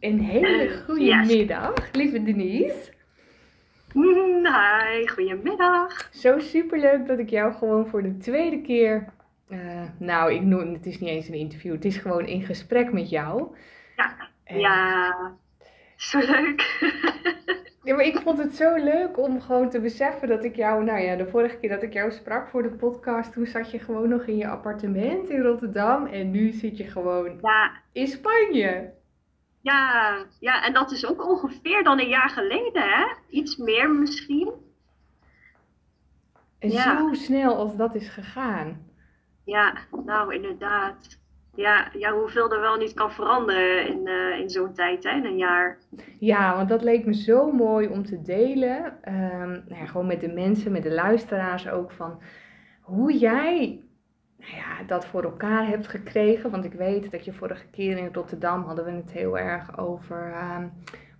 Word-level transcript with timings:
Een 0.00 0.20
hele 0.20 0.82
goede 0.86 1.04
Yes. 1.04 1.26
middag, 1.36 1.74
lieve 1.92 2.22
Denise. 2.22 2.92
Hi, 3.92 5.06
goedemiddag. 5.08 6.08
Zo 6.12 6.38
superleuk 6.38 7.06
dat 7.06 7.18
ik 7.18 7.28
jou 7.30 7.52
gewoon 7.52 7.86
voor 7.86 8.02
de 8.02 8.16
tweede 8.16 8.60
keer, 8.60 9.04
eh, 9.48 9.58
nou 9.98 10.32
ik 10.34 10.42
noem 10.42 10.72
het 10.72 10.86
is 10.86 10.98
niet 10.98 11.08
eens 11.10 11.28
een 11.28 11.34
interview, 11.34 11.72
het 11.72 11.84
is 11.84 11.96
gewoon 11.96 12.26
in 12.26 12.42
gesprek 12.42 12.92
met 12.92 13.10
jou. 13.10 13.54
Ja, 13.96 14.16
En- 14.44 14.58
Ja, 14.58 15.14
zo 15.96 16.18
leuk. 16.18 16.64
Ja, 17.82 17.94
maar 17.94 18.04
ik 18.04 18.18
vond 18.18 18.38
het 18.38 18.54
zo 18.56 18.74
leuk 18.76 19.18
om 19.18 19.40
gewoon 19.40 19.70
te 19.70 19.80
beseffen 19.80 20.28
dat 20.28 20.44
ik 20.44 20.56
jou, 20.56 20.84
nou 20.84 21.00
ja, 21.00 21.16
de 21.16 21.26
vorige 21.26 21.56
keer 21.56 21.70
dat 21.70 21.82
ik 21.82 21.92
jou 21.92 22.10
sprak 22.10 22.48
voor 22.48 22.62
de 22.62 22.68
podcast, 22.70 23.32
toen 23.32 23.46
zat 23.46 23.70
je 23.70 23.78
gewoon 23.78 24.08
nog 24.08 24.22
in 24.26 24.36
je 24.36 24.46
appartement 24.48 25.28
in 25.30 25.40
Rotterdam 25.40 26.06
en 26.06 26.30
nu 26.30 26.50
zit 26.52 26.76
je 26.76 26.84
gewoon 26.84 27.38
Ja, 27.42 27.70
in 27.92 28.06
Spanje. 28.06 28.90
Ja, 29.60 30.14
ja, 30.40 30.64
en 30.64 30.72
dat 30.72 30.90
is 30.92 31.06
ook 31.06 31.28
ongeveer 31.28 31.82
dan 31.84 32.00
een 32.00 32.08
jaar 32.08 32.30
geleden, 32.30 32.82
hè? 32.82 33.04
Iets 33.28 33.56
meer 33.56 33.90
misschien. 33.90 34.50
En 36.58 36.70
Ja. 36.70 36.98
zo 36.98 37.12
snel 37.12 37.56
als 37.56 37.76
dat 37.76 37.94
is 37.94 38.08
gegaan. 38.08 38.88
Ja, 39.44 39.72
nou 40.04 40.34
inderdaad. 40.34 41.18
Ja, 41.54 41.88
ja, 41.92 42.12
hoeveel 42.12 42.52
er 42.52 42.60
wel 42.60 42.76
niet 42.76 42.94
kan 42.94 43.12
veranderen 43.12 43.86
in, 43.88 44.06
eh, 44.06 44.38
in 44.38 44.50
zo'n 44.50 44.72
tijd, 44.74 45.04
hè? 45.04 45.10
In 45.10 45.24
een 45.24 45.36
jaar. 45.36 45.78
Ja, 46.18 46.56
want 46.56 46.68
dat 46.68 46.82
leek 46.82 47.04
me 47.04 47.14
zo 47.14 47.52
mooi 47.52 47.88
om 47.88 48.04
te 48.04 48.22
delen. 48.22 49.02
Ehm, 49.02 49.48
nou 49.50 49.74
ja, 49.80 49.86
gewoon 49.86 50.06
met 50.06 50.20
de 50.20 50.28
mensen, 50.32 50.72
met 50.72 50.82
de 50.82 50.92
luisteraars 50.92 51.68
ook 51.68 51.90
van 51.92 52.22
hoe 52.80 53.18
jij 53.18 53.80
nou 54.40 54.54
ja, 54.54 54.82
dat 54.86 55.06
voor 55.06 55.22
elkaar 55.22 55.66
hebt 55.66 55.88
gekregen. 55.88 56.50
Want 56.50 56.64
ik 56.64 56.72
weet 56.72 57.10
dat 57.10 57.24
je 57.24 57.32
vorige 57.32 57.66
keer 57.70 57.96
in 57.96 58.08
Rotterdam 58.12 58.64
hadden 58.64 58.84
we 58.84 58.90
het 58.90 59.12
heel 59.12 59.38
erg 59.38 59.78
over 59.78 60.32
ehm, 60.32 60.66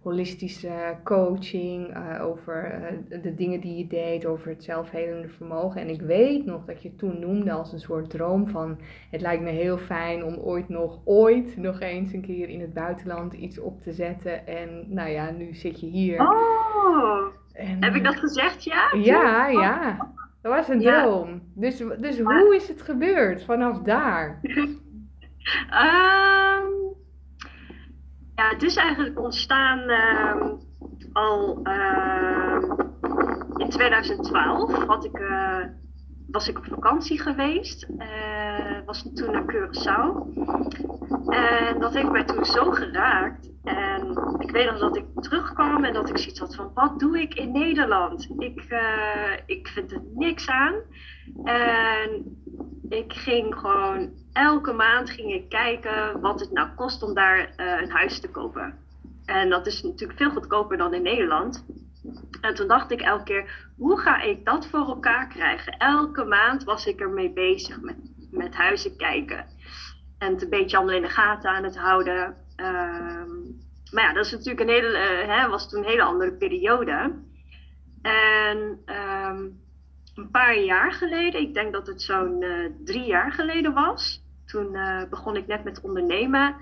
holistische 0.02 0.97
coaching, 1.05 1.94
eh, 1.94 2.25
over 2.25 2.64
eh, 2.64 3.22
de 3.22 3.34
dingen 3.34 3.61
die 3.61 3.77
je 3.77 3.86
deed, 3.86 4.27
over 4.27 4.48
het 4.48 4.64
zelfhelende 4.64 5.28
vermogen. 5.28 5.81
En 5.81 5.89
ik 5.89 6.00
weet 6.00 6.44
nog 6.44 6.64
dat 6.64 6.83
je 6.83 6.97
toen 6.97 7.19
noemde 7.19 7.53
als 7.53 7.72
een 7.72 7.81
soort 7.81 8.11
droom 8.11 8.48
van 8.48 8.78
het 9.11 9.20
lijkt 9.20 9.42
me 9.42 9.50
heel 9.50 9.78
fijn 9.78 10.25
om 10.25 10.34
ooit 10.34 10.69
nog, 10.69 11.00
ooit 11.05 11.56
nog 11.56 11.81
eens 11.81 12.12
een 12.12 12.22
keer 12.22 12.48
in 12.48 12.61
het 12.61 12.75
buitenland 12.75 13.33
iets 13.33 13.59
op 13.59 13.83
te 13.83 13.92
zetten. 13.92 14.47
En 14.47 14.84
nou 14.89 15.09
ja, 15.09 15.31
nu 15.31 15.55
zit 15.55 15.81
je 15.81 15.87
hier. 15.87 16.20
Oh, 16.20 17.27
En, 17.53 17.84
heb 17.84 17.94
ik 17.94 18.05
dat 18.05 18.16
gezegd, 18.16 18.64
ja? 18.64 18.94
Ja, 19.03 19.48
ja. 19.48 20.09
Dat 20.42 20.52
was 20.52 20.69
een 20.69 20.80
Ja. 20.80 21.02
droom. 21.02 21.42
Dus, 21.55 21.77
dus 21.98 22.19
hoe 22.19 22.55
is 22.56 22.69
het 22.69 22.83
gebeurd 22.83 23.44
vanaf 23.44 23.78
daar? 23.78 24.41
Ehm, 25.70 26.66
ja, 28.34 28.48
het 28.48 28.62
is 28.62 28.77
eigenlijk 28.77 29.20
ontstaan 29.20 29.78
ehm, 29.80 30.55
al 31.12 31.60
ehm, 31.62 32.62
in 33.56 33.69
2012. 33.69 34.72
Had 34.86 35.05
ik, 35.05 35.19
eh, 35.19 35.58
was 36.30 36.48
ik 36.48 36.58
op 36.58 36.64
vakantie 36.64 37.20
geweest. 37.20 37.86
eh 37.98 38.48
was 38.86 39.08
toen 39.14 39.30
naar 39.32 39.44
Curaçao. 39.47 40.28
En 41.28 41.80
dat 41.80 41.94
heeft 41.94 42.10
mij 42.10 42.25
toen 42.25 42.44
zo 42.44 42.70
geraakt. 42.70 43.50
Ik 44.51 44.56
weet 44.56 44.70
nog 44.70 44.79
dat 44.79 44.97
ik 44.97 45.05
terugkwam 45.20 45.84
en 45.84 45.93
dat 45.93 46.09
ik 46.09 46.19
zoiets 46.19 46.41
had 46.41 46.55
van: 46.55 46.70
wat 46.75 46.98
doe 46.98 47.20
ik 47.20 47.34
in 47.34 47.53
Nederland? 47.53 48.29
Ik, 48.39 48.61
eh, 48.69 49.33
ik 49.47 49.69
vind 49.69 49.93
er 49.93 50.03
niks 50.15 50.48
aan. 50.48 50.75
En 51.45 52.41
ik 52.89 53.12
ging 53.12 53.55
gewoon 53.55 54.12
elke 54.33 54.73
maand 54.73 55.11
ging 55.11 55.33
ik 55.33 55.48
kijken 55.48 56.21
wat 56.21 56.41
het 56.41 56.51
nou 56.51 56.69
kost 56.77 57.03
om 57.03 57.15
daar 57.15 57.53
eh, 57.56 57.81
een 57.81 57.91
huis 57.91 58.21
te 58.21 58.31
kopen. 58.31 58.78
En 59.25 59.51
dat 59.51 59.67
is 59.67 59.83
natuurlijk 59.83 60.19
veel 60.19 60.31
goedkoper 60.31 60.77
dan 60.77 60.95
in 60.95 61.03
Nederland. 61.03 61.67
En 62.41 62.55
toen 62.55 62.69
dacht 62.69 62.91
ik 62.91 63.01
elke 63.01 63.25
keer, 63.25 63.71
hoe 63.77 64.01
ga 64.01 64.21
ik 64.21 64.45
dat 64.45 64.67
voor 64.67 64.87
elkaar 64.87 65.28
krijgen? 65.28 65.77
Elke 65.77 66.25
maand 66.25 66.65
was 66.65 66.87
ik 66.87 67.00
ermee 67.00 67.33
bezig 67.33 67.81
met, 67.81 67.97
met 68.31 68.55
huizen 68.55 68.97
kijken. 68.97 69.47
En 70.19 70.33
het 70.33 70.43
een 70.43 70.50
beetje 70.50 70.77
allemaal 70.77 70.97
in 70.97 71.03
de 71.03 71.09
gaten 71.09 71.50
aan 71.50 71.65
het 71.65 71.78
houden. 71.78 72.37
Ehm, 72.56 73.40
maar 73.93 74.05
ja, 74.05 74.12
dat 74.12 74.25
is 74.25 74.33
natuurlijk 74.33 74.61
een 74.61 74.75
hele, 74.75 74.99
eh, 74.99 75.28
hè, 75.28 75.49
was 75.49 75.69
toen 75.69 75.78
een 75.78 75.91
hele 75.91 76.03
andere 76.03 76.33
periode. 76.33 77.15
En 78.03 78.83
ehm, 78.84 79.49
een 80.15 80.31
paar 80.31 80.59
jaar 80.59 80.93
geleden, 80.93 81.41
ik 81.41 81.55
denk 81.55 81.73
dat 81.73 81.87
het 81.87 82.03
zo'n 82.03 82.43
eh, 82.43 82.71
drie 82.84 83.05
jaar 83.05 83.33
geleden 83.33 83.73
was. 83.73 84.23
Toen 84.47 84.75
eh, 84.75 85.03
begon 85.11 85.37
ik 85.37 85.47
net 85.47 85.65
met 85.65 85.81
ondernemen. 85.81 86.56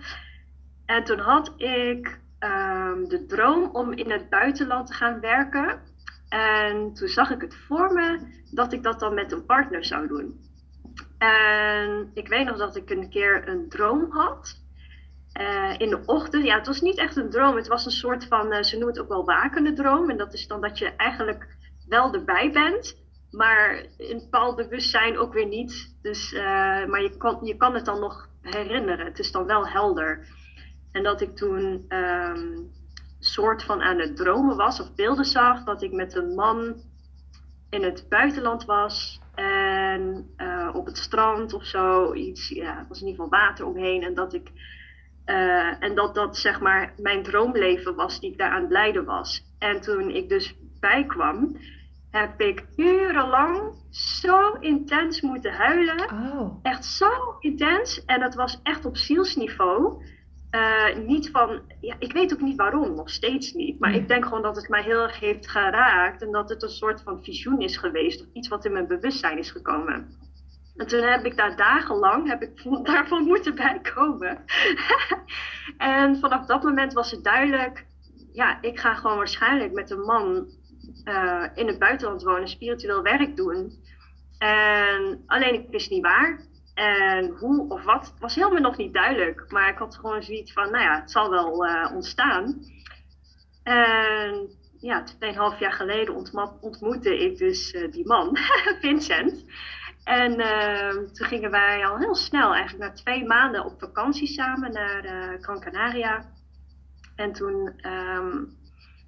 En 0.87 1.05
toen 1.05 1.19
had 1.19 1.53
ik 1.57 2.21
ehm, 2.39 3.05
de 3.05 3.27
droom 3.27 3.71
om 3.73 3.93
in 3.93 4.11
het 4.11 4.29
buitenland 4.29 4.87
te 4.87 4.93
gaan 4.93 5.21
werken. 5.21 5.81
En 6.29 6.95
toen 6.95 7.09
zag 7.09 7.31
ik 7.31 7.41
het 7.41 7.57
voor 7.67 7.93
me 7.93 8.19
dat 8.51 8.73
ik 8.73 8.83
dat 8.83 9.01
dan 9.01 9.15
met 9.15 9.33
een 9.33 9.45
partner 9.45 9.85
zou 9.85 10.07
doen. 10.07 10.41
En 11.19 12.11
ik 12.15 12.29
weet 12.29 12.47
nog 12.47 12.57
dat 12.57 12.77
ik 12.77 12.91
een 12.91 13.11
keer 13.11 13.49
een 13.49 13.69
droom 13.69 14.11
had. 14.11 14.67
Eh, 15.39 15.75
in 15.79 15.91
de 15.91 16.03
ochtend, 16.07 16.45
ja, 16.45 16.57
het 16.57 16.67
was 16.67 16.81
niet 16.81 16.99
echt 16.99 17.17
een 17.17 17.31
droom. 17.31 17.57
Het 17.57 17.69
was 17.69 17.85
een 17.85 17.91
soort 17.91 18.25
van, 18.25 18.53
eh, 18.53 18.63
ze 18.63 18.77
noemen 18.77 18.95
het 18.95 19.03
ook 19.03 19.09
wel 19.09 19.25
wakende 19.25 19.73
droom. 19.73 20.11
En 20.11 20.17
dat 20.17 20.35
is 20.35 20.47
dan 20.47 20.61
dat 20.61 20.79
je 20.79 20.97
eigenlijk 20.97 21.57
wel 21.89 22.15
erbij 22.15 22.53
bent, 22.53 22.97
maar 23.31 23.87
in 23.97 24.19
bepaald 24.19 24.57
bewustzijn 24.57 25.19
ook 25.19 25.33
weer 25.33 25.47
niet. 25.47 25.97
Dus, 26.03 26.33
eh, 26.33 26.41
maar 26.87 27.03
je 27.03 27.17
kan, 27.17 27.39
je 27.43 27.57
kan 27.57 27.75
het 27.75 27.85
dan 27.85 28.01
nog 28.01 28.29
herinneren. 28.41 29.07
Het 29.07 29.19
is 29.19 29.33
dan 29.33 29.47
wel 29.47 29.69
helder. 29.69 30.27
En 30.93 31.03
dat 31.03 31.21
ik 31.21 31.37
toen 31.37 31.85
ehm 31.89 32.63
soort 33.21 33.63
van 33.63 33.83
aan 33.83 33.99
het 33.99 34.17
dromen 34.17 34.57
was 34.57 34.81
of 34.81 34.95
beelden 34.95 35.25
zag 35.25 35.65
dat 35.65 35.83
ik 35.83 35.93
met 35.93 36.15
een 36.15 36.35
man 36.35 36.83
in 37.71 37.83
het 37.83 38.07
buitenland 38.09 38.65
was. 38.65 39.21
En 39.35 40.27
op 40.73 40.87
het 40.87 40.99
strand 40.99 41.53
of 41.53 41.65
zo, 41.65 42.15
iets, 42.15 42.49
ja, 42.49 42.79
er 42.79 42.87
was 42.89 43.01
in 43.01 43.07
ieder 43.07 43.25
geval 43.25 43.41
water 43.41 43.67
omheen. 43.67 44.03
En 44.03 44.15
dat 44.15 44.35
ik 44.35 44.53
eh, 45.29 45.83
en 45.83 45.95
dat 45.95 46.15
dat 46.15 46.37
zeg 46.37 46.61
maar 46.61 46.93
mijn 46.97 47.23
droomleven 47.23 47.95
was 47.95 48.21
die 48.21 48.31
ik 48.31 48.39
daar 48.39 48.51
aan 48.51 48.63
het 48.63 48.71
leiden 48.71 49.05
was. 49.05 49.43
En 49.59 49.81
toen 49.81 50.11
ik 50.11 50.29
dus 50.29 50.55
bijkwam, 50.81 51.57
heb 52.11 52.41
ik 52.41 52.65
urenlang 52.77 53.73
zo 53.91 54.53
intens 54.53 55.21
moeten 55.21 55.53
huilen. 55.53 56.11
Oh, 56.13 56.59
Echt 56.63 56.85
zo 56.85 57.37
intens. 57.41 58.05
En 58.05 58.21
dat 58.21 58.35
was 58.35 58.61
echt 58.63 58.85
op 58.85 58.97
zielsniveau. 58.97 60.05
Eh, 60.51 60.97
niet 60.97 61.31
van, 61.31 61.63
ja, 61.81 61.97
ik 61.99 62.13
weet 62.13 62.33
ook 62.33 62.41
niet 62.41 62.57
waarom, 62.57 62.95
nog 62.95 63.11
steeds 63.11 63.53
niet. 63.53 63.81
Maar 63.81 63.95
ik 63.95 64.09
denk 64.09 64.25
gewoon 64.25 64.43
dat 64.43 64.57
het 64.57 64.69
mij 64.69 64.83
heel 64.83 65.03
erg 65.03 65.21
heeft 65.21 65.51
geraakt. 65.51 66.23
En 66.23 66.33
dat 66.33 66.49
het 66.49 66.63
een 66.63 66.69
soort 66.69 67.03
van 67.03 67.25
visioen 67.25 67.61
is 67.61 67.77
geweest. 67.77 68.21
Of 68.21 68.27
iets 68.33 68.49
wat 68.49 68.65
in 68.65 68.73
mijn 68.73 68.87
bewustzijn 68.87 69.39
is 69.39 69.51
gekomen. 69.51 70.28
En 70.79 70.87
toen 70.87 71.03
heb 71.03 71.25
ik 71.25 71.37
daar 71.37 71.57
dagenlang 71.57 72.29
heb 72.29 72.43
ik 72.43 72.63
daarvan 72.93 73.25
moeten 73.25 73.55
bijkomen. 73.55 74.45
en 75.79 76.19
vanaf 76.19 76.47
dat 76.47 76.63
moment 76.63 76.93
was 76.93 77.11
het 77.11 77.25
duidelijk, 77.25 77.87
ja, 78.33 78.63
ik 78.63 78.81
ga 78.81 78.95
gewoon 78.95 79.17
waarschijnlijk 79.17 79.73
met 79.73 79.91
een 79.91 80.01
man 80.01 80.49
eh, 81.05 81.45
in 81.55 81.67
het 81.67 81.79
buitenland 81.79 82.23
wonen, 82.23 82.49
spiritueel 82.49 83.03
werk 83.03 83.37
doen. 83.37 83.73
En 84.39 85.23
alleen 85.27 85.55
ik 85.55 85.71
wist 85.71 85.91
niet 85.91 86.03
waar. 86.03 86.47
En 86.75 87.27
hoe 87.27 87.69
of 87.69 87.85
wat 87.85 88.15
was 88.19 88.35
helemaal 88.35 88.61
nog 88.61 88.77
niet 88.77 88.95
duidelijk. 88.95 89.45
Maar 89.49 89.69
ik 89.69 89.79
had 89.79 89.97
gewoon 89.97 90.23
zoiets 90.23 90.53
van, 90.53 90.71
nou 90.71 90.85
ja, 90.85 91.01
het 91.01 91.11
zal 91.11 91.31
wel 91.31 91.67
eh, 91.67 91.95
ontstaan. 91.95 92.63
En 93.63 94.51
ja, 94.81 95.03
tweeënhalf 95.03 95.59
jaar 95.59 95.73
geleden 95.73 96.15
ontmoette 96.61 97.19
ik 97.19 97.39
dus 97.39 97.71
eh, 97.71 97.91
die 97.91 98.07
man, 98.07 98.37
Vincent. 98.81 99.45
En 100.09 100.41
ehm, 100.41 100.95
toen 101.13 101.27
gingen 101.27 101.51
wij 101.51 101.87
al 101.87 101.99
heel 101.99 102.15
snel, 102.15 102.55
eigenlijk 102.55 102.91
na 102.91 103.03
twee 103.03 103.25
maanden 103.25 103.65
op 103.65 103.79
vakantie 103.79 104.27
samen 104.27 104.73
naar 104.73 105.05
eh 105.05 105.43
Gran 105.43 105.61
Canaria. 105.61 106.25
En 107.17 107.33
toen 107.33 107.73
ehm, 107.77 108.45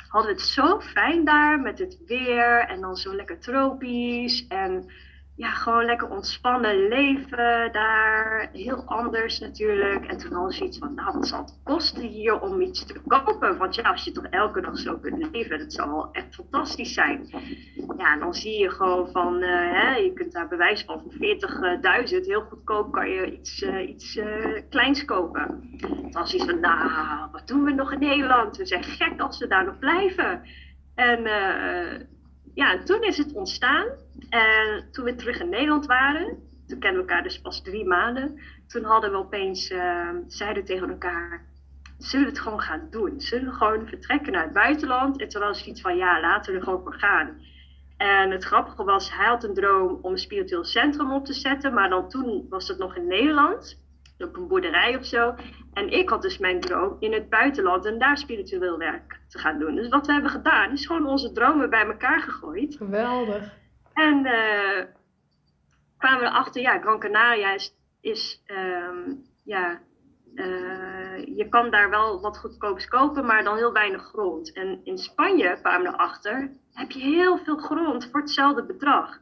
hadden 0.09 0.31
we 0.35 0.41
het 0.41 0.41
zo 0.41 0.81
fijn 0.81 1.25
daar 1.25 1.61
met 1.61 1.79
het 1.79 1.99
weer 2.07 2.67
en 2.69 2.81
dan 2.81 2.97
zo 2.97 3.15
lekker 3.15 3.39
tropisch. 3.39 4.47
En 4.47 4.93
ja, 5.41 5.51
gewoon 5.51 5.85
lekker 5.85 6.11
ontspannen 6.11 6.89
leven 6.89 7.73
daar. 7.73 8.49
Heel 8.53 8.85
anders 8.85 9.39
natuurlijk. 9.39 10.07
En 10.07 10.19
toen 10.19 10.33
hadden 10.33 10.53
ze 10.53 10.65
iets 10.65 10.79
van, 10.79 10.95
nou, 10.95 11.13
wat 11.13 11.27
zal 11.27 11.41
het 11.41 11.61
kosten 11.63 12.03
hier 12.03 12.41
om 12.41 12.61
iets 12.61 12.87
te 12.87 13.01
kopen? 13.07 13.57
Want 13.57 13.75
ja, 13.75 13.91
als 13.91 14.05
je 14.05 14.13
toch 14.13 14.25
elke 14.25 14.61
dag 14.61 14.79
zo 14.79 14.99
kunt 14.99 15.29
leven, 15.33 15.59
dat 15.59 15.73
zal 15.73 16.09
echt 16.13 16.35
fantastisch 16.35 16.95
zijn. 16.95 17.29
Ja, 17.97 18.13
en 18.13 18.19
dan 18.19 18.35
zie 18.35 18.59
je 18.59 18.71
gewoon 18.71 19.11
van, 19.11 19.43
eh, 19.43 19.73
hè, 19.73 19.95
je 19.95 20.13
kunt 20.13 20.33
daar 20.33 20.49
bewijs 20.49 20.85
van 20.85 21.01
voor 21.01 21.13
40.000 21.13 22.27
heel 22.27 22.43
goedkoop 22.43 22.93
kan 22.93 23.11
je 23.11 23.33
iets, 23.33 23.63
eh, 23.63 23.89
iets 23.89 24.17
eh, 24.17 24.63
kleins 24.71 25.05
kopen. 25.05 25.77
Toen 25.79 26.13
was 26.13 26.35
iets 26.35 26.45
van, 26.45 26.61
nou, 26.61 27.31
wat 27.33 27.49
doen 27.49 27.65
we 27.65 27.73
nog 27.73 27.93
in 27.93 27.99
Nederland? 27.99 28.57
We 28.57 28.67
zijn 28.67 28.85
gek 28.85 29.21
als 29.21 29.39
we 29.39 29.47
daar 29.47 29.65
nog 29.65 29.79
blijven. 29.79 30.43
En 30.95 31.27
ja, 32.61 32.73
en 32.73 32.85
toen 32.85 33.03
is 33.03 33.17
het 33.17 33.33
ontstaan. 33.33 33.87
En 34.29 34.89
toen 34.93 35.05
we 35.05 35.15
terug 35.15 35.41
in 35.41 35.49
Nederland 35.49 35.87
waren, 35.87 36.27
toen 36.67 36.79
kennen 36.79 37.03
we 37.03 37.09
elkaar 37.09 37.23
dus 37.23 37.41
pas 37.41 37.63
drie 37.63 37.85
maanden. 37.85 38.41
Toen 38.67 38.85
hadden 38.85 39.11
we 39.11 39.17
opeens, 39.17 39.71
eh, 39.71 40.09
zeiden 40.27 40.65
tegen 40.65 40.91
elkaar, 40.91 41.47
zullen 41.99 42.27
we 42.27 42.33
het 42.33 42.41
gewoon 42.41 42.61
gaan 42.61 42.87
doen? 42.91 43.21
Zullen 43.21 43.47
we 43.47 43.53
gewoon 43.53 43.89
vertrekken 43.89 44.33
naar 44.33 44.45
het 44.45 44.53
buitenland? 44.53 45.21
En 45.21 45.29
toen 45.29 45.41
was 45.43 45.65
iets 45.65 45.81
van, 45.81 45.97
ja, 45.97 46.21
laten 46.21 46.53
we 46.53 46.59
er 46.59 46.65
gewoon 46.65 46.93
gaan. 46.93 47.41
En 47.97 48.31
het 48.31 48.45
grappige 48.45 48.85
was, 48.85 49.17
hij 49.17 49.27
had 49.27 49.45
een 49.45 49.55
droom 49.55 49.99
om 50.03 50.13
een 50.13 50.19
spiritueel 50.19 50.65
centrum 50.65 51.13
op 51.13 51.25
te 51.25 51.35
zetten, 51.35 51.75
maar 51.75 51.89
dan 51.89 52.09
toen 52.09 52.47
was 52.49 52.69
het 52.69 52.79
nog 52.79 52.97
in 52.97 53.07
Nederland, 53.07 53.79
op 54.23 54.37
een 54.37 54.49
boerderij 54.49 54.97
of 54.97 55.05
zo. 55.05 55.35
En 55.73 55.89
ik 55.89 56.09
had 56.09 56.23
dus 56.23 56.39
mijn 56.39 56.61
droom 56.61 56.97
in 56.99 57.13
het 57.13 57.29
buitenland 57.29 57.87
en 57.87 57.99
daar 57.99 58.19
spiritueel 58.19 58.79
werk 58.79 59.21
te 59.29 59.39
gaan 59.39 59.59
doen. 59.59 59.75
Dus 59.75 59.89
wat 59.89 60.07
we 60.07 60.13
hebben 60.13 60.31
gedaan, 60.31 60.73
is 60.73 60.87
gewoon 60.87 61.07
onze 61.07 61.33
dromen 61.33 61.71
bij 61.71 61.87
elkaar 61.87 62.21
gegooid. 62.21 62.77
Geweldig. 62.77 63.59
En 63.95 64.27
uh, 64.27 64.85
kwamen 65.99 66.21
we 66.21 66.27
erachter, 66.27 66.63
ja, 66.63 66.79
Gran 66.79 66.99
Canaria 66.99 67.55
is, 67.55 67.75
is 68.01 68.43
ehm, 68.47 69.15
ja, 69.45 69.81
uh, 70.35 71.37
je 71.37 71.47
kan 71.49 71.71
daar 71.71 71.91
wel 71.91 72.21
wat 72.21 72.39
goedkoops 72.39 72.89
kopen, 72.89 73.27
maar 73.27 73.45
dan 73.45 73.57
heel 73.57 73.73
weinig 73.73 74.03
grond. 74.03 74.53
En 74.53 74.81
in 74.85 74.99
Spanje 74.99 75.59
kwamen 75.63 75.91
we 75.91 75.95
erachter, 75.95 76.53
heb 76.73 76.91
je 76.91 77.01
heel 77.01 77.39
veel 77.39 77.57
grond 77.57 78.09
voor 78.11 78.21
hetzelfde 78.21 78.65
bedrag. 78.65 79.19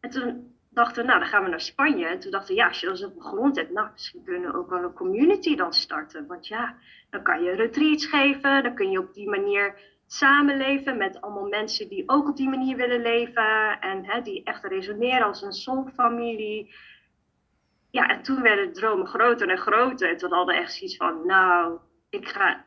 En 0.00 0.10
toen 0.10 0.54
dachten 0.70 1.02
we, 1.02 1.08
nou, 1.08 1.20
dan 1.20 1.28
gaan 1.28 1.42
we 1.44 1.50
naar 1.50 1.60
Spanje. 1.60 2.06
En 2.06 2.20
toen 2.20 2.30
dachten 2.30 2.54
we, 2.54 2.60
ja, 2.60 2.68
als 2.68 2.80
je 2.80 2.86
dan 2.86 2.96
zoveel 2.96 3.20
grond 3.20 3.56
hebt, 3.56 3.72
nou, 3.72 3.88
misschien 3.92 4.24
kunnen 4.24 4.52
we 4.52 4.58
ook 4.58 4.70
wel 4.70 4.82
een 4.82 4.92
community 4.92 5.56
dan 5.56 5.72
starten. 5.72 6.26
Want 6.26 6.46
ja, 6.46 6.76
dan 7.10 7.22
kan 7.22 7.42
je 7.42 7.50
retreats 7.50 8.06
geven, 8.06 8.62
dan 8.62 8.74
kun 8.74 8.90
je 8.90 8.98
op 8.98 9.14
die 9.14 9.28
manier 9.28 9.78
samenleven 10.06 10.96
met 10.96 11.20
allemaal 11.20 11.48
mensen 11.48 11.88
die 11.88 12.08
ook 12.08 12.28
op 12.28 12.36
die 12.36 12.48
manier 12.48 12.76
willen 12.76 13.02
leven. 13.02 13.80
En 13.80 14.04
hè, 14.04 14.22
die 14.22 14.44
echt 14.44 14.64
resoneren 14.64 15.26
als 15.26 15.42
een 15.42 15.52
soulfamilie. 15.52 16.74
Ja, 17.90 18.08
en 18.08 18.22
toen 18.22 18.42
werden 18.42 18.66
de 18.66 18.80
dromen 18.80 19.06
groter 19.06 19.48
en 19.48 19.58
groter. 19.58 20.10
En 20.10 20.16
toen 20.16 20.32
hadden 20.32 20.54
we 20.54 20.60
echt 20.60 20.72
zoiets 20.72 20.96
van, 20.96 21.26
nou, 21.26 21.78
ik 22.10 22.28
ga, 22.28 22.64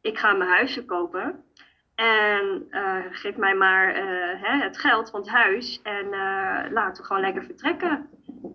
ik 0.00 0.18
ga 0.18 0.32
mijn 0.32 0.50
huisje 0.50 0.84
kopen. 0.84 1.44
En 1.94 2.66
uh, 2.70 2.96
geef 3.10 3.36
mij 3.36 3.54
maar 3.54 3.88
uh, 3.88 4.42
hè, 4.42 4.62
het 4.62 4.78
geld 4.78 5.10
van 5.10 5.20
het 5.20 5.28
huis 5.28 5.80
en 5.82 6.04
uh, 6.04 6.60
laten 6.70 7.02
we 7.02 7.06
gewoon 7.06 7.22
lekker 7.22 7.44
vertrekken. 7.44 8.08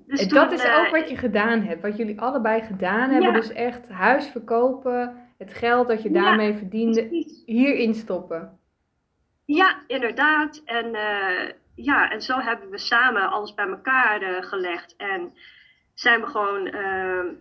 Dus 0.08 0.22
en 0.22 0.28
toen, 0.28 0.38
dat 0.38 0.52
is 0.52 0.66
ook 0.66 0.90
wat 0.90 1.10
je 1.10 1.18
gedaan 1.18 1.62
hebt, 1.62 1.82
wat 1.82 1.98
jullie 1.98 2.22
allebei 2.22 2.62
gedaan 2.62 3.10
hebben. 3.10 3.32
Ja. 3.32 3.40
Dus 3.40 3.52
echt 3.52 3.90
huis 3.90 4.28
verkopen, 4.28 5.30
het 5.38 5.54
geld 5.54 5.88
dat 5.88 6.02
je 6.02 6.12
daarmee 6.12 6.52
ja, 6.52 6.58
verdiende, 6.58 7.08
precies. 7.08 7.44
hierin 7.46 7.94
stoppen. 7.94 8.60
Ja, 9.46 9.76
inderdaad. 9.88 10.62
En, 10.66 10.92
ja, 11.76 12.12
en 12.12 12.22
zo 12.22 12.40
hebben 12.40 12.70
we 12.70 12.78
samen 12.78 13.30
alles 13.30 13.54
bij 13.54 13.68
elkaar 13.68 14.44
gelegd 14.44 14.96
en 14.96 15.34
zijn 15.94 16.22
we 16.22 16.28
gewoon 16.28 16.68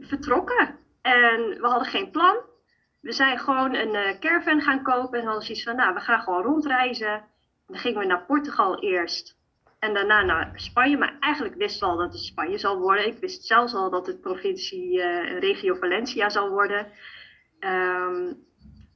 vertrokken. 0.01 0.79
En 1.03 1.61
we 1.61 1.67
hadden 1.67 1.89
geen 1.89 2.11
plan 2.11 2.37
we 3.09 3.15
zijn 3.15 3.39
gewoon 3.39 3.75
een 3.75 3.95
uh, 3.95 4.19
caravan 4.19 4.61
gaan 4.61 4.83
kopen 4.83 5.19
en 5.19 5.25
hadden 5.25 5.45
zoiets 5.45 5.65
van, 5.65 5.77
nou, 5.77 5.95
we 5.95 6.01
gaan 6.01 6.21
gewoon 6.21 6.43
rondreizen. 6.43 7.13
En 7.13 7.25
dan 7.67 7.79
gingen 7.79 7.99
we 7.99 8.07
naar 8.07 8.25
Portugal 8.27 8.79
eerst 8.83 9.37
en 9.79 9.95
daarna 9.95 10.23
naar 10.23 10.51
Spanje. 10.55 10.97
Maar 10.97 11.17
eigenlijk 11.21 11.55
wisten 11.55 11.87
we 11.87 11.93
al 11.93 11.99
dat 11.99 12.13
het 12.13 12.23
Spanje 12.23 12.59
zal 12.59 12.79
worden. 12.79 13.07
Ik 13.07 13.19
wist 13.19 13.45
zelfs 13.45 13.75
al 13.75 13.91
dat 13.91 14.07
het 14.07 14.21
provincie 14.21 14.99
uh, 14.99 15.39
regio 15.39 15.75
Valencia 15.75 16.29
zal 16.29 16.51
worden. 16.51 16.87
Um, 17.61 18.47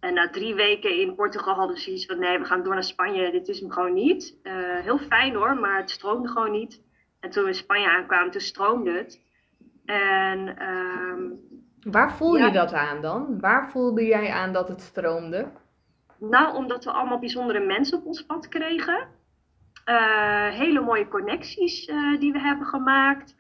en 0.01 0.15
na 0.15 0.31
drie 0.31 0.55
weken 0.55 1.01
in 1.01 1.15
Portugal 1.15 1.55
hadden 1.55 1.77
we 1.77 1.83
zoiets 1.83 2.07
van, 2.07 2.19
nee, 2.19 2.39
we 2.39 2.45
gaan 2.45 2.63
door 2.63 2.75
naar 2.75 2.85
Spanje. 2.85 3.31
Dit 3.31 3.49
is 3.49 3.61
hem 3.61 3.71
gewoon 3.71 3.95
niet. 3.95 4.39
Uh, 4.43 4.53
heel 4.81 4.99
fijn 4.99 5.35
hoor, 5.35 5.57
maar 5.57 5.77
het 5.77 5.91
stroomde 5.91 6.29
gewoon 6.29 6.53
niet. 6.53 6.83
En 7.21 7.31
toen 7.31 7.43
we 7.43 7.49
in 7.49 7.55
Spanje 7.55 7.91
aankwamen, 7.91 8.31
toen 8.31 8.41
stroomde 8.41 8.93
het. 8.93 9.21
En 9.85 10.69
um, 10.69 11.52
Waar 11.83 12.13
voel 12.17 12.37
je 12.37 12.51
dat 12.51 12.73
aan 12.73 13.01
dan? 13.01 13.41
Waar 13.41 13.71
voelde 13.71 14.05
jij 14.05 14.31
aan 14.31 14.53
dat 14.53 14.69
het 14.69 14.81
stroomde? 14.81 15.47
Nou, 16.19 16.57
omdat 16.57 16.85
we 16.85 16.91
allemaal 16.91 17.19
bijzondere 17.19 17.61
mensen 17.61 17.99
op 17.99 18.07
ons 18.07 18.27
pad 18.27 18.49
kregen. 18.49 19.09
Uh, 19.87 20.49
hele 20.49 20.81
mooie 20.81 21.09
connecties 21.09 21.89
uh, 21.89 22.21
die 22.21 22.33
we 22.33 22.41
hebben 22.41 22.67
gemaakt. 22.67 23.37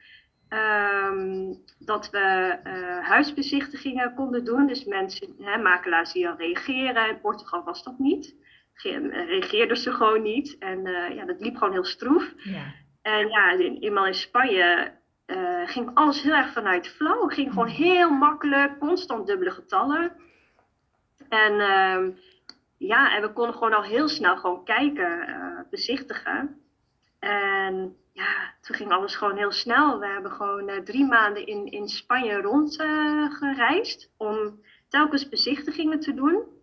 Um, 0.48 1.62
dat 1.78 2.10
we 2.10 2.58
uh, 2.64 3.08
huisbezichtigingen 3.08 4.14
konden 4.14 4.44
doen. 4.44 4.66
Dus 4.66 4.84
mensen, 4.84 5.28
hè, 5.38 5.62
makelaars 5.62 6.12
die 6.12 6.28
al 6.28 6.36
reageren. 6.36 7.08
In 7.08 7.20
Portugal 7.20 7.64
was 7.64 7.82
dat 7.82 7.98
niet. 7.98 8.34
Reageerden 8.74 9.76
ze 9.76 9.92
gewoon 9.92 10.22
niet. 10.22 10.56
En 10.58 10.82
ja, 11.14 11.24
dat 11.24 11.40
liep 11.40 11.56
gewoon 11.56 11.72
heel 11.72 11.84
stroef. 11.84 12.32
Ja. 12.36 12.74
En 13.02 13.28
ja, 13.28 13.56
eenmaal 13.58 14.06
in 14.06 14.14
Spanje 14.14 14.92
uh, 15.26 15.68
ging 15.68 15.90
alles 15.94 16.22
heel 16.22 16.32
erg 16.32 16.52
vanuit 16.52 16.88
flow. 16.88 17.32
Ging 17.32 17.48
gewoon 17.48 17.68
mm. 17.68 17.74
heel 17.74 18.10
makkelijk, 18.10 18.78
constant 18.78 19.26
dubbele 19.26 19.50
getallen. 19.50 20.12
En 21.28 21.52
uh, 21.52 22.16
ja, 22.76 23.16
en 23.16 23.22
we 23.22 23.32
konden 23.32 23.54
gewoon 23.54 23.74
al 23.74 23.82
heel 23.82 24.08
snel 24.08 24.36
gewoon 24.36 24.64
kijken, 24.64 25.28
uh, 25.28 25.60
bezichtigen. 25.70 26.60
En 27.18 27.96
ja, 28.12 28.54
toen 28.60 28.76
ging 28.76 28.92
alles 28.92 29.16
gewoon 29.16 29.36
heel 29.36 29.52
snel. 29.52 29.98
We 29.98 30.06
hebben 30.06 30.32
gewoon 30.32 30.68
uh, 30.68 30.76
drie 30.76 31.04
maanden 31.04 31.46
in, 31.46 31.66
in 31.66 31.88
Spanje 31.88 32.40
rondgereisd 32.40 34.12
om 34.16 34.60
telkens 34.88 35.28
bezichtigingen 35.28 36.00
te 36.00 36.14
doen. 36.14 36.60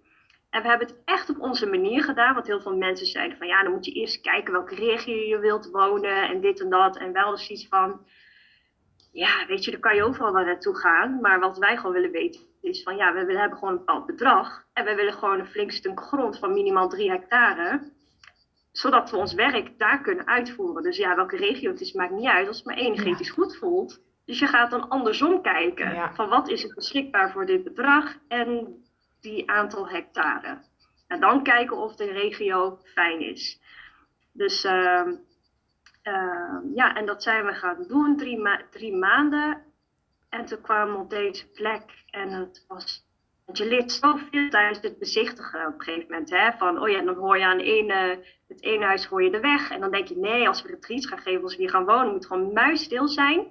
En 0.49 0.61
we 0.61 0.67
hebben 0.67 0.87
het 0.87 1.01
echt 1.05 1.29
op 1.29 1.39
onze 1.39 1.65
manier 1.65 2.03
gedaan. 2.03 2.33
Want 2.33 2.47
heel 2.47 2.61
veel 2.61 2.75
mensen 2.75 3.07
zeiden 3.07 3.37
van 3.37 3.47
ja, 3.47 3.63
dan 3.63 3.71
moet 3.71 3.85
je 3.85 3.91
eerst 3.91 4.21
kijken 4.21 4.53
welke 4.53 4.75
regio 4.75 5.15
je 5.15 5.39
wilt 5.39 5.69
wonen 5.71 6.29
en 6.29 6.41
dit 6.41 6.61
en 6.61 6.69
dat. 6.69 6.97
En 6.97 7.13
wel 7.13 7.31
eens 7.31 7.49
iets 7.49 7.67
van 7.67 8.05
ja, 9.11 9.45
weet 9.47 9.65
je, 9.65 9.71
dan 9.71 9.79
kan 9.79 9.95
je 9.95 10.03
overal 10.03 10.33
wel 10.33 10.45
naartoe 10.45 10.75
gaan. 10.75 11.21
Maar 11.21 11.39
wat 11.39 11.57
wij 11.57 11.77
gewoon 11.77 11.91
willen 11.93 12.11
weten 12.11 12.41
is 12.61 12.83
van 12.83 12.95
ja, 12.95 13.13
we 13.13 13.25
willen 13.25 13.41
hebben 13.41 13.57
gewoon 13.57 13.73
een 13.73 13.79
bepaald 13.79 14.05
bedrag. 14.05 14.65
En 14.73 14.85
we 14.85 14.95
willen 14.95 15.13
gewoon 15.13 15.39
een 15.39 15.47
flink 15.47 15.71
stuk 15.71 15.99
grond 15.99 16.39
van 16.39 16.53
minimaal 16.53 16.89
drie 16.89 17.09
hectare. 17.09 17.91
Zodat 18.71 19.09
we 19.09 19.17
ons 19.17 19.33
werk 19.33 19.77
daar 19.77 20.01
kunnen 20.01 20.27
uitvoeren. 20.27 20.83
Dus 20.83 20.97
ja, 20.97 21.15
welke 21.15 21.37
regio 21.37 21.71
het 21.71 21.81
is, 21.81 21.93
maakt 21.93 22.11
niet 22.11 22.27
uit 22.27 22.47
als 22.47 22.57
het 22.57 22.65
maar 22.65 22.77
energetisch 22.77 23.27
ja. 23.27 23.33
goed 23.33 23.57
voelt. 23.57 24.01
Dus 24.25 24.39
je 24.39 24.47
gaat 24.47 24.71
dan 24.71 24.89
andersom 24.89 25.41
kijken. 25.41 26.13
Van 26.13 26.29
wat 26.29 26.49
is 26.49 26.63
het 26.63 26.75
beschikbaar 26.75 27.31
voor 27.31 27.45
dit 27.45 27.63
bedrag 27.63 28.15
en 28.27 28.77
die 29.21 29.49
aantal 29.49 29.89
hectare. 29.89 30.57
En 31.07 31.19
dan 31.19 31.43
kijken 31.43 31.77
of 31.77 31.95
de 31.95 32.11
regio 32.11 32.79
fijn 32.83 33.21
is. 33.21 33.59
Dus 34.31 34.65
uh, 34.65 35.07
uh, 36.09 36.75
ja, 36.75 36.95
en 36.95 37.05
dat 37.05 37.23
zijn 37.23 37.45
we 37.45 37.53
gaan 37.53 37.85
doen, 37.87 38.17
drie, 38.17 38.39
ma 38.39 38.61
drie 38.69 38.95
maanden. 38.95 39.63
En 40.29 40.45
toen 40.45 40.61
kwamen 40.61 40.93
we 40.93 40.99
op 40.99 41.09
deze 41.09 41.49
plek 41.49 41.83
en 42.09 42.29
het 42.29 42.65
was. 42.67 43.07
Je 43.53 43.67
leert 43.67 43.91
zoveel 43.91 44.49
tijdens 44.49 44.79
het 44.81 44.99
bezichtigen 44.99 45.67
op 45.67 45.73
een 45.73 45.81
gegeven 45.81 46.07
moment. 46.09 46.29
Hè? 46.29 46.51
Van, 46.57 46.81
oh 46.81 46.89
ja, 46.89 47.01
dan 47.01 47.15
hoor 47.15 47.37
je 47.37 47.45
aan 47.45 47.59
ene, 47.59 48.25
het 48.47 48.63
ene 48.63 48.85
huis 48.85 49.05
hoor 49.05 49.23
je 49.23 49.31
de 49.31 49.39
weg. 49.39 49.71
En 49.71 49.79
dan 49.79 49.91
denk 49.91 50.07
je, 50.07 50.17
nee, 50.17 50.47
als 50.47 50.61
we 50.61 50.67
retreats 50.67 51.07
gaan 51.07 51.19
geven, 51.19 51.43
als 51.43 51.55
we 51.55 51.61
hier 51.61 51.69
gaan 51.69 51.85
wonen, 51.85 52.05
moet 52.05 52.13
het 52.13 52.25
gewoon 52.25 52.53
muisstil 52.53 53.07
zijn. 53.07 53.47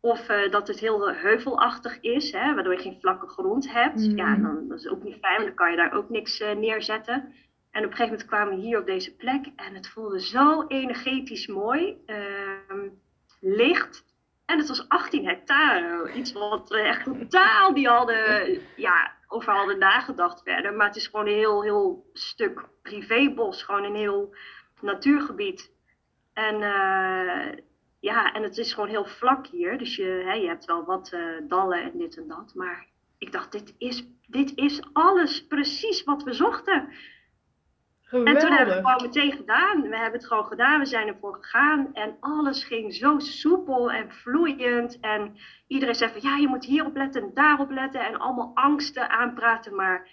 Of 0.00 0.28
uh, 0.28 0.50
dat 0.50 0.68
het 0.68 0.78
heel 0.78 1.12
heuvelachtig 1.12 2.00
is, 2.00 2.32
hè, 2.32 2.54
waardoor 2.54 2.72
je 2.72 2.80
geen 2.80 3.00
vlakke 3.00 3.26
grond 3.26 3.72
hebt. 3.72 4.08
Mm. 4.08 4.16
Ja, 4.16 4.36
dan 4.36 4.68
dat 4.68 4.78
is 4.78 4.88
ook 4.88 5.02
niet 5.02 5.18
fijn, 5.20 5.44
dan 5.44 5.54
kan 5.54 5.70
je 5.70 5.76
daar 5.76 5.92
ook 5.92 6.08
niks 6.08 6.40
uh, 6.40 6.52
neerzetten. 6.52 7.34
En 7.70 7.84
op 7.84 7.90
een 7.90 7.96
gegeven 7.96 8.10
moment 8.10 8.26
kwamen 8.26 8.54
we 8.54 8.60
hier 8.60 8.78
op 8.78 8.86
deze 8.86 9.16
plek 9.16 9.46
en 9.56 9.74
het 9.74 9.88
voelde 9.88 10.20
zo 10.20 10.64
energetisch 10.66 11.46
mooi, 11.46 11.96
uh, 12.06 12.90
licht. 13.40 14.04
En 14.46 14.58
het 14.58 14.68
was 14.68 14.88
18 14.88 15.26
hectare, 15.26 16.12
iets 16.12 16.32
wat 16.32 16.68
we 16.68 16.78
echt 16.78 17.04
totaal 17.04 17.74
die 17.74 17.88
hadden, 17.88 18.60
ja, 18.76 19.12
over 19.28 19.52
hadden 19.52 19.78
nagedacht 19.78 20.42
verder. 20.42 20.74
Maar 20.74 20.86
het 20.86 20.96
is 20.96 21.06
gewoon 21.06 21.26
een 21.26 21.34
heel, 21.34 21.62
heel 21.62 22.10
stuk 22.12 22.68
privébos, 22.82 23.62
gewoon 23.62 23.84
een 23.84 23.94
heel 23.94 24.34
natuurgebied. 24.80 25.72
En 26.32 26.54
uh, 26.54 27.62
ja, 28.00 28.32
en 28.32 28.42
het 28.42 28.58
is 28.58 28.72
gewoon 28.72 28.88
heel 28.88 29.06
vlak 29.06 29.46
hier, 29.46 29.78
dus 29.78 29.96
je, 29.96 30.22
hè, 30.26 30.32
je 30.32 30.46
hebt 30.46 30.64
wel 30.64 30.84
wat 30.84 31.12
uh, 31.14 31.48
dallen 31.48 31.82
en 31.82 31.98
dit 31.98 32.16
en 32.16 32.28
dat. 32.28 32.54
Maar 32.54 32.86
ik 33.18 33.32
dacht, 33.32 33.52
dit 33.52 33.74
is, 33.78 34.06
dit 34.26 34.52
is 34.56 34.82
alles 34.92 35.46
precies 35.46 36.04
wat 36.04 36.22
we 36.22 36.32
zochten. 36.32 36.88
Geweldig. 38.10 38.34
En 38.34 38.40
toen 38.40 38.56
hebben 38.56 38.74
we 38.74 38.80
het 38.80 38.90
gewoon 38.90 39.10
meteen 39.12 39.32
gedaan. 39.32 39.82
We 39.82 39.96
hebben 39.96 40.18
het 40.18 40.26
gewoon 40.26 40.44
gedaan, 40.44 40.78
we 40.78 40.86
zijn 40.86 41.08
ervoor 41.08 41.34
gegaan. 41.34 41.94
En 41.94 42.16
alles 42.20 42.64
ging 42.64 42.94
zo 42.94 43.18
soepel 43.18 43.92
en 43.92 44.12
vloeiend. 44.12 45.00
En 45.00 45.36
iedereen 45.66 45.94
zei 45.94 46.10
van 46.10 46.30
ja, 46.30 46.36
je 46.36 46.48
moet 46.48 46.64
hierop 46.64 46.96
letten 46.96 47.22
en 47.22 47.30
daarop 47.34 47.70
letten. 47.70 48.00
En 48.00 48.18
allemaal 48.18 48.50
angsten 48.54 49.10
aanpraten. 49.10 49.74
Maar 49.74 50.08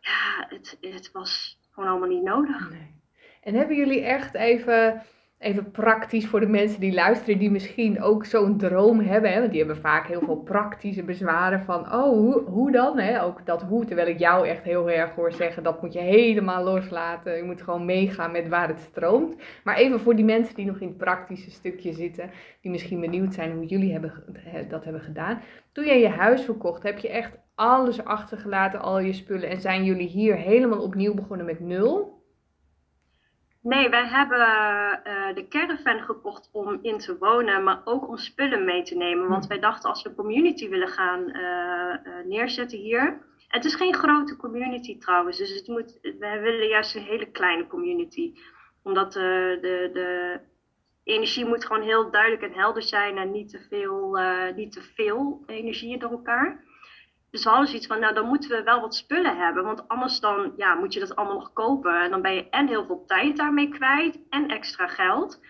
ja, 0.00 0.46
het, 0.48 0.78
het 0.80 1.10
was 1.12 1.58
gewoon 1.70 1.90
allemaal 1.90 2.08
niet 2.08 2.22
nodig. 2.22 2.70
Nee. 2.70 2.94
En 3.42 3.54
hebben 3.54 3.76
jullie 3.76 4.04
echt 4.04 4.34
even 4.34 5.02
even 5.40 5.70
praktisch 5.70 6.26
voor 6.26 6.40
de 6.40 6.46
mensen 6.46 6.80
die 6.80 6.92
luisteren, 6.92 7.38
die 7.38 7.50
misschien 7.50 8.02
ook 8.02 8.24
zo'n 8.24 8.58
droom 8.58 9.00
hebben. 9.00 9.32
Hè? 9.32 9.38
Want 9.38 9.50
die 9.50 9.58
hebben 9.58 9.80
vaak 9.80 10.06
heel 10.06 10.20
veel 10.20 10.36
praktische 10.36 11.02
bezwaren 11.02 11.60
van, 11.60 11.92
oh, 11.92 12.46
hoe, 12.46 12.70
dan? 12.70 12.98
Hè? 12.98 13.22
Ook 13.22 13.46
dat 13.46 13.62
hoe, 13.62 13.84
terwijl 13.84 14.08
ik 14.08 14.18
jou 14.18 14.48
echt 14.48 14.62
heel 14.62 14.90
erg 14.90 15.14
hoor 15.14 15.32
zeggen, 15.32 15.62
dat 15.62 15.82
moet 15.82 15.92
je 15.92 15.98
helemaal 15.98 16.64
loslaten. 16.64 17.36
Je 17.36 17.42
moet 17.42 17.62
gewoon 17.62 17.84
meegaan 17.84 18.32
met 18.32 18.48
waar 18.48 18.68
het 18.68 18.80
stroomt. 18.80 19.36
Maar 19.64 19.76
even 19.76 20.00
voor 20.00 20.16
die 20.16 20.24
mensen 20.24 20.54
die 20.54 20.66
nog 20.66 20.80
in 20.80 20.88
het 20.88 20.96
praktische 20.96 21.50
stukje 21.50 21.92
zitten, 21.92 22.30
die 22.60 22.70
misschien 22.70 23.00
benieuwd 23.00 23.34
zijn 23.34 23.52
hoe 23.52 23.66
jullie 23.66 23.92
hebben, 23.92 24.12
dat 24.68 24.84
hebben 24.84 25.02
gedaan. 25.02 25.40
Toen 25.72 25.84
jij 25.84 26.00
je 26.00 26.08
huis 26.08 26.42
verkocht, 26.42 26.82
heb 26.82 26.98
je 26.98 27.08
echt 27.08 27.38
alles 27.54 28.04
achtergelaten, 28.04 28.80
al 28.80 29.00
je 29.00 29.12
spullen. 29.12 29.48
En 29.48 29.60
zijn 29.60 29.84
jullie 29.84 30.08
hier 30.08 30.36
helemaal 30.36 30.82
opnieuw 30.82 31.14
begonnen 31.14 31.46
met 31.46 31.60
nul? 31.60 32.19
Nee, 33.62 33.88
wij 33.88 34.06
hebben 34.06 34.38
uh, 34.38 35.34
de 35.34 35.46
caravan 35.48 36.00
gekocht 36.00 36.48
om 36.52 36.78
in 36.82 36.98
te 36.98 37.18
wonen, 37.18 37.64
maar 37.64 37.80
ook 37.84 38.08
om 38.08 38.16
spullen 38.16 38.64
mee 38.64 38.82
te 38.82 38.96
nemen. 38.96 39.28
Want 39.28 39.46
wij 39.46 39.58
dachten 39.58 39.88
als 39.88 40.02
we 40.02 40.08
een 40.08 40.14
community 40.14 40.68
willen 40.68 40.88
gaan 40.88 41.36
uh, 41.36 42.24
neerzetten 42.24 42.78
hier. 42.78 43.28
Het 43.48 43.64
is 43.64 43.74
geen 43.74 43.94
grote 43.94 44.36
community 44.36 44.98
trouwens, 44.98 45.38
dus 45.38 45.54
het 45.54 45.66
moet, 45.66 45.98
wij 46.18 46.40
willen 46.40 46.68
juist 46.68 46.94
een 46.94 47.02
hele 47.02 47.30
kleine 47.30 47.66
community. 47.66 48.34
Omdat 48.82 49.12
de, 49.12 49.58
de, 49.60 49.90
de 49.92 50.40
energie 51.04 51.44
moet 51.44 51.64
gewoon 51.64 51.82
heel 51.82 52.10
duidelijk 52.10 52.42
en 52.42 52.52
helder 52.52 52.82
zijn 52.82 53.18
en 53.18 53.30
niet 53.30 53.48
te 53.48 53.60
veel, 53.68 54.18
niet 54.54 54.72
te 54.72 54.82
veel 54.82 55.42
energie 55.46 55.98
door 55.98 56.10
elkaar. 56.10 56.64
Dus 57.30 57.44
we 57.44 57.48
hadden 57.48 57.68
zoiets 57.68 57.86
van, 57.86 58.00
nou 58.00 58.14
dan 58.14 58.26
moeten 58.26 58.50
we 58.50 58.62
wel 58.62 58.80
wat 58.80 58.94
spullen 58.94 59.36
hebben. 59.36 59.64
Want 59.64 59.88
anders 59.88 60.20
dan 60.20 60.52
ja, 60.56 60.74
moet 60.74 60.92
je 60.92 61.00
dat 61.00 61.16
allemaal 61.16 61.38
nog 61.38 61.52
kopen. 61.52 62.02
En 62.02 62.10
dan 62.10 62.22
ben 62.22 62.34
je 62.34 62.48
en 62.48 62.68
heel 62.68 62.86
veel 62.86 63.04
tijd 63.06 63.36
daarmee 63.36 63.68
kwijt 63.68 64.18
en 64.30 64.48
extra 64.48 64.86
geld. 64.86 65.40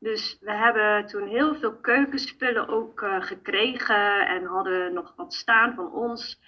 Dus 0.00 0.38
we 0.40 0.52
hebben 0.52 1.06
toen 1.06 1.26
heel 1.26 1.54
veel 1.54 1.76
keukenspullen 1.80 2.68
ook 2.68 3.00
uh, 3.00 3.22
gekregen. 3.22 4.26
En 4.26 4.44
hadden 4.44 4.92
nog 4.92 5.12
wat 5.16 5.34
staan 5.34 5.74
van 5.74 5.92
ons 5.92 6.40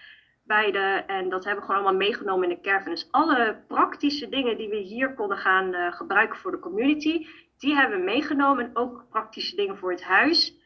beide. 0.45 1.05
En 1.07 1.29
dat 1.29 1.45
hebben 1.45 1.61
we 1.61 1.67
gewoon 1.67 1.85
allemaal 1.85 2.07
meegenomen 2.09 2.49
in 2.51 2.55
de 2.55 2.61
caravan. 2.61 2.93
Dus 2.93 3.09
alle 3.11 3.65
praktische 3.69 4.29
dingen 4.29 4.57
die 4.57 4.69
we 4.69 4.77
hier 4.77 5.15
konden 5.15 5.39
gaan 5.39 5.75
uh, 5.75 5.93
gebruiken 5.93 6.39
voor 6.39 6.51
de 6.51 6.59
community. 6.59 7.27
Die 7.59 7.75
hebben 7.75 7.99
we 7.99 8.05
meegenomen. 8.05 8.65
En 8.65 8.77
ook 8.77 9.05
praktische 9.11 9.57
dingen 9.57 9.79
voor 9.79 9.91
het 9.91 10.03
huis. 10.03 10.60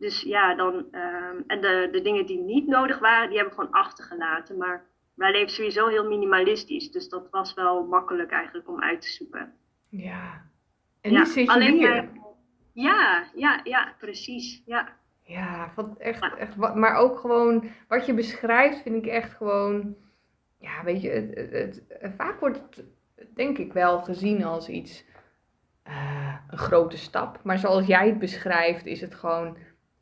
Dus 0.00 0.22
ja, 0.22 0.54
dan, 0.54 0.74
um, 0.74 1.44
en 1.46 1.60
de, 1.60 1.88
de 1.92 2.00
dingen 2.00 2.26
die 2.26 2.38
niet 2.38 2.66
nodig 2.66 2.98
waren, 2.98 3.28
die 3.28 3.38
hebben 3.38 3.56
we 3.56 3.62
gewoon 3.62 3.82
achtergelaten. 3.82 4.56
Maar 4.56 4.86
wij 5.14 5.32
leven 5.32 5.50
sowieso 5.50 5.86
heel 5.86 6.08
minimalistisch. 6.08 6.90
Dus 6.90 7.08
dat 7.08 7.30
was 7.30 7.54
wel 7.54 7.86
makkelijk 7.86 8.30
eigenlijk 8.30 8.68
om 8.68 8.82
uit 8.82 9.00
te 9.00 9.08
zoeken. 9.08 9.52
Ja. 9.88 10.42
En 11.00 11.10
ja, 11.12 11.24
zit 11.24 11.52
je 11.52 11.72
hier. 11.72 12.08
ja, 12.72 13.24
ja, 13.34 13.60
ja, 13.64 13.94
precies. 13.98 14.62
Ja. 14.66 14.98
Ja, 15.22 15.72
wat 15.74 15.96
echt, 15.98 16.36
echt, 16.38 16.56
maar 16.56 16.94
ook 16.94 17.18
gewoon 17.18 17.64
wat 17.88 18.06
je 18.06 18.14
beschrijft 18.14 18.82
vind 18.82 19.04
ik 19.04 19.06
echt 19.06 19.32
gewoon, 19.32 19.96
ja, 20.58 20.84
weet 20.84 21.02
je, 21.02 21.10
het, 21.10 21.50
het, 21.52 22.14
vaak 22.16 22.40
wordt 22.40 22.56
het 22.58 22.84
denk 23.34 23.58
ik 23.58 23.72
wel 23.72 24.00
gezien 24.00 24.44
als 24.44 24.68
iets, 24.68 25.04
uh, 25.86 26.34
een 26.48 26.58
grote 26.58 26.96
stap. 26.96 27.40
Maar 27.42 27.58
zoals 27.58 27.86
jij 27.86 28.06
het 28.06 28.18
beschrijft, 28.18 28.86
is 28.86 29.00
het 29.00 29.14
gewoon 29.14 29.56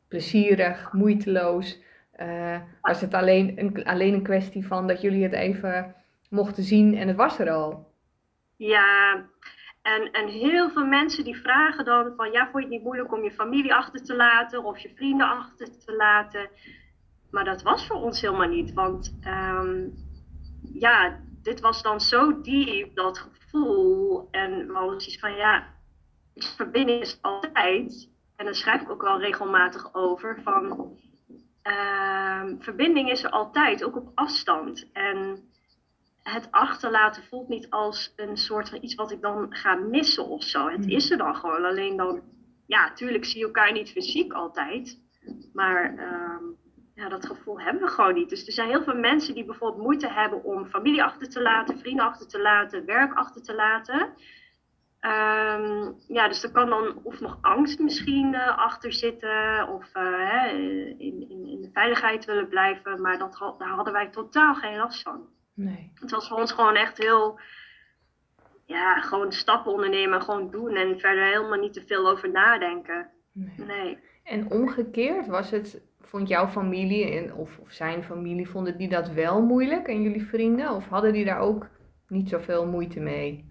plezierig, 0.09 0.93
moeiteloos. 0.93 1.79
Uh, 2.19 2.57
was 2.81 3.01
het 3.01 3.13
alleen 3.13 3.53
een, 3.59 3.85
alleen 3.85 4.13
een 4.13 4.23
kwestie 4.23 4.67
van 4.67 4.87
dat 4.87 5.01
jullie 5.01 5.23
het 5.23 5.33
even 5.33 5.95
mochten 6.29 6.63
zien 6.63 6.97
en 6.97 7.07
het 7.07 7.17
was 7.17 7.39
er 7.39 7.49
al? 7.49 7.87
Ja, 8.55 9.15
en, 9.81 10.11
en 10.11 10.27
heel 10.27 10.69
veel 10.69 10.85
mensen 10.85 11.23
die 11.23 11.41
vragen 11.41 11.85
dan 11.85 12.13
van 12.15 12.31
ja, 12.31 12.43
vond 12.43 12.53
je 12.53 12.61
het 12.61 12.69
niet 12.69 12.83
moeilijk 12.83 13.13
om 13.13 13.23
je 13.23 13.31
familie 13.31 13.73
achter 13.73 14.03
te 14.03 14.15
laten 14.15 14.63
of 14.63 14.79
je 14.79 14.91
vrienden 14.95 15.29
achter 15.29 15.67
te 15.85 15.95
laten? 15.95 16.49
Maar 17.31 17.43
dat 17.43 17.61
was 17.61 17.87
voor 17.87 18.01
ons 18.01 18.21
helemaal 18.21 18.47
niet, 18.47 18.73
want 18.73 19.19
um, 19.27 19.93
ja, 20.73 21.19
dit 21.41 21.59
was 21.59 21.81
dan 21.81 22.01
zo 22.01 22.41
diep, 22.41 22.95
dat 22.95 23.17
gevoel. 23.17 24.27
En 24.31 24.67
we 24.67 24.73
hadden 24.73 24.95
iets 24.95 25.19
van 25.19 25.35
ja, 25.35 25.67
verbinding 26.35 27.01
is 27.01 27.19
altijd 27.21 28.09
en 28.39 28.45
daar 28.45 28.55
schrijf 28.55 28.81
ik 28.81 28.89
ook 28.89 29.01
wel 29.01 29.19
regelmatig 29.19 29.93
over, 29.93 30.41
van 30.43 30.91
uh, 31.63 32.43
verbinding 32.59 33.11
is 33.11 33.23
er 33.23 33.29
altijd, 33.29 33.83
ook 33.83 33.95
op 33.95 34.11
afstand. 34.15 34.91
En 34.91 35.49
het 36.23 36.47
achterlaten 36.51 37.23
voelt 37.23 37.47
niet 37.47 37.69
als 37.69 38.13
een 38.15 38.37
soort 38.37 38.69
van 38.69 38.77
iets 38.81 38.95
wat 38.95 39.11
ik 39.11 39.21
dan 39.21 39.55
ga 39.55 39.75
missen 39.75 40.25
of 40.25 40.43
zo. 40.43 40.67
Het 40.69 40.85
hmm. 40.85 40.95
is 40.95 41.11
er 41.11 41.17
dan 41.17 41.35
gewoon. 41.35 41.65
Alleen 41.65 41.97
dan, 41.97 42.21
ja, 42.67 42.87
natuurlijk 42.87 43.25
zie 43.25 43.39
je 43.39 43.45
elkaar 43.45 43.71
niet 43.71 43.91
fysiek 43.91 44.33
altijd. 44.33 44.99
Maar 45.53 45.93
uh, 45.93 46.47
ja, 46.95 47.09
dat 47.09 47.25
gevoel 47.25 47.59
hebben 47.59 47.81
we 47.81 47.89
gewoon 47.89 48.13
niet. 48.13 48.29
Dus 48.29 48.47
er 48.47 48.53
zijn 48.53 48.69
heel 48.69 48.83
veel 48.83 48.97
mensen 48.99 49.33
die 49.33 49.45
bijvoorbeeld 49.45 49.83
moeite 49.83 50.09
hebben 50.09 50.43
om 50.43 50.65
familie 50.65 51.03
achter 51.03 51.29
te 51.29 51.41
laten, 51.41 51.79
vrienden 51.79 52.05
achter 52.05 52.27
te 52.27 52.41
laten, 52.41 52.85
werk 52.85 53.13
achter 53.13 53.41
te 53.41 53.55
laten. 53.55 54.13
Um, 55.01 55.95
ja, 56.07 56.27
dus 56.27 56.43
er 56.43 56.51
kan 56.51 56.69
dan 56.69 56.99
of 57.03 57.19
nog 57.19 57.37
angst 57.41 57.79
misschien 57.79 58.33
uh, 58.33 58.57
achter 58.57 58.93
zitten 58.93 59.67
of 59.67 59.95
uh, 59.95 60.53
in, 60.97 61.29
in, 61.29 61.47
in, 61.47 61.61
de 61.61 61.69
veiligheid 61.73 62.25
willen 62.25 62.47
blijven, 62.47 63.01
maar 63.01 63.17
dat, 63.17 63.55
daar 63.57 63.69
hadden 63.69 63.93
wij 63.93 64.09
totaal 64.09 64.55
geen 64.55 64.77
last 64.77 65.01
van. 65.01 65.27
Nee. 65.53 65.91
Het 65.93 66.11
was 66.11 66.27
voor 66.27 66.37
ons 66.37 66.51
gewoon 66.51 66.75
echt 66.75 66.97
heel, 66.97 67.39
ja, 68.65 69.01
gewoon 69.01 69.31
stappen 69.31 69.71
ondernemen, 69.71 70.21
gewoon 70.21 70.51
doen 70.51 70.75
en 70.75 70.99
verder 70.99 71.25
helemaal 71.25 71.59
niet 71.59 71.73
te 71.73 71.85
veel 71.85 72.09
over 72.09 72.31
nadenken. 72.31 73.09
Nee. 73.31 73.67
nee. 73.67 73.97
En 74.23 74.51
omgekeerd, 74.51 75.27
was 75.27 75.51
het, 75.51 75.81
vond 76.01 76.27
jouw 76.27 76.47
familie 76.47 77.11
en, 77.11 77.33
of, 77.33 77.57
of 77.57 77.71
zijn 77.71 78.03
familie, 78.03 78.49
vonden 78.49 78.77
die 78.77 78.89
dat 78.89 79.09
wel 79.09 79.41
moeilijk 79.41 79.87
en 79.87 80.01
jullie 80.01 80.27
vrienden? 80.27 80.69
Of 80.75 80.87
hadden 80.87 81.13
die 81.13 81.25
daar 81.25 81.39
ook 81.39 81.67
niet 82.07 82.29
zoveel 82.29 82.67
moeite 82.67 82.99
mee? 82.99 83.48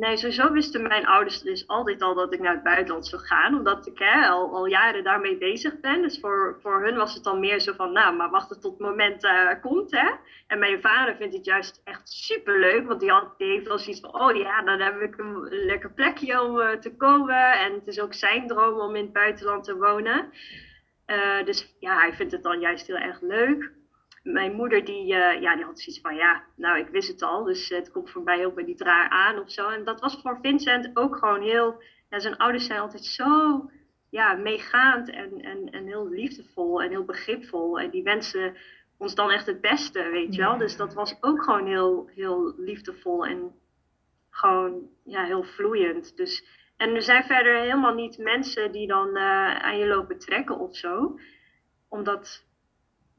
Nee, 0.00 0.16
sowieso 0.16 0.52
wisten 0.52 0.82
mijn 0.82 1.06
ouders 1.06 1.42
dus 1.42 1.66
altijd 1.66 2.02
al 2.02 2.14
dat 2.14 2.34
ik 2.34 2.40
naar 2.40 2.54
het 2.54 2.62
buitenland 2.62 3.06
zou 3.06 3.22
gaan. 3.22 3.54
Omdat 3.54 3.86
ik 3.86 3.98
hè, 3.98 4.26
al, 4.26 4.54
al 4.54 4.66
jaren 4.66 5.04
daarmee 5.04 5.38
bezig 5.38 5.80
ben. 5.80 6.02
Dus 6.02 6.20
voor, 6.20 6.58
voor 6.62 6.84
hun 6.84 6.96
was 6.96 7.14
het 7.14 7.24
dan 7.24 7.40
meer 7.40 7.60
zo 7.60 7.72
van, 7.72 7.92
nou, 7.92 8.16
maar 8.16 8.30
wacht 8.30 8.48
tot 8.48 8.62
het 8.62 8.78
moment 8.78 9.24
uh, 9.24 9.50
komt. 9.60 9.90
Hè? 9.90 10.10
En 10.46 10.58
mijn 10.58 10.80
vader 10.80 11.16
vindt 11.16 11.34
het 11.34 11.44
juist 11.44 11.80
echt 11.84 12.08
super 12.08 12.58
leuk. 12.60 12.86
Want 12.86 13.00
die, 13.00 13.10
had, 13.10 13.38
die 13.38 13.50
heeft 13.50 13.66
wel 13.66 13.78
zoiets 13.78 14.00
van, 14.00 14.20
oh 14.20 14.36
ja, 14.36 14.62
dan 14.62 14.80
heb 14.80 15.00
ik 15.00 15.18
een 15.18 15.48
lekker 15.48 15.92
plekje 15.92 16.42
om 16.42 16.58
uh, 16.58 16.70
te 16.70 16.96
komen. 16.96 17.52
En 17.52 17.72
het 17.72 17.86
is 17.86 18.00
ook 18.00 18.14
zijn 18.14 18.46
droom 18.46 18.80
om 18.80 18.96
in 18.96 19.04
het 19.04 19.12
buitenland 19.12 19.64
te 19.64 19.76
wonen. 19.76 20.32
Uh, 21.06 21.44
dus 21.44 21.76
ja, 21.80 21.98
hij 21.98 22.12
vindt 22.12 22.32
het 22.32 22.42
dan 22.42 22.60
juist 22.60 22.86
heel 22.86 22.96
erg 22.96 23.20
leuk 23.20 23.78
mijn 24.22 24.52
moeder 24.52 24.84
die, 24.84 25.12
uh, 25.12 25.40
ja, 25.40 25.56
die 25.56 25.64
had 25.64 25.80
zoiets 25.80 26.00
van, 26.02 26.14
ja, 26.14 26.42
nou 26.56 26.78
ik 26.78 26.88
wist 26.88 27.08
het 27.08 27.22
al, 27.22 27.44
dus 27.44 27.68
het 27.68 27.90
komt 27.90 28.10
voor 28.10 28.22
mij 28.22 28.38
heel 28.38 28.52
bij 28.52 28.64
niet 28.64 28.80
raar 28.80 29.08
aan 29.08 29.38
of 29.38 29.50
zo. 29.50 29.68
En 29.68 29.84
dat 29.84 30.00
was 30.00 30.20
voor 30.22 30.38
Vincent 30.42 30.90
ook 30.94 31.16
gewoon 31.16 31.42
heel, 31.42 31.82
ja, 32.10 32.18
zijn 32.18 32.36
ouders 32.36 32.66
zijn 32.66 32.80
altijd 32.80 33.04
zo 33.04 33.64
ja, 34.10 34.34
meegaand 34.34 35.10
en, 35.10 35.40
en, 35.40 35.70
en 35.70 35.86
heel 35.86 36.08
liefdevol 36.08 36.82
en 36.82 36.90
heel 36.90 37.04
begripvol. 37.04 37.80
En 37.80 37.90
die 37.90 38.02
wensen 38.02 38.56
ons 38.98 39.14
dan 39.14 39.30
echt 39.30 39.46
het 39.46 39.60
beste, 39.60 40.08
weet 40.10 40.34
je 40.34 40.40
wel. 40.40 40.58
Dus 40.58 40.76
dat 40.76 40.94
was 40.94 41.16
ook 41.20 41.42
gewoon 41.42 41.66
heel, 41.66 42.10
heel 42.14 42.54
liefdevol 42.56 43.26
en 43.26 43.54
gewoon 44.30 44.88
ja, 45.04 45.24
heel 45.24 45.42
vloeiend. 45.44 46.16
Dus, 46.16 46.44
en 46.76 46.94
er 46.94 47.02
zijn 47.02 47.24
verder 47.24 47.60
helemaal 47.60 47.94
niet 47.94 48.18
mensen 48.18 48.72
die 48.72 48.86
dan 48.86 49.08
uh, 49.08 49.54
aan 49.54 49.78
je 49.78 49.86
lopen 49.86 50.18
trekken 50.18 50.58
of 50.58 50.76
zo. 50.76 51.18
Omdat 51.88 52.46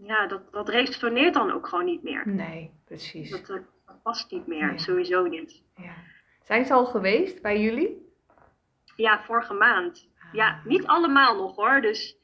ja, 0.03 0.27
dat, 0.27 0.51
dat 0.51 0.69
resoneert 0.69 1.33
dan 1.33 1.51
ook 1.51 1.67
gewoon 1.67 1.85
niet 1.85 2.03
meer. 2.03 2.27
Nee, 2.27 2.71
precies. 2.85 3.29
Dat, 3.29 3.45
dat, 3.45 3.61
past 4.03 4.31
niet 4.31 4.47
meer, 4.47 4.79
sowieso 4.79 5.23
niet. 5.23 5.63
Ja. 5.75 5.93
Zijn 6.43 6.65
ze 6.65 6.73
al 6.73 6.85
geweest 6.85 7.41
bij 7.41 7.61
jullie? 7.61 8.09
Ja, 8.95 9.23
vorige 9.23 9.53
maand. 9.53 10.09
Ja, 10.31 10.47
ah. 10.47 10.65
niet 10.65 10.85
allemaal 10.85 11.35
nog 11.35 11.55
hoor. 11.55 11.81
Dus 11.81 12.17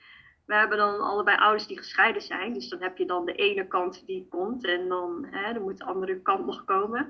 we 0.46 0.56
hebben 0.56 0.78
dan 0.78 1.00
allebei 1.00 1.38
ouders 1.38 1.68
die 1.68 1.78
gescheiden 1.78 2.22
zijn. 2.22 2.54
Dus 2.54 2.70
dan 2.70 2.82
heb 2.82 2.98
je 2.98 3.06
dan 3.06 3.26
de 3.26 3.34
ene 3.34 3.68
kant 3.68 4.06
die 4.06 4.28
komt 4.30 4.66
en 4.66 4.88
dan, 4.88 5.28
hè, 5.32 5.54
dan 5.54 5.62
moet 5.62 5.78
de 5.78 5.86
andere 5.86 6.22
kant 6.22 6.46
nog 6.46 6.66
komen. 6.66 7.10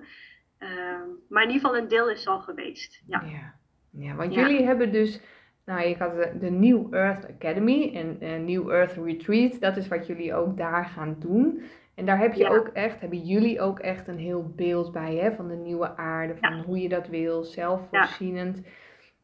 Ehm, 0.57 1.07
maar 1.29 1.43
in 1.43 1.49
ieder 1.49 1.65
geval 1.65 1.77
een 1.77 1.87
deel 1.87 2.09
is 2.09 2.27
al 2.27 2.39
geweest. 2.39 3.03
Ja, 3.07 3.21
ja. 3.25 3.53
ja 3.91 4.15
want 4.15 4.33
jullie 4.33 4.65
hebben 4.65 4.91
dus 4.91 5.21
nou, 5.67 5.81
ik 5.81 5.97
had 5.97 6.15
de, 6.15 6.37
de 6.39 6.49
New 6.49 6.93
Earth 6.93 7.27
Academy 7.29 7.91
en 7.93 8.17
uh, 8.19 8.55
New 8.55 8.69
Earth 8.69 8.93
Retreat. 9.03 9.59
Dat 9.59 9.77
is 9.77 9.87
wat 9.87 10.07
jullie 10.07 10.33
ook 10.33 10.57
daar 10.57 10.85
gaan 10.85 11.15
doen. 11.19 11.61
En 11.95 12.05
daar 12.05 12.19
heb 12.19 12.33
je 12.33 12.49
ook 12.49 12.67
echt, 12.67 12.99
hebben 12.99 13.19
jullie 13.19 13.61
ook 13.61 13.79
echt 13.79 14.07
een 14.07 14.17
heel 14.17 14.51
beeld 14.55 14.91
bij 14.91 15.15
hè, 15.15 15.31
van 15.31 15.47
de 15.47 15.55
nieuwe 15.55 15.97
aarde, 15.97 16.35
van 16.41 16.53
hoe 16.53 16.81
je 16.81 16.89
dat 16.89 17.07
wil, 17.07 17.43
zelfvoorzienend. 17.43 18.61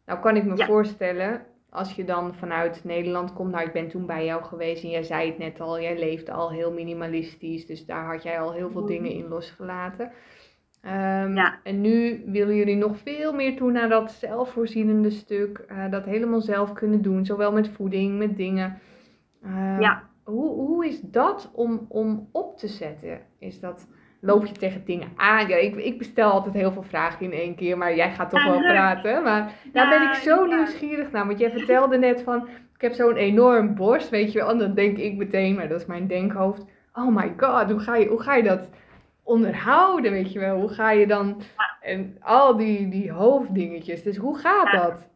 Nou 0.06 0.20
kan 0.20 0.36
ik 0.36 0.44
me 0.44 0.66
voorstellen, 0.66 1.46
als 1.70 1.96
je 1.96 2.04
dan 2.04 2.36
vanuit 2.36 2.84
Nederland 2.84 3.34
komt, 3.34 3.52
nou 3.52 3.66
ik 3.66 3.74
ben 3.74 3.90
toen 3.90 4.06
bij 4.06 4.26
jou 4.26 4.44
geweest 4.44 4.84
en 4.84 4.90
jij 4.90 5.04
zei 5.04 5.30
het 5.30 5.38
net 5.38 5.60
al, 5.60 5.82
jij 5.82 6.00
leeft 6.00 6.30
al 6.30 6.52
heel 6.52 6.72
minimalistisch, 6.72 7.66
dus 7.66 7.86
daar 7.86 8.06
had 8.06 8.24
jij 8.24 8.40
al 8.40 8.54
heel 8.54 8.70
veel 8.70 8.82
mhm. 8.82 8.92
dingen 8.92 9.12
in 9.12 9.28
losgelaten. 9.28 10.12
Ehm, 10.84 11.34
Ja. 11.36 11.60
En 11.64 11.82
nu 11.82 12.24
willen 12.26 12.56
jullie 12.56 12.76
nog 12.76 12.98
veel 12.98 13.34
meer 13.34 13.56
toe 13.56 13.72
naar 13.72 13.90
dat 13.90 14.12
zelfvoorzienende 14.12 15.10
stuk. 15.10 15.58
eh, 15.68 15.92
dat 15.92 16.06
helemaal 16.06 16.42
zelf 16.42 16.74
kunnen 16.74 17.02
doen. 17.02 17.26
Zowel 17.26 17.52
met 17.52 17.70
voeding, 17.70 18.18
met 18.18 18.38
dingen. 18.38 18.80
Ehm, 19.44 19.82
Ja. 19.82 20.04
Hoe, 20.24 20.50
hoe 20.50 20.88
is 20.88 21.02
dat 21.02 21.52
om, 21.54 21.86
om 21.90 22.30
op 22.32 22.58
te 22.58 22.68
zetten? 22.68 23.20
Is 23.40 23.60
dat, 23.60 23.88
loop 24.22 24.46
je 24.46 24.54
tegen 24.54 24.82
dingen 24.86 25.08
aan? 25.16 25.48
Ja, 25.48 25.56
ik, 25.56 25.76
ik 25.76 25.98
bestel 25.98 26.32
altijd 26.32 26.54
heel 26.54 26.72
veel 26.72 26.84
vragen 26.84 27.26
in 27.26 27.32
één 27.32 27.56
keer, 27.56 27.78
maar 27.78 27.96
jij 27.96 28.12
gaat 28.12 28.30
toch 28.30 28.44
wel 28.46 28.60
praten. 28.60 29.24
Maar 29.24 29.54
daar 29.74 29.90
ben 29.90 30.02
ik 30.08 30.14
zo 30.14 30.46
nieuwsgierig 30.46 31.12
naar. 31.12 31.28
Want 31.28 31.40
jij 31.40 31.50
vertelde 31.52 31.98
net 31.98 32.22
van, 32.22 32.48
ik 32.76 32.82
heb 32.82 32.94
zo'n 32.94 33.16
enorm 33.16 33.76
borst, 33.76 34.10
weet 34.10 34.32
je 34.32 34.40
wel. 34.40 34.50
En 34.50 34.58
dan 34.58 34.74
denk 34.74 34.98
ik 34.98 35.16
meteen, 35.16 35.56
maar 35.56 35.68
dat 35.68 35.80
is 35.80 35.86
mijn 35.88 36.08
denkhoofd. 36.08 36.66
Oh 36.94 37.16
my 37.16 37.34
god, 37.38 37.72
hoe 37.72 37.80
ga 37.80 37.96
je, 37.96 38.08
hoe 38.08 38.22
ga 38.22 38.36
je 38.36 38.44
dat 38.44 38.70
onderhouden, 39.24 40.12
weet 40.12 40.32
je 40.32 40.40
wel? 40.40 40.60
Hoe 40.60 40.74
ga 40.74 40.92
je 40.92 41.08
dan, 41.08 41.42
en 41.82 42.18
al 42.22 42.58
die, 42.58 42.90
die 42.90 43.12
hoofddingetjes. 43.12 44.04
Dus 44.04 44.18
hoe 44.18 44.38
gaat 44.38 44.72
dat? 44.72 45.12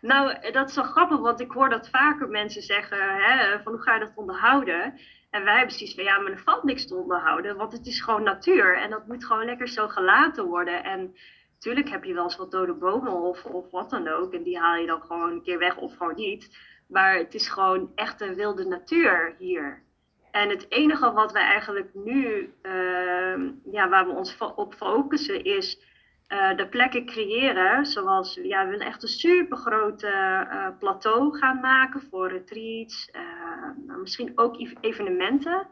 Nou, 0.00 0.50
dat 0.52 0.68
is 0.68 0.74
zo 0.74 0.82
grappig, 0.82 1.18
want 1.18 1.40
ik 1.40 1.50
hoor 1.50 1.68
dat 1.68 1.88
vaker 1.90 2.28
mensen 2.28 2.62
zeggen, 2.62 2.98
hè, 2.98 3.62
van 3.62 3.72
hoe 3.72 3.82
ga 3.82 3.94
je 3.94 4.00
dat 4.00 4.12
onderhouden? 4.14 4.98
En 5.30 5.44
wij 5.44 5.56
hebben 5.56 5.76
precies 5.76 5.94
van, 5.94 6.04
ja, 6.04 6.18
maar 6.18 6.32
er 6.32 6.38
valt 6.38 6.62
niks 6.62 6.86
te 6.86 6.94
onderhouden, 6.94 7.56
want 7.56 7.72
het 7.72 7.86
is 7.86 8.00
gewoon 8.00 8.22
natuur. 8.22 8.76
En 8.76 8.90
dat 8.90 9.06
moet 9.06 9.24
gewoon 9.24 9.44
lekker 9.44 9.68
zo 9.68 9.88
gelaten 9.88 10.44
worden. 10.44 10.84
En 10.84 11.14
natuurlijk 11.54 11.88
heb 11.88 12.04
je 12.04 12.14
wel 12.14 12.24
eens 12.24 12.36
wat 12.36 12.50
dode 12.50 12.74
bomen 12.74 13.12
of, 13.12 13.44
of 13.44 13.70
wat 13.70 13.90
dan 13.90 14.08
ook. 14.08 14.32
En 14.32 14.42
die 14.42 14.58
haal 14.58 14.76
je 14.76 14.86
dan 14.86 15.02
gewoon 15.02 15.30
een 15.30 15.42
keer 15.42 15.58
weg 15.58 15.76
of 15.76 15.96
gewoon 15.96 16.14
niet. 16.14 16.58
Maar 16.88 17.14
het 17.14 17.34
is 17.34 17.48
gewoon 17.48 17.92
echt 17.94 18.20
een 18.20 18.34
wilde 18.34 18.64
natuur 18.64 19.34
hier. 19.38 19.82
En 20.30 20.48
het 20.48 20.66
enige 20.68 21.12
wat 21.12 21.32
we 21.32 21.38
eigenlijk 21.38 21.88
nu, 21.94 22.52
ehm, 22.62 23.50
ja, 23.70 23.88
waar 23.88 24.06
we 24.06 24.12
ons 24.12 24.36
op 24.54 24.74
focussen, 24.74 25.44
is 25.44 25.88
eh, 26.26 26.56
de 26.56 26.66
plekken 26.68 27.06
creëren. 27.06 27.86
Zoals, 27.86 28.38
ja, 28.42 28.64
we 28.64 28.70
willen 28.70 28.86
echt 28.86 29.02
een 29.02 29.08
supergrote 29.08 30.06
eh 30.06 30.66
plateau 30.78 31.38
gaan 31.38 31.60
maken 31.60 32.02
voor 32.10 32.28
retreats. 32.28 33.10
eh, 33.10 33.96
misschien 34.02 34.32
ook 34.34 34.60
ev- 34.60 34.74
evenementen. 34.80 35.66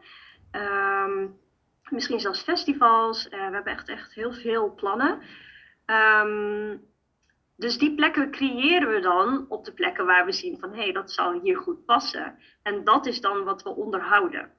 Ehm, 0.51 1.27
misschien 1.91 2.21
zelfs 2.21 2.43
festivals. 2.43 3.29
We 3.29 3.37
hebben 3.37 3.73
echt, 3.73 3.89
echt 3.89 4.15
heel 4.15 4.33
veel 4.33 4.75
plannen. 4.75 5.19
Ehm, 5.87 6.77
dus 7.59 7.79
die 7.79 7.95
plekken 7.95 8.31
creëren 8.31 8.89
we 8.89 9.01
dan 9.01 9.47
op 9.49 9.65
de 9.65 9.73
plekken 9.73 10.07
waar 10.07 10.25
we 10.25 10.33
zien 10.33 10.59
van 10.59 10.73
hé, 10.75 10.83
hey, 10.83 10.93
dat 10.93 11.11
zou 11.11 11.41
hier 11.43 11.57
goed 11.57 11.85
passen. 11.85 12.39
En 12.63 12.85
dat 12.85 13.07
is 13.07 13.21
dan 13.21 13.45
wat 13.45 13.63
we 13.63 13.75
onderhouden. 13.75 14.51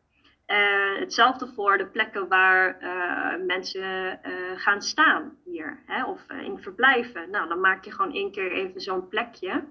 Eh, 0.46 0.96
hetzelfde 1.00 1.48
voor 1.56 1.77
de 1.77 1.88
plekken 1.88 2.27
waar 2.27 2.77
eh, 2.79 3.46
mensen 3.46 4.24
eh, 4.24 4.32
gaan 4.56 4.82
staan 4.82 5.38
hier, 5.46 5.84
hè, 5.86 6.06
of 6.06 6.25
in 6.41 6.60
verblijven. 6.60 7.29
Nou, 7.29 7.48
dan 7.48 7.60
maak 7.60 7.86
je 7.86 7.91
gewoon 7.91 8.13
één 8.13 8.32
keer 8.32 8.51
even 8.51 8.82
zo'n 8.82 9.08
plekje. 9.08 9.63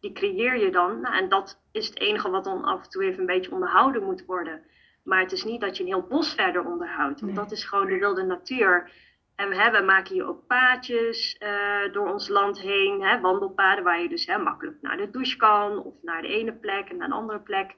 Die 0.00 0.12
creëer 0.12 0.56
je 0.58 0.70
dan. 0.70 1.00
Nou, 1.00 1.16
en 1.16 1.28
dat 1.28 1.60
is 1.72 1.86
het 1.86 2.00
enige 2.00 2.30
wat 2.30 2.44
dan 2.44 2.64
af 2.64 2.82
en 2.84 2.90
toe 2.90 3.04
even 3.04 3.20
een 3.20 3.26
beetje 3.26 3.52
onderhouden 3.52 4.02
moet 4.02 4.24
worden. 4.24 4.62
Maar 5.04 5.20
het 5.20 5.32
is 5.32 5.44
niet 5.44 5.60
dat 5.60 5.76
je 5.76 5.82
een 5.82 5.88
heel 5.88 6.06
bos 6.08 6.34
verder 6.34 6.64
onderhoudt, 6.64 7.20
want 7.20 7.32
Nee. 7.32 7.42
dat 7.42 7.52
is 7.52 7.64
gewoon 7.64 7.86
de 7.86 7.98
wilde 7.98 8.22
natuur. 8.22 8.90
En 9.36 9.48
we 9.48 9.56
hebben, 9.56 9.84
maken 9.84 10.14
hier 10.14 10.28
ook 10.28 10.46
paadjes 10.46 11.36
eh, 11.38 11.92
door 11.92 12.12
ons 12.12 12.28
land 12.28 12.60
heen, 12.60 13.02
hè, 13.02 13.20
wandelpaden 13.20 13.84
waar 13.84 14.02
je 14.02 14.08
dus 14.08 14.26
hè, 14.26 14.38
makkelijk 14.38 14.76
naar 14.80 14.96
de 14.96 15.10
douche 15.10 15.36
kan 15.36 15.82
of 15.82 15.94
naar 16.02 16.22
de 16.22 16.28
ene 16.28 16.52
plek 16.52 16.88
en 16.88 16.96
naar 16.96 17.06
een 17.06 17.12
andere 17.12 17.40
plek. 17.40 17.74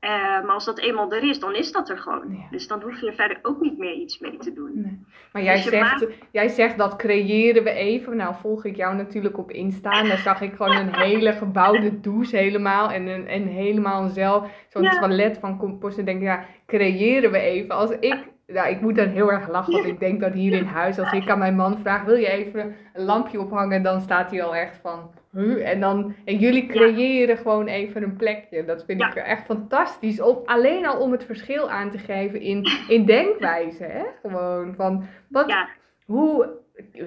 Eh, 0.00 0.10
maar 0.10 0.50
als 0.50 0.64
dat 0.64 0.78
eenmaal 0.78 1.12
er 1.12 1.22
is, 1.22 1.40
dan 1.40 1.54
is 1.54 1.72
dat 1.72 1.88
er 1.88 1.98
gewoon. 1.98 2.32
Ja. 2.36 2.46
Dus 2.50 2.66
dan 2.68 2.82
hoef 2.82 3.00
je 3.00 3.06
er 3.06 3.14
verder 3.14 3.38
ook 3.42 3.60
niet 3.60 3.78
meer 3.78 3.92
iets 3.94 4.18
mee 4.18 4.36
te 4.36 4.52
doen. 4.52 4.70
Nee. 4.74 5.06
Maar 5.32 5.42
jij 5.42 5.54
Dus 5.54 5.64
zegt, 5.64 6.06
jij 6.32 6.48
zegt 6.48 6.78
dat 6.78 6.96
creëren 6.96 7.64
we 7.64 7.70
even. 7.70 8.16
Nou 8.16 8.34
volg 8.40 8.64
ik 8.64 8.76
jou 8.76 8.94
natuurlijk 8.96 9.38
op 9.38 9.50
Insta. 9.50 9.90
En 10.00 10.08
dan 10.08 10.16
zag 10.16 10.40
ik 10.40 10.54
gewoon 10.54 10.76
een 10.76 10.94
hele 11.08 11.32
gebouwde 11.32 12.00
douche 12.00 12.36
helemaal. 12.36 12.90
En, 12.90 13.06
een, 13.06 13.26
en 13.26 13.46
helemaal 13.46 14.08
zelf, 14.08 14.50
zo'n 14.68 14.82
Ja. 14.82 14.98
toilet 15.00 15.38
van 15.38 15.58
compost. 15.58 15.98
En 15.98 16.04
denk 16.04 16.18
ik, 16.20 16.26
ja, 16.26 16.44
creëren 16.66 17.30
we 17.30 17.38
even. 17.38 17.74
Als 17.74 17.90
ik, 17.90 18.28
nou, 18.52 18.68
ik 18.68 18.80
moet 18.80 18.96
dan 18.96 19.08
heel 19.08 19.32
erg 19.32 19.48
lachen. 19.48 19.72
Want 19.72 19.86
ik 19.86 19.98
denk 20.00 20.20
dat 20.20 20.32
hier 20.32 20.52
in 20.52 20.64
huis, 20.64 20.98
als 20.98 21.12
ik 21.12 21.28
aan 21.30 21.38
mijn 21.38 21.56
man 21.56 21.78
vraag, 21.78 22.04
wil 22.04 22.14
je 22.16 22.28
even 22.30 22.74
een 22.92 23.04
lampje 23.04 23.40
ophangen? 23.40 23.82
Dan 23.82 24.00
staat 24.00 24.30
hij 24.30 24.42
al 24.42 24.54
echt 24.56 24.78
van, 24.82 25.10
huh? 25.32 25.70
En, 25.70 25.80
dan, 25.80 26.14
en 26.24 26.36
jullie 26.36 26.66
creëren 26.66 27.36
gewoon 27.36 27.66
even 27.66 28.02
een 28.02 28.16
plekje. 28.16 28.64
Dat 28.64 28.84
vind 28.84 29.00
Ja. 29.00 29.08
ik 29.08 29.14
echt 29.14 29.44
fantastisch. 29.44 30.20
Om, 30.20 30.38
alleen 30.44 30.86
al 30.86 31.00
om 31.00 31.12
het 31.12 31.24
verschil 31.24 31.70
aan 31.70 31.90
te 31.90 31.98
geven 31.98 32.40
in, 32.40 32.66
in 32.88 33.04
denkwijze. 33.04 33.84
Hè? 33.84 34.02
Gewoon 34.22 34.74
van, 34.76 35.06
wat, 35.28 35.48
Ja, 35.48 35.68
hoe 36.04 36.48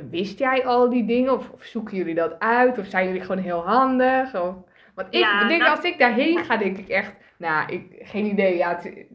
wist 0.10 0.40
jij 0.40 0.66
al 0.66 0.90
die 0.90 1.06
dingen? 1.06 1.34
Of, 1.34 1.50
of 1.50 1.64
zoeken 1.64 1.98
jullie 1.98 2.16
dat 2.16 2.40
uit? 2.40 2.78
Of 2.78 2.86
zijn 2.86 3.06
jullie 3.08 3.22
gewoon 3.22 3.44
heel 3.44 3.66
handig? 3.68 4.36
Of, 4.42 4.56
want 4.96 5.08
ik 5.16 5.46
denk, 5.48 5.64
als 5.64 5.84
ik 5.84 6.00
daarheen 6.00 6.38
ga, 6.46 6.58
denk 6.58 6.78
ik 6.78 6.88
echt, 6.90 7.14
nou, 7.38 7.72
ik, 7.74 7.84
geen 8.00 8.26
idee. 8.26 8.58
Ja, 8.58 8.70
het- 8.70 9.06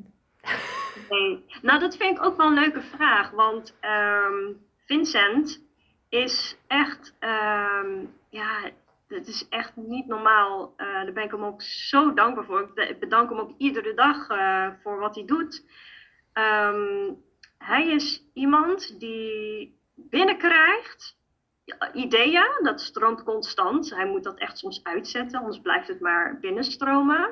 Nou, 1.62 1.80
dat 1.80 1.96
vind 1.96 2.18
ik 2.18 2.24
ook 2.24 2.36
wel 2.36 2.46
een 2.46 2.54
leuke 2.54 2.82
vraag. 2.82 3.30
Want 3.30 3.76
ehm, 3.80 4.52
Vincent 4.86 5.64
is 6.08 6.56
echt, 6.66 7.16
ehm, 7.18 8.04
ja, 8.30 8.70
het 9.08 9.26
is 9.28 9.48
echt 9.48 9.76
niet 9.76 10.06
normaal. 10.06 10.74
Eh, 10.76 10.86
daar 10.86 11.12
ben 11.12 11.24
ik 11.24 11.30
hem 11.30 11.44
ook 11.44 11.62
zo 11.62 12.12
dankbaar 12.12 12.44
voor. 12.44 12.70
Ik 12.74 13.00
bedank 13.00 13.28
hem 13.28 13.38
ook 13.38 13.54
iedere 13.58 13.94
dag 13.94 14.28
eh, 14.28 14.68
voor 14.82 14.98
wat 14.98 15.14
hij 15.14 15.24
doet. 15.24 15.64
Ehm, 16.32 17.12
hij 17.58 17.88
is 17.88 18.22
iemand 18.34 19.00
die 19.00 19.78
binnenkrijgt 19.94 21.16
ideeën, 21.92 22.58
dat 22.62 22.80
stroomt 22.80 23.22
constant. 23.22 23.94
Hij 23.94 24.06
moet 24.06 24.24
dat 24.24 24.38
echt 24.38 24.58
soms 24.58 24.80
uitzetten, 24.82 25.38
anders 25.38 25.60
blijft 25.60 25.88
het 25.88 26.00
maar 26.00 26.38
binnenstromen. 26.40 27.30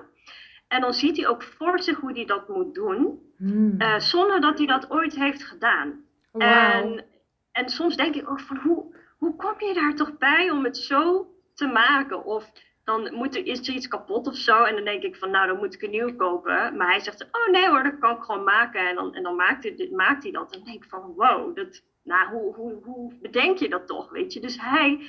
En 0.68 0.80
dan 0.80 0.92
ziet 0.92 1.16
hij 1.16 1.28
ook 1.28 1.42
voor 1.42 1.82
zich 1.82 1.98
hoe 1.98 2.12
hij 2.12 2.24
dat 2.24 2.48
moet 2.48 2.74
doen, 2.74 3.32
Hmm. 3.44 3.74
eh, 3.78 3.98
zonder 3.98 4.40
dat 4.40 4.58
hij 4.58 4.66
dat 4.66 4.90
ooit 4.90 5.14
heeft 5.14 5.44
gedaan. 5.44 6.04
En, 6.32 7.04
en 7.52 7.68
soms 7.68 7.96
denk 7.96 8.14
ik 8.14 8.30
ook 8.30 8.40
van 8.40 8.56
hoe, 8.56 8.94
hoe 9.18 9.36
kom 9.36 9.54
je 9.58 9.74
daar 9.74 9.94
toch 9.94 10.18
bij 10.18 10.50
om 10.50 10.64
het 10.64 10.76
zo 10.76 11.26
te 11.54 11.66
maken? 11.66 12.24
Of 12.24 12.52
dan 12.84 13.14
moet 13.14 13.36
er, 13.36 13.46
is 13.46 13.68
er 13.68 13.74
iets 13.74 13.88
kapot 13.88 14.26
of 14.26 14.36
zo. 14.36 14.62
En 14.62 14.74
dan 14.74 14.84
denk 14.84 15.02
ik 15.02 15.16
van 15.16 15.30
nou, 15.30 15.46
dan 15.46 15.56
moet 15.56 15.74
ik 15.74 15.82
een 15.82 15.90
nieuw 15.90 16.16
kopen. 16.16 16.76
Maar 16.76 16.88
hij 16.88 17.00
zegt, 17.00 17.28
oh 17.32 17.48
nee 17.50 17.68
hoor, 17.68 17.82
dat 17.82 17.98
kan 17.98 18.16
ik 18.16 18.22
gewoon 18.22 18.44
maken. 18.44 18.88
En 18.88 18.94
dan, 18.94 19.14
en 19.14 19.22
dan 19.22 19.36
maakt, 19.36 19.62
hij, 19.62 19.88
maakt 19.92 20.22
hij 20.22 20.32
dat. 20.32 20.52
En 20.52 20.58
dan 20.58 20.66
denk 20.66 20.84
ik 20.84 20.90
van 20.90 21.12
wow, 21.16 21.56
dat, 21.56 21.82
nou, 22.02 22.28
hoe, 22.28 22.54
hoe, 22.54 22.78
hoe 22.82 23.14
bedenk 23.22 23.58
je 23.58 23.68
dat 23.68 23.86
toch? 23.86 24.10
Weet 24.10 24.32
je? 24.32 24.40
Dus 24.40 24.60
hij, 24.60 25.06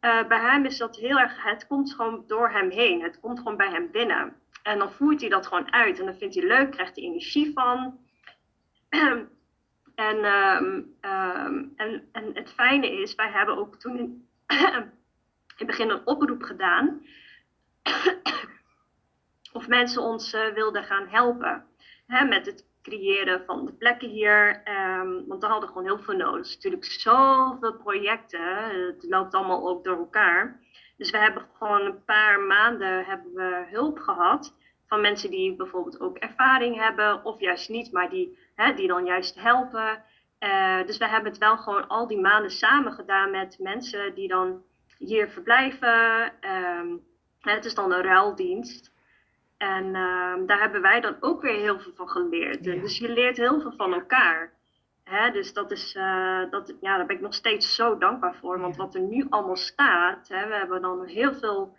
eh, 0.00 0.26
bij 0.26 0.40
hem 0.40 0.64
is 0.64 0.78
dat 0.78 0.96
heel 0.96 1.18
erg, 1.18 1.42
het 1.42 1.66
komt 1.66 1.94
gewoon 1.94 2.24
door 2.26 2.50
hem 2.50 2.70
heen. 2.70 3.02
Het 3.02 3.20
komt 3.20 3.38
gewoon 3.38 3.56
bij 3.56 3.70
hem 3.70 3.90
binnen. 3.90 4.36
En 4.66 4.78
dan 4.78 4.92
voert 4.92 5.20
hij 5.20 5.30
dat 5.30 5.46
gewoon 5.46 5.72
uit. 5.72 5.98
En 5.98 6.04
dan 6.04 6.16
vindt 6.16 6.34
hij 6.34 6.44
leuk, 6.44 6.70
krijgt 6.70 6.96
hij 6.96 7.04
energie 7.04 7.52
van. 7.52 7.98
En, 9.94 10.24
ehm, 10.24 10.82
ehm, 11.00 11.64
en, 11.76 12.08
en 12.12 12.30
het 12.34 12.52
fijne 12.52 13.00
is, 13.00 13.14
wij 13.14 13.30
hebben 13.30 13.56
ook 13.56 13.76
toen 13.76 13.98
in, 13.98 14.28
het 15.56 15.66
begin 15.66 15.90
een 15.90 16.06
oproep 16.06 16.42
gedaan. 16.42 17.06
of 19.52 19.68
mensen 19.68 20.02
ons 20.02 20.32
eh, 20.32 20.52
wilden 20.54 20.84
gaan 20.84 21.08
helpen. 21.08 21.64
Hè, 22.06 22.24
met 22.24 22.46
het 22.46 22.66
creëren 22.82 23.44
van 23.44 23.64
de 23.64 23.72
plekken 23.72 24.08
hier. 24.08 24.62
ehm, 24.64 25.26
want 25.26 25.42
we 25.42 25.48
hadden 25.48 25.68
gewoon 25.68 25.84
heel 25.84 25.98
veel 25.98 26.16
nodig. 26.16 26.46
Is 26.46 26.54
natuurlijk 26.54 26.84
zoveel 26.84 27.76
projecten. 27.76 28.86
Het 28.86 29.04
loopt 29.08 29.34
allemaal 29.34 29.68
ook 29.68 29.84
door 29.84 29.98
elkaar. 29.98 30.60
Dus 30.96 31.10
we 31.10 31.18
hebben 31.18 31.48
gewoon 31.58 31.80
een 31.80 32.04
paar 32.04 32.40
maanden 32.40 33.04
hebben 33.04 33.34
we 33.34 33.66
hulp 33.70 33.98
gehad. 33.98 34.54
Van 34.86 35.00
mensen 35.00 35.30
die 35.30 35.56
bijvoorbeeld 35.56 36.00
ook 36.00 36.16
ervaring 36.16 36.76
hebben. 36.76 37.24
Of 37.24 37.40
juist 37.40 37.68
niet, 37.68 37.92
maar 37.92 38.10
die, 38.10 38.38
hè, 38.54 38.74
die 38.74 38.88
dan 38.88 39.04
juist 39.04 39.40
helpen. 39.40 40.02
Eh, 40.38 40.86
dus 40.86 40.98
we 40.98 41.08
hebben 41.08 41.30
het 41.30 41.40
wel 41.40 41.56
gewoon 41.56 41.88
al 41.88 42.06
die 42.06 42.20
maanden 42.20 42.50
samen 42.50 42.92
gedaan 42.92 43.30
met 43.30 43.56
mensen 43.58 44.14
die 44.14 44.28
dan 44.28 44.62
hier 44.98 45.28
verblijven. 45.28 46.32
Ehm, 46.40 46.96
het 47.40 47.64
is 47.64 47.74
dan 47.74 47.92
een 47.92 48.02
ruildienst. 48.02 48.94
En 49.56 49.94
ehm, 49.94 50.46
daar 50.46 50.60
hebben 50.60 50.82
wij 50.82 51.00
dan 51.00 51.16
ook 51.20 51.42
weer 51.42 51.58
heel 51.60 51.80
veel 51.80 51.92
van 51.94 52.08
geleerd. 52.08 52.64
Ja. 52.64 52.74
Dus 52.74 52.98
je 52.98 53.08
leert 53.08 53.36
heel 53.36 53.60
veel 53.60 53.72
van 53.76 53.92
elkaar. 53.92 54.55
Hè, 55.10 55.30
dus 55.30 55.52
dat 55.52 55.70
is, 55.70 55.94
eh, 55.94 56.50
dat, 56.50 56.74
ja, 56.80 56.96
daar 56.96 57.06
ben 57.06 57.16
ik 57.16 57.22
nog 57.22 57.34
steeds 57.34 57.74
zo 57.74 57.98
dankbaar 57.98 58.34
voor. 58.34 58.60
Want 58.60 58.76
wat 58.76 58.94
er 58.94 59.00
nu 59.00 59.26
allemaal 59.28 59.56
staat, 59.56 60.28
hè, 60.28 60.48
we 60.48 60.54
hebben 60.54 60.82
dan 60.82 61.04
heel 61.04 61.34
veel 61.34 61.76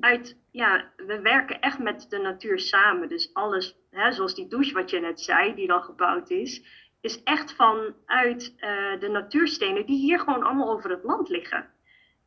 uit, 0.00 0.38
ja, 0.50 0.90
we 0.96 1.20
werken 1.20 1.60
echt 1.60 1.78
met 1.78 2.06
de 2.10 2.18
natuur 2.18 2.58
samen. 2.58 3.08
Dus 3.08 3.34
alles, 3.34 3.76
hè, 3.90 4.12
zoals 4.12 4.34
die 4.34 4.48
douche 4.48 4.74
wat 4.74 4.90
je 4.90 5.00
net 5.00 5.20
zei, 5.20 5.54
die 5.54 5.66
dan 5.66 5.82
gebouwd 5.82 6.30
is, 6.30 6.64
is 7.00 7.22
echt 7.22 7.54
vanuit 7.54 8.54
eh, 8.56 9.00
de 9.00 9.08
natuurstenen 9.08 9.86
die 9.86 9.98
hier 9.98 10.18
gewoon 10.18 10.42
allemaal 10.42 10.70
over 10.70 10.90
het 10.90 11.04
land 11.04 11.28
liggen. 11.28 11.70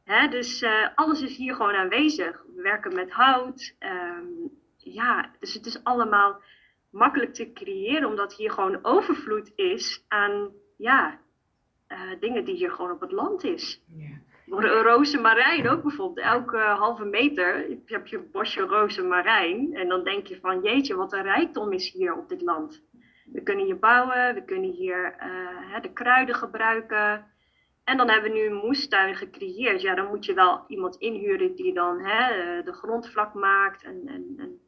Hè, 0.04 0.28
dus 0.28 0.62
eh, 0.62 0.88
alles 0.96 1.22
is 1.22 1.38
hier 1.38 1.56
gewoon 1.56 1.76
aanwezig. 1.76 2.44
We 2.56 2.62
werken 2.62 2.96
met 2.96 3.12
hout. 3.12 3.76
ehm, 3.80 4.26
ja, 4.78 5.32
dus 5.40 5.54
het 5.54 5.66
is 5.66 5.84
allemaal 5.84 6.42
makkelijk 6.96 7.34
te 7.34 7.52
creëren, 7.54 8.10
omdat 8.10 8.34
hier 8.34 8.52
gewoon 8.52 8.80
overvloed 8.82 9.52
is 9.56 10.06
aan 10.08 10.52
ja, 10.78 11.20
dingen 12.20 12.46
die 12.46 12.56
hier 12.56 12.72
gewoon 12.72 12.92
op 12.92 13.02
het 13.02 13.12
land 13.12 13.44
is. 13.44 13.82
Ja. 13.88 14.24
Ook 15.72 15.82
bijvoorbeeld. 15.82 16.28
Elke 16.28 16.58
halve 16.58 17.06
meter 17.06 17.66
heb 17.86 18.08
je 18.08 18.18
een 18.18 18.32
bosje 18.32 18.62
rozemarijn. 18.62 19.74
En 19.74 19.88
dan 19.88 20.04
denk 20.04 20.28
je 20.28 20.40
van 20.40 20.62
jeetje, 20.62 20.96
wat 20.96 21.14
een 21.14 21.22
rijkdom 21.22 21.72
is 21.72 21.92
hier 21.92 22.14
op 22.14 22.30
dit 22.30 22.42
land. 22.42 22.84
We 23.32 23.42
kunnen 23.44 23.66
hier 23.66 23.80
bouwen, 23.80 24.34
we 24.34 24.46
kunnen 24.46 24.72
hier 24.72 25.16
uh, 25.20 25.82
de 25.82 25.94
kruiden 25.94 26.36
gebruiken. 26.36 27.26
En 27.84 27.98
dan 27.98 28.10
hebben 28.10 28.32
we 28.32 28.38
nu 28.38 28.46
een 28.46 28.66
moestuin 28.66 29.16
gecreëerd. 29.16 29.82
Ja, 29.82 29.96
dan 29.96 30.08
moet 30.08 30.26
je 30.26 30.34
wel 30.34 30.64
iemand 30.68 30.96
inhuren 30.96 31.56
die 31.56 31.74
dan 31.74 32.00
hè, 32.00 32.64
de 32.64 32.74
grond 32.74 33.10
vlak 33.10 33.34
maakt 33.34 33.84
en, 33.84 34.02
en, 34.06 34.34
en 34.38 34.60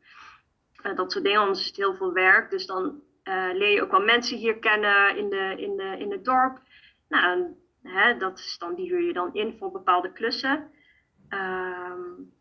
dat 0.81 1.11
soort 1.11 1.23
dingen. 1.23 1.39
Anders 1.39 1.59
is 1.59 1.67
het 1.67 1.75
heel 1.75 1.95
veel 1.95 2.13
werk. 2.13 2.49
Dus 2.49 2.65
dan 2.65 3.01
uh, 3.23 3.49
leer 3.53 3.69
je 3.69 3.81
ook 3.81 3.91
wel 3.91 4.03
mensen 4.03 4.37
hier 4.37 4.57
kennen 4.59 5.17
in, 5.17 5.29
de, 5.29 5.53
in, 5.57 5.77
de, 5.77 5.95
in 5.97 6.11
het 6.11 6.25
dorp. 6.25 6.61
Nou, 7.09 7.55
hè, 7.83 8.17
dat 8.17 8.37
is 8.37 8.55
dan, 8.59 8.75
die 8.75 8.87
huur 8.87 9.01
je 9.01 9.13
dan 9.13 9.33
in 9.33 9.55
voor 9.59 9.71
bepaalde 9.71 10.11
klussen. 10.11 10.71
Um, 11.29 12.31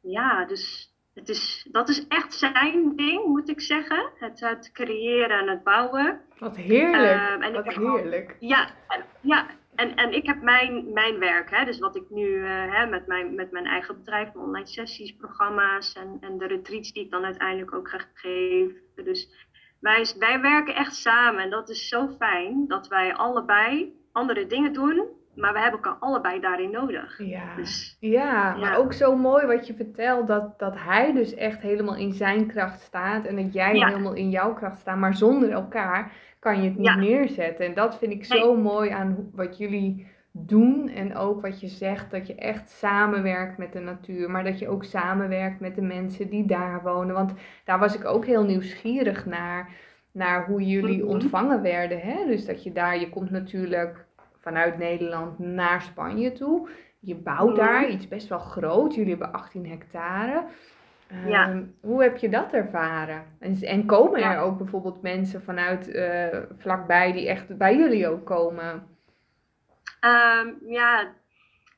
ja, 0.00 0.44
dus 0.44 0.92
het 1.14 1.28
is, 1.28 1.68
dat 1.70 1.88
is 1.88 2.06
echt 2.06 2.34
zijn 2.34 2.96
ding, 2.96 3.24
moet 3.24 3.48
ik 3.48 3.60
zeggen. 3.60 4.10
Het, 4.18 4.40
het 4.40 4.72
creëren 4.72 5.38
en 5.38 5.48
het 5.48 5.62
bouwen. 5.62 6.20
Wat 6.38 6.56
heerlijk. 6.56 7.42
En 7.42 7.52
Wat 7.52 7.74
heerlijk. 7.74 8.36
ja, 8.40 8.70
ja 9.20 9.46
en, 9.74 9.94
en 9.94 10.12
ik 10.12 10.26
heb 10.26 10.42
mijn, 10.42 10.92
mijn 10.92 11.18
werk, 11.18 11.50
hè, 11.50 11.64
dus 11.64 11.78
wat 11.78 11.96
ik 11.96 12.10
nu 12.10 12.26
uh, 12.26 12.74
hè, 12.74 12.86
met, 12.86 13.06
mijn, 13.06 13.34
met 13.34 13.50
mijn 13.50 13.66
eigen 13.66 13.96
bedrijf, 13.96 14.34
mijn 14.34 14.46
online 14.46 14.66
sessies, 14.66 15.16
programma's 15.16 15.92
en, 15.92 16.16
en 16.20 16.38
de 16.38 16.46
retreats 16.46 16.92
die 16.92 17.04
ik 17.04 17.10
dan 17.10 17.24
uiteindelijk 17.24 17.74
ook 17.74 17.88
ga 17.88 17.98
geven. 18.14 18.76
Dus 19.04 19.48
wij, 19.80 20.06
wij 20.18 20.40
werken 20.40 20.74
echt 20.74 20.94
samen 20.94 21.42
en 21.42 21.50
dat 21.50 21.68
is 21.68 21.88
zo 21.88 22.08
fijn 22.18 22.64
dat 22.68 22.88
wij 22.88 23.14
allebei 23.14 23.92
andere 24.12 24.46
dingen 24.46 24.72
doen, 24.72 25.06
maar 25.34 25.52
we 25.52 25.60
hebben 25.60 25.80
elkaar 25.82 26.00
allebei 26.00 26.40
daarin 26.40 26.70
nodig. 26.70 27.18
Ja, 27.18 27.56
dus, 27.56 27.96
ja, 28.00 28.56
maar 28.56 28.76
ook 28.76 28.92
zo 28.92 29.16
mooi 29.16 29.46
wat 29.46 29.66
je 29.66 29.74
vertelt, 29.74 30.26
dat, 30.26 30.58
dat 30.58 30.74
hij 30.76 31.12
dus 31.12 31.34
echt 31.34 31.60
helemaal 31.60 31.96
in 31.96 32.12
zijn 32.12 32.46
kracht 32.46 32.80
staat 32.80 33.24
en 33.24 33.36
dat 33.36 33.52
jij 33.52 33.72
helemaal 33.72 34.14
in 34.14 34.30
jouw 34.30 34.54
kracht 34.54 34.78
staat, 34.78 34.96
maar 34.96 35.14
zonder 35.14 35.50
elkaar 35.50 36.12
kan 36.44 36.62
je 36.62 36.68
het 36.68 36.78
niet 36.78 36.96
neerzetten. 36.96 37.66
En 37.66 37.74
dat 37.74 37.98
vind 37.98 38.12
ik 38.12 38.24
zo 38.24 38.56
mooi 38.56 38.90
aan 38.90 39.30
wat 39.32 39.58
jullie 39.58 40.06
doen 40.30 40.88
en 40.88 41.16
ook 41.16 41.42
wat 41.42 41.60
je 41.60 41.68
zegt, 41.68 42.10
dat 42.10 42.26
je 42.26 42.34
echt 42.34 42.70
samenwerkt 42.70 43.58
met 43.58 43.72
de 43.72 43.80
natuur, 43.80 44.30
maar 44.30 44.44
dat 44.44 44.58
je 44.58 44.68
ook 44.68 44.84
samenwerkt 44.84 45.60
met 45.60 45.74
de 45.74 45.82
mensen 45.82 46.28
die 46.28 46.46
daar 46.46 46.82
wonen. 46.82 47.14
Want 47.14 47.32
daar 47.64 47.78
was 47.78 47.94
ik 47.94 48.04
ook 48.04 48.26
heel 48.26 48.44
nieuwsgierig 48.44 49.26
naar, 49.26 49.70
naar 50.12 50.46
hoe 50.46 50.62
jullie 50.62 51.02
mhm. 51.02 51.08
ontvangen 51.08 51.62
werden. 51.62 52.00
Hè? 52.00 52.26
Dus 52.26 52.46
dat 52.46 52.62
je 52.62 52.72
daar, 52.72 53.00
je 53.00 53.08
komt 53.08 53.30
natuurlijk 53.30 54.04
vanuit 54.40 54.78
Nederland 54.78 55.38
naar 55.38 55.82
Spanje 55.82 56.32
toe. 56.32 56.68
Je 57.00 57.14
bouwt 57.14 57.56
mhm. 57.56 57.66
daar 57.66 57.88
iets 57.88 58.08
best 58.08 58.28
wel 58.28 58.38
groot. 58.38 58.94
Jullie 58.94 59.10
hebben 59.10 59.32
18 59.32 59.66
hectare. 59.66 60.44
Ja. 61.26 61.48
Ehm, 61.48 61.64
hoe 61.80 62.02
heb 62.02 62.16
je 62.16 62.28
dat 62.28 62.52
ervaren? 62.52 63.24
En, 63.40 63.56
en 63.60 63.86
komen 63.86 64.22
er 64.22 64.38
ook 64.38 64.58
bijvoorbeeld 64.58 65.02
mensen 65.02 65.42
vanuit 65.42 65.88
uh, 65.88 66.26
vlakbij 66.58 67.12
die 67.12 67.28
echt 67.28 67.56
bij 67.56 67.76
jullie 67.76 68.08
ook 68.08 68.26
komen? 68.26 68.86
Ehm, 70.00 70.48
ja, 70.66 71.12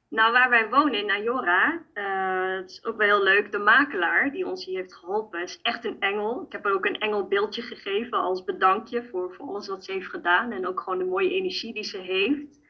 nou 0.08 0.32
waar 0.32 0.50
wij 0.50 0.68
wonen 0.68 0.94
in 0.94 1.10
Ayora, 1.10 1.82
uh, 1.94 2.56
het 2.56 2.70
is 2.70 2.84
ook 2.84 2.96
wel 2.96 3.06
heel 3.06 3.22
leuk. 3.22 3.52
De 3.52 3.58
makelaar 3.58 4.30
die 4.30 4.46
ons 4.46 4.64
hier 4.64 4.78
heeft 4.78 4.94
geholpen 4.94 5.42
is 5.42 5.58
echt 5.62 5.84
een 5.84 6.00
engel. 6.00 6.42
Ik 6.46 6.52
heb 6.52 6.64
er 6.64 6.74
ook 6.74 6.86
een 6.86 6.98
engelbeeldje 6.98 7.62
gegeven 7.62 8.18
als 8.18 8.44
bedankje 8.44 9.04
voor, 9.04 9.34
voor 9.34 9.46
alles 9.46 9.68
wat 9.68 9.84
ze 9.84 9.92
heeft 9.92 10.10
gedaan. 10.10 10.52
En 10.52 10.66
ook 10.66 10.80
gewoon 10.80 10.98
de 10.98 11.04
mooie 11.04 11.30
energie 11.30 11.74
die 11.74 11.84
ze 11.84 11.98
heeft. 11.98 12.60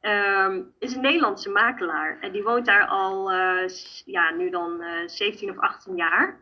Um, 0.00 0.74
is 0.78 0.94
een 0.94 1.00
Nederlandse 1.00 1.50
makelaar. 1.50 2.18
En 2.20 2.32
die 2.32 2.42
woont 2.42 2.66
daar 2.66 2.86
al, 2.86 3.32
uh, 3.32 3.68
ja, 4.04 4.30
nu 4.30 4.50
dan 4.50 4.82
uh, 4.82 5.02
eh, 5.02 5.08
17 5.08 5.50
of 5.50 5.58
18 5.58 5.96
jaar. 5.96 6.40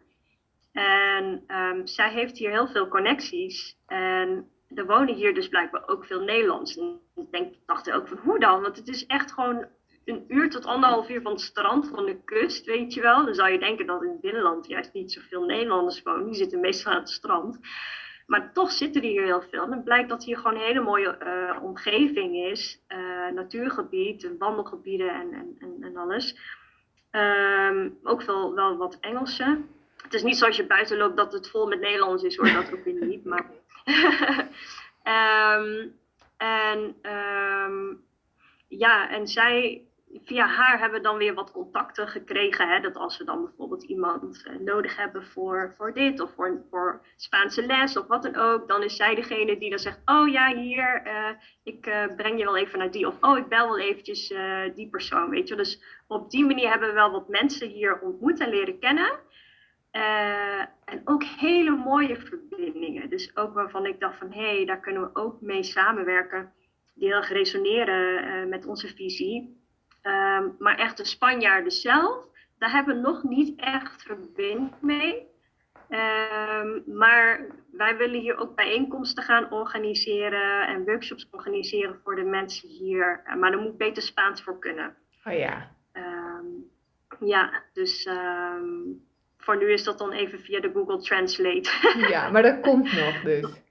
En 0.72 1.44
um, 1.48 1.86
zij 1.86 2.10
heeft 2.10 2.38
hier 2.38 2.50
heel 2.50 2.68
veel 2.68 2.88
connecties. 2.88 3.76
En 3.86 4.50
er 4.74 4.86
wonen 4.86 5.14
hier 5.14 5.34
dus 5.34 5.48
blijkbaar 5.48 5.88
ook 5.88 6.04
veel 6.04 6.20
Nederlands. 6.20 6.76
En 6.76 7.00
ik 7.30 7.58
dacht 7.66 7.90
ook 7.90 8.08
van 8.08 8.18
hoe 8.18 8.38
dan? 8.38 8.62
Want 8.62 8.76
het 8.76 8.88
is 8.88 9.06
echt 9.06 9.32
gewoon 9.32 9.66
een 10.04 10.24
uur 10.28 10.50
tot 10.50 10.66
anderhalf 10.66 11.08
uur 11.08 11.22
van 11.22 11.32
het 11.32 11.40
strand, 11.40 11.88
van 11.88 12.06
de 12.06 12.24
kust, 12.24 12.66
weet 12.66 12.94
je 12.94 13.00
wel. 13.00 13.24
Dan 13.24 13.34
zou 13.34 13.50
je 13.50 13.58
denken 13.58 13.86
dat 13.86 14.02
in 14.02 14.10
het 14.10 14.20
binnenland 14.20 14.66
juist 14.66 14.92
niet 14.92 15.12
zoveel 15.12 15.44
Nederlanders 15.44 16.02
wonen. 16.02 16.24
Die 16.24 16.34
zitten 16.34 16.60
meestal 16.60 16.92
aan 16.92 16.98
het 16.98 17.08
strand. 17.08 17.58
Maar 18.28 18.52
toch 18.52 18.72
zitten 18.72 19.02
er 19.02 19.08
hier 19.08 19.24
heel 19.24 19.42
veel. 19.50 19.62
En 19.62 19.72
het 19.72 19.84
blijkt 19.84 20.08
dat 20.08 20.24
hier 20.24 20.36
gewoon 20.36 20.54
een 20.54 20.66
hele 20.66 20.80
mooie 20.80 21.18
uh, 21.22 21.62
omgeving 21.62 22.36
is. 22.36 22.80
Uh, 22.88 23.28
natuurgebied, 23.34 24.30
wandelgebieden 24.38 25.10
en, 25.10 25.56
en, 25.58 25.76
en, 25.80 25.96
alles. 25.96 26.36
Um, 27.10 27.98
ook 28.02 28.22
wel, 28.22 28.54
wel 28.54 28.76
wat 28.76 28.98
Engelse. 29.00 29.60
Het 30.02 30.14
is 30.14 30.22
niet 30.22 30.36
zoals 30.36 30.56
je 30.56 30.66
buiten 30.66 30.96
loopt 30.96 31.16
dat 31.16 31.32
het 31.32 31.50
vol 31.50 31.66
met 31.66 31.80
Nederlands 31.80 32.22
is 32.22 32.36
hoor, 32.36 32.52
dat 32.52 32.72
ook 32.72 32.84
weer 32.84 33.06
niet. 33.06 33.24
Maar 33.24 33.46
um, 35.58 35.94
en 36.36 36.96
um, 37.02 38.04
ja, 38.68 39.10
en 39.10 39.26
zij 39.26 39.87
via 40.24 40.46
haar 40.46 40.78
hebben 40.78 40.98
we 40.98 41.06
dan 41.06 41.16
weer 41.16 41.34
wat 41.34 41.52
contacten 41.52 42.08
gekregen. 42.08 42.68
Hè? 42.68 42.80
Dat 42.80 42.96
als 42.96 43.18
we 43.18 43.24
dan 43.24 43.44
bijvoorbeeld 43.44 43.82
iemand 43.82 44.44
uh, 44.46 44.58
nodig 44.58 44.96
hebben 44.96 45.24
voor, 45.24 45.74
voor 45.76 45.92
dit 45.94 46.20
of 46.20 46.30
voor, 46.34 46.64
voor 46.70 47.02
Spaanse 47.16 47.66
les 47.66 47.96
of 47.98 48.06
wat 48.06 48.22
dan 48.22 48.36
ook, 48.36 48.68
dan 48.68 48.82
is 48.82 48.96
zij 48.96 49.14
degene 49.14 49.58
die 49.58 49.70
dan 49.70 49.78
zegt: 49.78 50.00
Oh 50.04 50.28
ja, 50.28 50.54
hier, 50.56 51.06
uh, 51.06 51.28
ik 51.62 51.86
uh, 51.86 52.16
breng 52.16 52.38
je 52.38 52.44
wel 52.44 52.56
even 52.56 52.78
naar 52.78 52.90
die. 52.90 53.06
Of 53.06 53.16
oh, 53.20 53.38
ik 53.38 53.48
bel 53.48 53.66
wel 53.66 53.78
eventjes 53.78 54.34
die 54.74 54.88
persoon. 54.88 55.30
Weet 55.30 55.48
je, 55.48 55.56
dus 55.56 55.82
op 56.06 56.30
die 56.30 56.44
manier 56.44 56.70
hebben 56.70 56.88
we 56.88 56.94
wel 56.94 57.10
wat 57.10 57.28
mensen 57.28 57.68
hier 57.68 58.00
ontmoet 58.00 58.40
en 58.40 58.48
leren 58.48 58.78
kennen. 58.78 59.18
en 60.84 61.00
ook 61.04 61.24
hele 61.24 61.70
mooie 61.70 62.16
verbindingen. 62.16 63.10
Dus 63.10 63.36
ook 63.36 63.54
waarvan 63.54 63.86
ik 63.86 64.00
dacht 64.00 64.18
van 64.18 64.32
hé, 64.32 64.56
hey, 64.56 64.64
daar 64.64 64.80
kunnen 64.80 65.02
we 65.02 65.10
ook 65.12 65.40
mee 65.40 65.62
samenwerken. 65.62 66.52
Die 66.94 67.08
heel 67.08 67.16
erg 67.16 68.48
met 68.48 68.66
onze 68.66 68.88
visie. 68.88 69.57
Um, 70.02 70.54
maar 70.58 70.78
echt 70.78 70.96
de 70.96 71.04
Spanjaarden 71.04 71.72
zelf, 71.72 72.24
daar 72.58 72.70
hebben 72.70 72.94
we 72.94 73.00
nog 73.00 73.22
niet 73.22 73.60
echt 73.60 74.02
verbinding 74.02 74.72
mee. 74.80 75.26
Um, 75.88 76.82
maar 76.86 77.46
wij 77.72 77.96
willen 77.96 78.20
hier 78.20 78.36
ook 78.36 78.54
bijeenkomsten 78.54 79.24
gaan 79.24 79.52
organiseren 79.52 80.66
en 80.66 80.84
workshops 80.84 81.28
organiseren 81.30 82.00
voor 82.04 82.16
de 82.16 82.24
mensen 82.24 82.68
hier. 82.68 83.22
Maar 83.38 83.50
daar 83.50 83.60
moet 83.60 83.76
beter 83.76 84.02
Spaans 84.02 84.42
voor 84.42 84.58
kunnen. 84.58 84.96
Oh 85.24 85.32
ja. 85.32 85.70
Um, 85.92 86.70
ja, 87.20 87.62
dus 87.72 88.08
voor 89.38 89.56
nu 89.56 89.72
is 89.72 89.84
dat 89.84 89.98
dan 89.98 90.12
even 90.12 90.40
via 90.40 90.60
de 90.60 90.70
Google 90.72 91.00
Translate. 91.00 91.70
ja, 92.14 92.30
maar 92.30 92.42
dat 92.42 92.60
komt 92.60 92.92
nog 92.92 93.20
dus. 93.20 93.62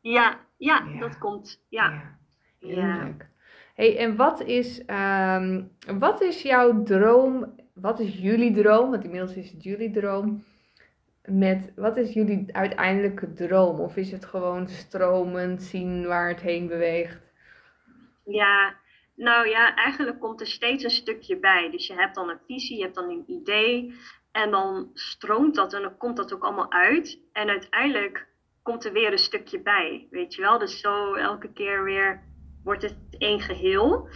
Ja, 0.00 0.38
ja, 0.56 0.98
dat 0.98 1.18
komt. 1.18 1.64
Ja. 1.68 2.16
ja. 2.58 3.16
Hey, 3.80 3.96
en 3.96 4.16
wat 4.16 4.40
is, 4.40 4.82
um, 4.86 5.70
wat 5.98 6.20
is 6.20 6.42
jouw 6.42 6.82
droom? 6.82 7.54
Wat 7.74 8.00
is 8.00 8.18
jullie 8.18 8.54
droom? 8.54 8.90
Want 8.90 9.04
inmiddels 9.04 9.34
is 9.34 9.50
het 9.50 9.62
jullie 9.62 9.90
droom. 9.90 10.44
Met 11.24 11.72
wat 11.76 11.96
is 11.96 12.12
jullie 12.12 12.44
uiteindelijke 12.52 13.32
droom? 13.32 13.80
Of 13.80 13.96
is 13.96 14.10
het 14.10 14.24
gewoon 14.24 14.68
stromend 14.68 15.62
zien 15.62 16.06
waar 16.06 16.28
het 16.28 16.40
heen 16.40 16.66
beweegt? 16.66 17.20
Ja, 18.24 18.74
nou 19.16 19.48
ja, 19.48 19.74
eigenlijk 19.74 20.20
komt 20.20 20.40
er 20.40 20.46
steeds 20.46 20.84
een 20.84 20.90
stukje 20.90 21.36
bij. 21.36 21.70
Dus 21.70 21.86
je 21.86 21.94
hebt 21.94 22.14
dan 22.14 22.28
een 22.28 22.40
visie, 22.46 22.76
je 22.76 22.82
hebt 22.82 22.94
dan 22.94 23.10
een 23.10 23.24
idee. 23.26 23.94
En 24.32 24.50
dan 24.50 24.90
stroomt 24.94 25.54
dat 25.54 25.72
en 25.72 25.82
dan 25.82 25.96
komt 25.96 26.16
dat 26.16 26.34
ook 26.34 26.44
allemaal 26.44 26.72
uit. 26.72 27.18
En 27.32 27.48
uiteindelijk 27.48 28.26
komt 28.62 28.84
er 28.84 28.92
weer 28.92 29.12
een 29.12 29.18
stukje 29.18 29.60
bij. 29.60 30.06
Weet 30.10 30.34
je 30.34 30.42
wel? 30.42 30.58
Dus 30.58 30.80
zo 30.80 31.14
elke 31.14 31.52
keer 31.52 31.84
weer 31.84 32.28
wordt 32.64 32.82
het 32.82 32.96
één 33.18 33.40
geheel. 33.40 34.08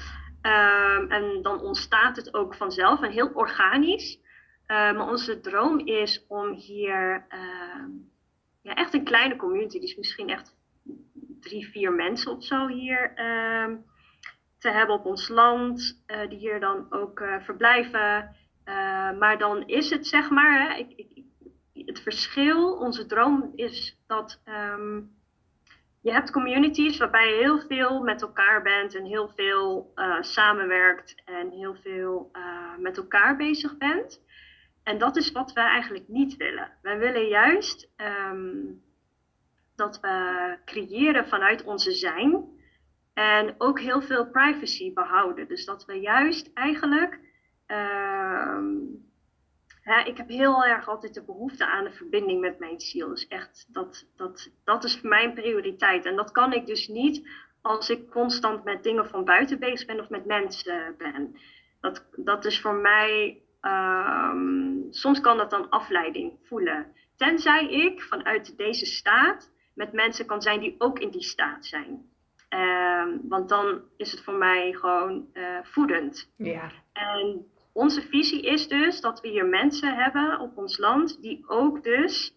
Um, 0.42 1.11
en 1.11 1.42
dan 1.42 1.61
ontstaat 1.61 2.16
het 2.16 2.35
ook 2.35 2.54
vanzelf 2.54 3.02
en 3.02 3.11
heel 3.11 3.30
organisch. 3.35 4.18
Uh, 4.66 4.76
maar 4.76 5.09
onze 5.09 5.40
droom 5.40 5.78
is 5.78 6.24
om 6.28 6.52
hier 6.52 7.26
uh, 7.28 7.85
ja, 8.62 8.74
echt 8.74 8.94
een 8.94 9.04
kleine 9.04 9.37
community, 9.37 9.80
dus 9.80 9.96
misschien 9.96 10.28
echt 10.28 10.57
drie, 11.40 11.68
vier 11.68 11.92
mensen 11.92 12.33
of 12.33 12.44
zo 12.44 12.66
hier 12.66 13.12
te 14.59 14.70
hebben 14.70 14.94
op 14.94 15.04
ons 15.04 15.28
land, 15.28 16.02
uh, 16.07 16.28
die 16.28 16.38
hier 16.38 16.61
dan 16.61 16.87
ook 16.90 17.20
uh, 17.20 17.40
verblijven. 17.40 18.37
maar 19.18 19.38
dan 19.38 19.66
is 19.66 19.90
het 19.90 20.07
zeg 20.07 20.30
maar, 20.30 20.68
hè, 20.68 20.78
ik, 20.78 20.92
ik, 21.72 21.87
het 21.87 22.00
verschil, 22.00 22.72
onze 22.72 23.07
droom 23.07 23.52
is 23.54 23.98
dat 24.07 24.42
je 26.04 26.12
hebt 26.12 26.30
communities 26.30 26.98
waarbij 26.98 27.28
je 27.28 27.42
heel 27.42 27.60
veel 27.60 28.02
met 28.02 28.22
elkaar 28.22 28.62
bent 28.62 28.94
en 28.94 29.04
heel 29.04 29.28
veel 29.28 29.92
uh, 29.94 30.16
samenwerkt 30.20 31.22
en 31.24 31.50
heel 31.50 31.74
veel 31.74 32.30
uh, 32.32 32.76
met 32.78 32.96
elkaar 32.96 33.36
bezig 33.36 33.76
bent. 33.76 34.20
En 34.82 34.98
dat 34.98 35.16
is 35.16 35.32
wat 35.32 35.52
we 35.52 35.60
eigenlijk 35.60 36.08
niet 36.08 36.36
willen. 36.36 36.72
Wij 36.82 36.98
willen 36.98 37.28
juist 37.28 37.90
um, 37.96 38.82
dat 39.76 40.00
we 40.00 40.56
creëren 40.64 41.28
vanuit 41.28 41.64
onze 41.64 41.92
zijn. 41.92 42.44
En 43.14 43.54
ook 43.58 43.80
heel 43.80 44.02
veel 44.02 44.26
privacy 44.26 44.92
behouden. 44.92 45.48
Dus 45.48 45.64
dat 45.64 45.84
we 45.84 46.00
juist 46.00 46.50
eigenlijk. 46.54 47.20
Ehm, 47.66 48.74
hè, 49.85 50.03
ik 50.03 50.16
heb 50.16 50.29
heel 50.29 50.64
erg 50.64 50.88
altijd 50.88 51.14
de 51.14 51.25
behoefte 51.25 51.66
aan 51.66 51.85
de 51.85 51.92
verbinding 51.92 52.40
met 52.40 52.59
mijn 52.59 52.81
ziel. 52.81 53.09
Dus 53.09 53.27
echt, 53.27 53.66
dat, 53.68 54.07
dat, 54.16 54.51
dat 54.64 54.85
is 54.85 55.01
mijn 55.01 55.35
prioriteit. 55.35 56.05
En 56.05 56.16
dat 56.16 56.31
kan 56.31 56.53
ik 56.53 56.66
dus 56.66 56.88
niet 56.88 57.29
als 57.62 57.90
ik 57.90 58.11
constant 58.11 58.64
met 58.64 58.83
dingen 58.83 59.09
van 59.09 59.25
buiten 59.25 59.59
bezig 59.59 59.87
ben 59.87 60.01
of 60.01 60.09
met 60.09 60.25
mensen 60.25 60.94
ben. 60.99 61.37
Dat, 61.81 62.07
dat 62.16 62.44
is 62.44 62.61
voor 62.61 62.75
mij. 62.75 63.38
Ehm, 63.61 64.90
soms 64.90 65.20
kan 65.20 65.37
dat 65.37 65.51
dan 65.51 65.70
afleiding 65.70 66.38
voelen. 66.42 66.92
Tenzij 67.16 67.68
ik 67.68 68.03
vanuit 68.03 68.57
deze 68.57 68.87
staat 68.87 69.53
met 69.75 69.92
mensen 69.92 70.27
kan 70.27 70.42
zijn 70.42 70.61
die 70.61 70.75
ook 70.79 70.99
in 70.99 71.11
die 71.11 71.23
staat 71.23 71.66
zijn. 71.66 72.12
Ehm, 72.49 73.09
want 73.23 73.49
dan 73.49 73.83
is 73.97 74.11
het 74.11 74.25
voor 74.25 74.35
mij 74.35 74.73
gewoon 74.73 75.27
uh, 75.35 75.59
voedend. 75.62 76.33
Ja. 76.37 76.70
En 76.92 77.47
onze 77.74 78.02
visie 78.02 78.42
is 78.42 78.68
dus 78.68 79.00
dat 79.00 79.20
we 79.20 79.28
hier 79.28 79.46
mensen 79.46 79.94
hebben 79.94 80.40
op 80.40 80.56
ons 80.56 80.78
land 80.78 81.22
die 81.22 81.44
ook 81.48 81.82
dus 81.84 82.34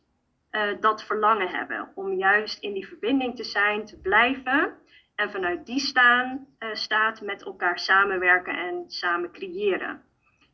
uh, 0.51 0.61
dat 0.79 1.03
verlangen 1.03 1.49
hebben. 1.49 1.91
Om 1.95 2.13
juist 2.13 2.59
in 2.63 2.73
die 2.73 2.87
verbinding 2.87 3.35
te 3.35 3.43
zijn, 3.43 3.85
te 3.85 3.99
blijven. 3.99 4.73
En 5.15 5.31
vanuit 5.31 5.65
die 5.65 5.79
staan, 5.79 6.47
uh, 6.59 6.73
staat 6.73 7.21
met 7.21 7.43
elkaar 7.43 7.79
samenwerken 7.79 8.57
en 8.57 8.83
samen 8.87 9.31
creëren. 9.31 10.01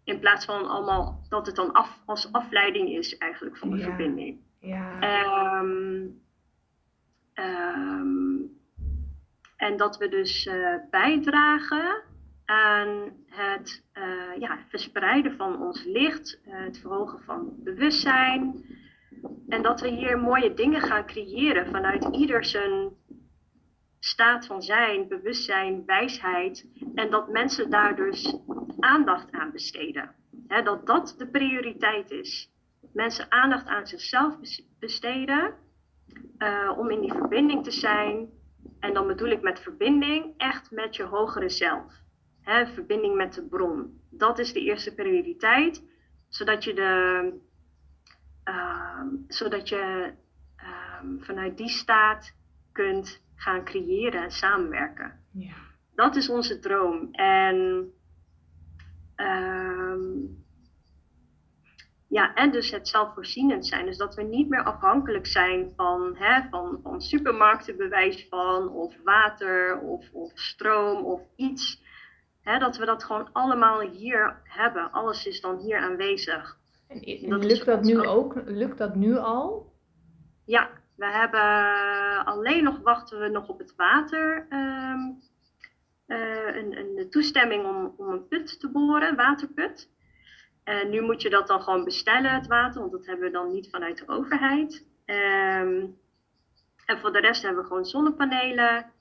In 0.04 0.20
plaats 0.20 0.46
van 0.46 0.68
allemaal 0.68 1.26
dat 1.30 1.46
het 1.46 1.56
dan 1.56 1.72
af, 1.72 2.00
als 2.06 2.32
afleiding 2.32 2.90
is 2.90 3.18
eigenlijk 3.18 3.58
van 3.58 3.70
de 3.70 3.78
Ja. 3.78 3.84
verbinding. 3.84 4.40
Ja. 4.60 5.00
Ehm, 5.00 6.08
en 9.58 9.78
dat 9.78 9.98
we 9.98 10.08
dus 10.10 10.46
eh, 10.46 10.76
bijdragen 10.90 12.02
aan 12.46 13.12
het 13.26 13.84
eh, 13.92 14.04
ja, 14.40 14.60
verspreiden 14.70 15.36
van 15.36 15.62
ons 15.62 15.84
licht, 15.84 16.42
eh, 16.46 16.54
het 16.64 16.80
verhogen 16.80 17.24
van 17.24 17.54
bewustzijn. 17.58 18.66
En 19.48 19.62
dat 19.62 19.82
we 19.82 19.88
hier 19.88 20.20
mooie 20.20 20.54
dingen 20.54 20.82
gaan 20.82 21.06
creëren 21.06 21.72
vanuit 21.72 22.08
ieder 22.12 22.46
zijn 22.46 22.92
staat 24.00 24.46
van 24.46 24.62
zijn, 24.62 25.08
bewustzijn, 25.08 25.86
wijsheid. 25.86 26.68
En 26.96 27.10
dat 27.10 27.30
mensen 27.30 27.70
daar 27.70 27.96
dus 27.96 28.38
aandacht 28.80 29.32
aan 29.32 29.52
besteden. 29.52 30.16
Dat 30.64 30.86
dat 30.86 31.16
de 31.18 31.28
prioriteit 31.28 32.12
is. 32.12 32.52
Mensen 32.94 33.32
aandacht 33.32 33.68
aan 33.68 33.88
zichzelf 33.88 34.40
bes- 34.40 34.68
besteden 34.80 35.54
eh, 36.38 36.74
om 36.78 36.90
in 36.90 37.02
die 37.02 37.14
verbinding 37.14 37.64
te 37.64 37.72
zijn. 37.72 38.30
En 38.80 38.94
dan 38.94 39.08
bedoel 39.08 39.30
ik 39.30 39.42
met 39.42 39.60
verbinding 39.60 40.34
echt 40.38 40.72
met 40.72 40.96
je 40.96 41.04
hogere 41.04 41.50
zelf. 41.50 42.03
Hè, 42.44 42.66
verbinding 42.66 43.16
met 43.16 43.34
de 43.34 43.48
bron. 43.48 44.02
Dat 44.10 44.40
is 44.40 44.54
de 44.54 44.60
eerste 44.60 44.94
prioriteit. 44.94 45.84
Zodat 46.30 46.64
je, 46.64 46.74
de, 46.74 47.34
ehm, 48.44 49.08
zodat 49.28 49.70
je 49.70 50.14
ehm, 50.56 51.20
vanuit 51.20 51.58
die 51.58 51.70
staat 51.70 52.36
kunt 52.72 53.22
gaan 53.36 53.64
creëren 53.64 54.24
en 54.24 54.32
samenwerken. 54.32 55.20
ja. 55.32 55.72
Dat 55.96 56.16
is 56.16 56.30
onze 56.30 56.60
droom. 56.60 57.12
En, 57.12 57.90
ehm, 59.16 60.02
ja, 62.10 62.34
en 62.34 62.52
dus 62.52 62.72
het 62.72 62.88
zelfvoorzienend 62.88 63.68
zijn. 63.68 63.86
Dus 63.86 63.98
dat 63.98 64.16
we 64.16 64.24
niet 64.24 64.50
meer 64.50 64.64
afhankelijk 64.64 65.28
zijn 65.28 65.72
van, 65.76 66.16
hè, 66.16 66.50
van, 66.50 66.80
van 66.84 67.02
supermarkten, 67.02 67.78
bewijs 67.78 68.28
van, 68.30 68.70
of 68.70 68.96
water, 69.04 69.80
of, 69.80 70.10
of 70.12 70.32
stroom, 70.34 71.06
of 71.06 71.22
iets. 71.36 71.83
Hè, 72.44 72.60
dat 72.60 72.78
we 72.78 72.86
dat 72.86 73.04
gewoon 73.04 73.30
allemaal 73.32 73.80
hier 73.80 74.42
hebben. 74.44 74.92
Alles 74.92 75.26
is 75.26 75.42
dan 75.42 75.58
hier 75.58 75.78
aanwezig. 75.78 76.58
En 76.88 77.30
Dat 77.30 77.44
lukt 77.44 77.66
dat 77.66 77.82
nu 77.82 78.00
ook? 78.08 78.34
Lukt 78.46 78.78
dat 78.78 78.96
nu 78.96 79.18
al? 79.18 79.74
Ja, 80.46 80.70
we 80.96 81.06
hebben 81.06 81.42
alleen 82.26 82.64
nog 82.64 82.80
wachten 82.80 83.20
we 83.20 83.28
nog 83.28 83.48
op 83.48 83.60
het 83.60 83.76
water. 83.76 84.46
ehm, 84.50 85.00
eh, 86.06 86.56
een, 86.56 86.78
een 86.78 87.10
toestemming 87.10 87.66
om, 87.66 87.94
om 87.98 88.08
een 88.10 88.28
put 88.28 88.60
te 88.60 88.70
boren, 88.72 89.08
een 89.10 89.16
waterput. 89.16 89.90
En 90.64 90.90
nu 90.90 91.02
moet 91.02 91.22
je 91.22 91.30
dat 91.30 91.48
dan 91.48 91.62
gewoon 91.62 91.84
bestellen, 91.84 92.34
het 92.34 92.48
water, 92.48 92.80
want 92.80 92.92
dat 92.92 93.06
hebben 93.06 93.26
we 93.26 93.32
dan 93.32 93.52
niet 93.52 93.70
vanuit 93.70 93.98
de 93.98 94.08
overheid. 94.08 94.86
Ehm, 95.06 95.86
en 96.86 97.00
voor 97.00 97.12
de 97.14 97.20
rest 97.20 97.44
hebben 97.44 97.62
we 97.62 97.68
gewoon 97.68 97.86
zonnepanelen. 97.86 98.92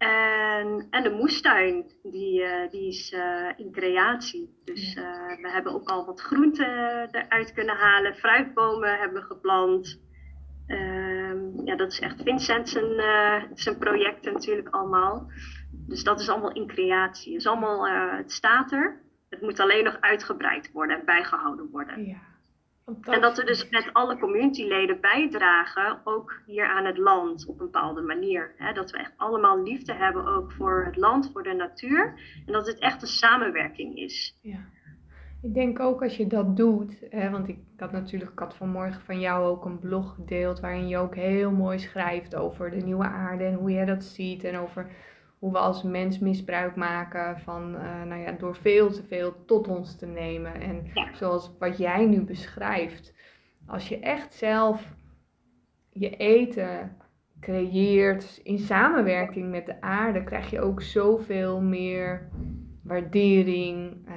En, 0.00 0.86
en 0.90 1.02
de 1.02 1.10
moestuin, 1.10 1.84
die, 2.02 2.42
eh, 2.42 2.70
die 2.70 2.88
is 2.88 3.12
eh, 3.12 3.48
in 3.56 3.72
creatie. 3.72 4.60
Dus 4.64 4.94
eh, 4.94 5.36
we 5.42 5.50
hebben 5.50 5.72
ook 5.72 5.88
al 5.88 6.06
wat 6.06 6.20
groenten 6.20 7.08
eruit 7.10 7.52
kunnen 7.52 7.76
halen. 7.76 8.14
Fruitbomen 8.14 8.98
hebben 8.98 9.20
we 9.20 9.26
geplant. 9.26 10.00
Ehm, 10.66 11.64
ja, 11.64 11.76
dat 11.76 11.92
is 11.92 12.00
echt 12.00 12.22
Vincent 12.22 12.68
zijn, 12.68 13.00
zijn 13.54 13.78
projecten 13.78 14.32
natuurlijk 14.32 14.68
allemaal. 14.68 15.30
Dus 15.72 16.04
dat 16.04 16.20
is 16.20 16.28
allemaal 16.28 16.52
in 16.52 16.66
creatie. 16.66 17.32
Het, 17.32 17.40
is 17.40 17.46
allemaal, 17.46 17.88
het 18.16 18.32
staat 18.32 18.72
er. 18.72 19.00
Het 19.28 19.40
moet 19.40 19.60
alleen 19.60 19.84
nog 19.84 20.00
uitgebreid 20.00 20.72
worden 20.72 20.98
en 20.98 21.04
bijgehouden 21.04 21.70
worden. 21.70 22.06
Ja. 22.06 22.29
En 23.00 23.20
dat 23.20 23.36
we 23.36 23.44
dus 23.44 23.68
met 23.68 23.90
alle 23.92 24.18
communityleden 24.18 25.00
bijdragen, 25.00 26.00
ook 26.04 26.42
hier 26.46 26.66
aan 26.66 26.84
het 26.84 26.98
land 26.98 27.46
op 27.46 27.60
een 27.60 27.66
bepaalde 27.70 28.00
manier. 28.00 28.54
Hè? 28.56 28.72
Dat 28.72 28.90
we 28.90 28.98
echt 28.98 29.12
allemaal 29.16 29.62
liefde 29.62 29.94
hebben 29.94 30.26
ook 30.26 30.52
voor 30.52 30.84
het 30.84 30.96
land, 30.96 31.30
voor 31.32 31.42
de 31.42 31.52
natuur. 31.52 32.14
En 32.46 32.52
dat 32.52 32.66
het 32.66 32.78
echt 32.78 33.02
een 33.02 33.08
samenwerking 33.08 33.96
is. 33.96 34.38
Ja. 34.42 34.58
Ik 35.42 35.54
denk 35.54 35.80
ook 35.80 36.02
als 36.02 36.16
je 36.16 36.26
dat 36.26 36.56
doet, 36.56 37.04
hè, 37.10 37.30
want 37.30 37.48
ik, 37.48 37.56
ik 37.56 37.80
had 37.80 37.92
natuurlijk, 37.92 38.30
ik 38.30 38.38
had 38.38 38.56
vanmorgen 38.56 39.00
van 39.00 39.20
jou 39.20 39.46
ook 39.46 39.64
een 39.64 39.78
blog 39.78 40.14
gedeeld 40.14 40.60
waarin 40.60 40.88
je 40.88 40.96
ook 40.96 41.14
heel 41.14 41.50
mooi 41.50 41.78
schrijft 41.78 42.34
over 42.34 42.70
de 42.70 42.76
nieuwe 42.76 43.04
aarde 43.04 43.44
en 43.44 43.54
hoe 43.54 43.70
jij 43.70 43.84
dat 43.84 44.04
ziet 44.04 44.44
en 44.44 44.56
over 44.56 44.90
hoe 45.40 45.52
we 45.52 45.58
als 45.58 45.82
mens 45.82 46.18
misbruik 46.18 46.76
maken 46.76 47.38
van, 47.38 47.74
eh, 47.76 48.02
nou 48.02 48.20
ja, 48.20 48.32
door 48.32 48.56
veel 48.56 48.90
te 48.90 49.02
veel 49.02 49.44
tot 49.44 49.68
ons 49.68 49.96
te 49.96 50.06
nemen. 50.06 50.54
En 50.60 50.90
Ja. 50.94 51.14
zoals 51.14 51.50
wat 51.58 51.78
jij 51.78 52.06
nu 52.06 52.20
beschrijft, 52.20 53.14
als 53.66 53.88
je 53.88 53.98
echt 53.98 54.34
zelf 54.34 54.94
je 55.92 56.16
eten 56.16 56.96
creëert 57.40 58.40
in 58.42 58.58
samenwerking 58.58 59.50
met 59.50 59.66
de 59.66 59.80
aarde, 59.80 60.24
krijg 60.24 60.50
je 60.50 60.60
ook 60.60 60.82
zoveel 60.82 61.60
meer 61.60 62.28
waardering 62.82 64.06
eh, 64.06 64.14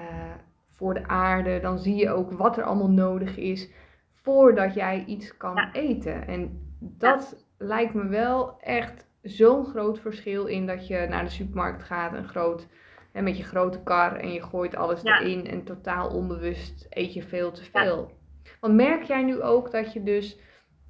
voor 0.69 0.93
de 0.93 1.07
aarde. 1.07 1.59
Dan 1.59 1.79
zie 1.79 1.95
je 1.95 2.09
ook 2.09 2.31
wat 2.31 2.57
er 2.57 2.63
allemaal 2.63 2.89
nodig 2.89 3.37
is 3.37 3.69
voordat 4.13 4.73
jij 4.73 5.03
iets 5.05 5.37
kan 5.37 5.55
Ja. 5.55 5.73
eten. 5.73 6.27
En 6.27 6.59
dat 6.79 7.45
lijkt 7.57 7.93
me 7.93 8.07
wel 8.07 8.59
echt 8.59 9.07
zo'n 9.23 9.65
groot 9.65 9.99
verschil 9.99 10.45
in 10.45 10.65
dat 10.65 10.87
je 10.87 11.05
naar 11.09 11.23
de 11.23 11.29
supermarkt 11.29 11.83
gaat, 11.83 12.13
een 12.13 12.27
groot, 12.27 12.67
hè, 13.11 13.21
met 13.21 13.37
je 13.37 13.43
grote 13.43 13.83
kar 13.83 14.15
en 14.15 14.31
je 14.33 14.41
gooit 14.43 14.75
alles 14.75 15.01
Ja. 15.01 15.19
erin 15.21 15.47
en 15.47 15.63
totaal 15.63 16.09
onbewust 16.09 16.87
eet 16.89 17.13
je 17.13 17.23
veel 17.23 17.51
te 17.51 17.63
veel. 17.63 18.11
Want 18.59 18.73
merk 18.73 19.03
jij 19.03 19.23
nu 19.23 19.41
ook 19.41 19.71
dat 19.71 19.93
je 19.93 20.03
dus, 20.03 20.39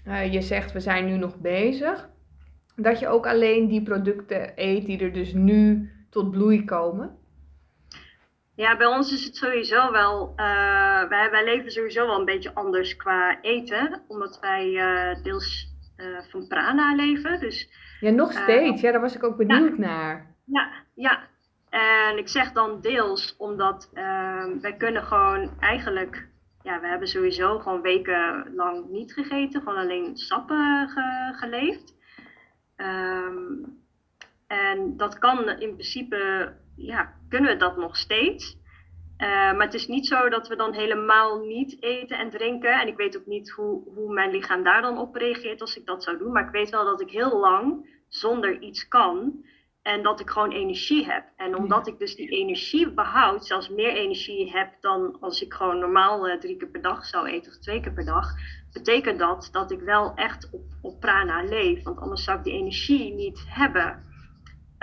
eh, 0.03 0.33
je 0.33 0.41
zegt 0.41 0.71
we 0.71 0.79
zijn 0.79 1.05
nu 1.05 1.17
nog 1.17 1.37
bezig, 1.39 2.09
dat 2.75 2.99
je 2.99 3.07
ook 3.07 3.27
alleen 3.27 3.67
die 3.67 3.83
producten 3.83 4.51
eet 4.55 4.85
die 4.85 4.99
er 4.99 5.13
dus 5.13 5.33
nu 5.33 5.89
tot 6.09 6.31
bloei 6.31 6.65
komen? 6.65 7.17
Ja, 8.55 8.77
bij 8.77 8.87
ons 8.87 9.11
is 9.13 9.23
het 9.25 9.35
sowieso 9.35 9.91
wel. 9.91 10.33
eh, 10.35 11.09
wij, 11.09 11.31
wij 11.31 11.43
leven 11.43 11.71
sowieso 11.71 12.05
wel 12.07 12.19
een 12.19 12.25
beetje 12.25 12.53
anders 12.53 12.95
qua 12.95 13.41
eten, 13.41 14.03
omdat 14.07 14.39
wij 14.41 14.75
eh, 14.77 15.23
deels 15.23 15.72
van 16.29 16.47
prana 16.47 16.95
leven. 16.95 17.39
Dus 17.39 17.69
Ja, 17.99 18.09
nog 18.09 18.33
Eh, 18.33 18.41
steeds. 18.43 18.81
Ja, 18.81 18.91
daar 18.91 19.01
was 19.01 19.15
ik 19.15 19.23
ook 19.23 19.37
benieuwd 19.37 19.77
naar. 19.77 20.35
Ja, 20.45 20.71
ja. 20.95 21.19
En 21.69 22.17
ik 22.17 22.27
zeg 22.27 22.51
dan 22.51 22.81
deels 22.81 23.35
omdat 23.37 23.89
ehm, 23.93 24.59
wij 24.59 24.75
kunnen 24.77 25.03
gewoon 25.03 25.51
eigenlijk, 25.59 26.27
ja, 26.63 26.79
we 26.79 26.87
hebben 26.87 27.07
sowieso 27.07 27.59
gewoon 27.59 27.81
wekenlang 27.81 28.89
niet 28.89 29.13
gegeten, 29.13 29.61
gewoon 29.61 29.77
alleen 29.79 30.17
sappen 30.17 30.89
ge- 30.89 31.33
geleefd. 31.35 31.95
Ehm, 32.75 33.63
en 34.47 34.97
dat 34.97 35.19
kan 35.19 35.49
in 35.49 35.73
principe, 35.73 36.51
ja, 36.75 37.13
kunnen 37.29 37.51
we 37.51 37.57
dat 37.57 37.77
nog 37.77 37.97
steeds. 37.97 38.57
Eh, 39.17 39.27
maar 39.27 39.65
het 39.65 39.73
is 39.73 39.87
niet 39.87 40.07
zo 40.07 40.29
dat 40.29 40.47
we 40.47 40.55
dan 40.55 40.73
helemaal 40.73 41.39
niet 41.39 41.83
eten 41.83 42.17
en 42.17 42.29
drinken. 42.29 42.79
En 42.81 42.87
ik 42.87 42.97
weet 42.97 43.17
ook 43.17 43.25
niet 43.25 43.49
hoe, 43.49 43.83
hoe 43.95 44.13
mijn 44.13 44.31
lichaam 44.31 44.63
daar 44.63 44.81
dan 44.81 44.97
op 44.97 45.15
reageert 45.15 45.61
als 45.61 45.77
ik 45.77 45.85
dat 45.85 46.03
zou 46.03 46.17
doen. 46.17 46.31
Maar 46.31 46.45
ik 46.45 46.51
weet 46.51 46.69
wel 46.69 46.85
dat 46.85 47.01
ik 47.01 47.09
heel 47.09 47.39
lang 47.39 47.89
zonder 48.07 48.61
iets 48.61 48.87
kan. 48.87 49.43
En 49.83 50.03
dat 50.03 50.19
ik 50.19 50.29
gewoon 50.29 50.51
energie 50.51 51.05
heb. 51.05 51.23
En 51.35 51.55
omdat 51.55 51.87
ik 51.87 51.99
dus 51.99 52.15
die 52.15 52.29
energie 52.29 52.91
behoud, 52.91 53.45
zelfs 53.45 53.69
meer 53.69 53.93
energie 53.93 54.51
heb 54.51 54.73
dan 54.81 55.17
als 55.19 55.41
ik 55.41 55.53
gewoon 55.53 55.79
normaal 55.79 56.27
eh, 56.27 56.39
drie 56.39 56.57
keer 56.57 56.67
per 56.67 56.81
dag 56.81 57.05
zou 57.05 57.27
eten 57.27 57.51
of 57.51 57.57
twee 57.57 57.79
keer 57.79 57.93
per 57.93 58.05
dag, 58.05 58.33
betekent 58.73 59.19
dat 59.19 59.49
dat 59.51 59.71
ik 59.71 59.79
wel 59.79 60.13
echt 60.15 60.49
op, 60.51 60.61
op 60.81 60.99
prana 60.99 61.43
leef. 61.43 61.83
Want 61.83 61.99
anders 61.99 62.23
zou 62.23 62.37
ik 62.37 62.43
die 62.43 62.53
energie 62.53 63.13
niet 63.13 63.45
hebben. 63.47 64.12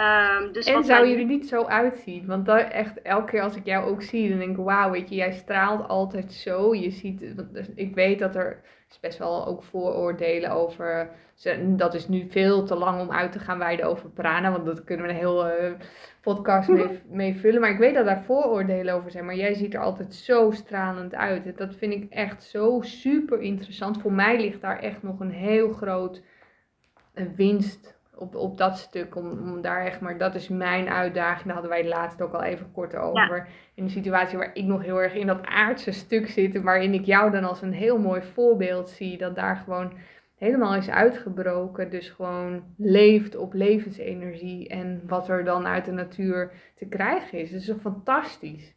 Ehm, 0.01 0.53
dus 0.53 0.67
en 0.67 0.75
wat 0.75 0.87
zou 0.87 1.01
wij 1.01 1.11
je 1.11 1.17
nu- 1.17 1.21
er 1.23 1.29
niet 1.29 1.49
zo 1.49 1.65
uitzien? 1.65 2.27
Want 2.27 2.47
dat 2.47 2.69
echt, 2.71 3.03
elke 3.03 3.31
keer 3.31 3.43
als 3.43 3.57
ik 3.57 3.65
jou 3.65 3.91
ook 3.91 4.03
zie, 4.03 4.29
dan 4.29 4.39
denk 4.39 4.51
ik, 4.59 4.65
wauw, 4.65 4.91
weet 4.91 5.09
je, 5.09 5.15
jij 5.15 5.33
straalt 5.33 5.89
altijd 5.89 6.33
zo. 6.33 6.75
Je 6.75 6.91
ziet, 6.91 7.21
dus 7.53 7.67
ik 7.75 7.95
weet 7.95 8.19
dat 8.19 8.37
er 8.37 8.61
is 8.91 9.01
best 9.01 9.19
wel 9.19 9.47
ook 9.47 9.63
vooroordelen 9.63 10.51
over, 10.51 11.11
dat 11.67 11.95
is 11.95 12.09
nu 12.09 12.27
veel 12.31 12.65
te 12.65 12.75
lang 12.75 13.01
om 13.01 13.11
uit 13.11 13.33
te 13.33 13.39
gaan 13.39 13.59
wijden 13.59 13.87
over 13.87 14.11
prana, 14.11 14.51
want 14.53 14.65
dat 14.65 14.85
kunnen 14.85 15.07
we 15.07 15.13
een 15.13 15.19
heel 15.19 15.47
eh, 15.49 15.73
podcast 16.21 16.69
mee, 16.69 17.01
mee 17.23 17.37
vullen. 17.37 17.61
Maar 17.61 17.71
ik 17.71 17.79
weet 17.79 17.95
dat 17.95 18.05
daar 18.05 18.23
vooroordelen 18.23 18.95
over 18.95 19.11
zijn, 19.11 19.25
maar 19.25 19.37
jij 19.37 19.55
ziet 19.55 19.75
er 19.75 19.81
altijd 19.81 20.15
zo 20.15 20.51
stralend 20.51 21.15
uit. 21.15 21.59
Dat 21.59 21.75
vind 21.75 21.93
ik 21.93 22.11
echt 22.11 22.43
zo 22.43 22.81
super 22.81 23.41
interessant. 23.41 24.01
Voor 24.01 24.13
mij 24.13 24.41
ligt 24.41 24.61
daar 24.61 24.79
echt 24.79 25.03
nog 25.03 25.21
een 25.21 25.33
heel 25.33 25.73
groot 25.73 26.23
eh, 27.15 27.25
winst 27.37 27.99
op, 28.21 28.35
op 28.35 28.59
dat 28.59 28.79
stuk. 28.79 29.17
Om, 29.17 29.31
om 29.31 29.61
daar 29.61 29.85
echt, 29.85 30.01
maar 30.01 30.19
dat 30.19 30.35
is 30.35 30.49
mijn 30.49 30.89
uitdaging. 30.89 31.45
Daar 31.45 31.53
hadden 31.53 31.71
wij 31.71 31.81
het 31.81 31.89
laatst 31.89 32.23
ook 32.23 32.33
al 32.33 32.43
even 32.43 32.73
kort 32.73 32.97
over. 32.97 33.49
In 33.75 33.85
een 33.85 33.91
situatie 33.91 34.39
waar 34.39 34.51
ik 34.55 34.65
nog 34.65 34.83
heel 34.83 35.03
erg 35.03 35.15
in 35.15 35.27
dat 35.27 35.47
aardse 35.47 35.93
stuk 35.93 36.29
zit. 36.29 36.55
en 36.55 36.63
Waarin 36.63 36.95
ik 36.95 37.05
jou 37.05 37.31
dan 37.31 37.45
als 37.45 37.63
een 37.63 37.73
heel 37.73 37.99
mooi 37.99 38.23
voorbeeld 38.23 38.89
zie. 38.89 39.19
Dat 39.19 39.35
daar 39.35 39.57
gewoon 39.57 39.93
helemaal 40.37 40.75
is 40.75 40.89
uitgebroken. 40.89 41.91
Dus 41.91 42.09
gewoon 42.09 42.75
leeft 42.77 43.37
op 43.37 43.55
levensenergie. 43.55 44.69
En 44.69 45.03
wat 45.07 45.29
er 45.29 45.45
dan 45.45 45.67
uit 45.67 45.85
de 45.85 45.93
natuur 45.93 46.53
te 46.75 46.89
krijgen 46.89 47.39
is. 47.39 47.51
Dat 47.51 47.61
is 47.61 47.67
toch 47.67 47.81
fantastisch. 47.81 48.75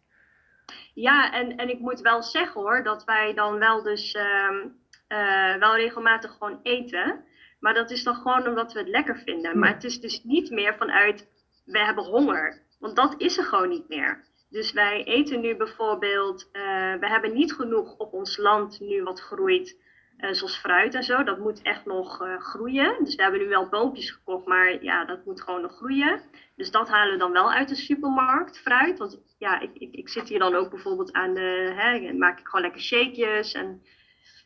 Ja, 0.94 1.34
en, 1.34 1.56
en 1.56 1.70
ik 1.70 1.80
moet 1.80 2.02
wel 2.02 2.24
zeggen 2.24 2.62
hoor, 2.62 2.84
dat 2.84 3.04
wij 3.04 3.34
dan 3.34 3.60
wel 3.60 3.84
dus 3.84 4.12
ehm, 4.12 4.68
eh, 5.08 5.56
wel 5.56 5.76
regelmatig 5.76 6.32
gewoon 6.32 6.60
eten. 6.64 7.24
Maar 7.64 7.74
dat 7.74 7.92
is 7.92 8.04
dan 8.04 8.16
gewoon 8.16 8.48
omdat 8.48 8.74
we 8.74 8.80
het 8.80 8.88
lekker 8.88 9.18
vinden. 9.18 9.60
Maar 9.60 9.74
het 9.74 9.84
is 9.84 10.00
dus 10.00 10.24
niet 10.24 10.50
meer 10.52 10.76
vanuit, 10.76 11.28
we 11.66 11.80
hebben 11.80 12.04
honger. 12.04 12.62
Want 12.80 12.96
dat 12.96 13.16
is 13.18 13.38
er 13.38 13.44
gewoon 13.44 13.70
niet 13.70 13.90
meer. 13.90 14.24
Dus 14.50 14.72
wij 14.72 15.04
eten 15.04 15.42
nu 15.42 15.56
bijvoorbeeld, 15.56 16.50
eh, 16.52 16.62
we 17.00 17.08
hebben 17.08 17.34
niet 17.34 17.54
genoeg 17.54 17.98
op 17.98 18.14
ons 18.14 18.38
land 18.38 18.80
nu 18.80 19.04
wat 19.04 19.20
groeit. 19.22 19.82
eh, 20.18 20.32
zoals 20.32 20.58
fruit 20.58 20.94
en 20.94 21.04
zo, 21.04 21.24
dat 21.24 21.40
moet 21.40 21.62
echt 21.62 21.86
nog 21.86 22.22
eh, 22.22 22.38
groeien. 22.40 23.04
Dus 23.04 23.16
we 23.16 23.22
hebben 23.22 23.40
nu 23.42 23.48
wel 23.48 23.70
boompjes 23.70 24.12
gekocht, 24.12 24.46
maar 24.46 24.84
ja, 24.84 25.06
dat 25.06 25.26
moet 25.26 25.42
gewoon 25.42 25.62
nog 25.62 25.76
groeien. 25.76 26.22
Dus 26.56 26.72
dat 26.72 26.90
halen 26.90 27.14
we 27.14 27.20
dan 27.20 27.32
wel 27.32 27.52
uit 27.52 27.70
de 27.70 27.76
supermarkt, 27.76 28.60
fruit. 28.60 28.98
Want 28.98 29.20
ja, 29.38 29.60
ik, 29.60 29.72
ik, 29.74 29.94
ik 29.94 30.10
zit 30.10 30.30
hier 30.30 30.40
dan 30.40 30.56
ook 30.56 30.70
bijvoorbeeld 30.70 31.14
aan 31.14 31.34
de, 31.34 31.74
hè, 31.76 32.14
maak 32.14 32.40
ik 32.40 32.48
gewoon 32.48 32.62
lekker 32.62 32.82
shakejes. 32.82 33.54
En 33.54 33.82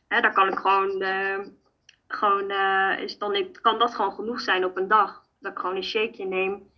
hè, 0.07 0.21
daar 0.21 0.33
kan 0.33 0.47
ik 0.47 0.57
gewoon, 0.57 1.03
gewoon 2.07 2.49
eh, 2.49 3.03
is 3.03 3.17
dan, 3.17 3.35
ik, 3.35 3.59
kan 3.61 3.79
dat 3.79 3.95
gewoon 3.95 4.13
genoeg 4.13 4.41
zijn 4.41 4.65
op 4.65 4.77
een 4.77 4.87
dag. 4.87 5.23
Dat 5.39 5.51
ik 5.51 5.59
gewoon 5.59 5.75
een 5.75 5.83
shakeje 5.83 6.25
neem 6.25 6.71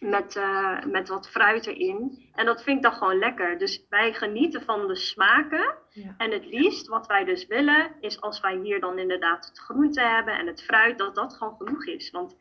met, 0.00 0.36
eh, 0.36 0.84
met 0.84 1.08
wat 1.08 1.30
fruit 1.30 1.66
erin. 1.66 2.28
En 2.34 2.46
dat 2.46 2.62
vind 2.62 2.76
ik 2.76 2.82
dan 2.82 2.92
gewoon 2.92 3.18
lekker. 3.18 3.58
Dus 3.58 3.86
wij 3.88 4.12
genieten 4.12 4.62
van 4.62 4.86
de 4.86 4.96
smaken. 4.96 5.74
Ja. 5.90 6.14
En 6.16 6.30
het 6.30 6.46
liefst 6.46 6.88
wat 6.88 7.06
wij 7.06 7.24
dus 7.24 7.46
willen, 7.46 7.92
is 8.00 8.20
als 8.20 8.40
wij 8.40 8.56
hier 8.56 8.80
dan 8.80 8.98
inderdaad 8.98 9.46
het 9.46 9.58
groente 9.58 10.00
hebben 10.00 10.38
en 10.38 10.46
het 10.46 10.62
fruit, 10.62 10.98
dat 10.98 11.14
dat 11.14 11.34
gewoon 11.34 11.56
genoeg 11.58 11.86
is. 11.86 12.10
Want 12.10 12.36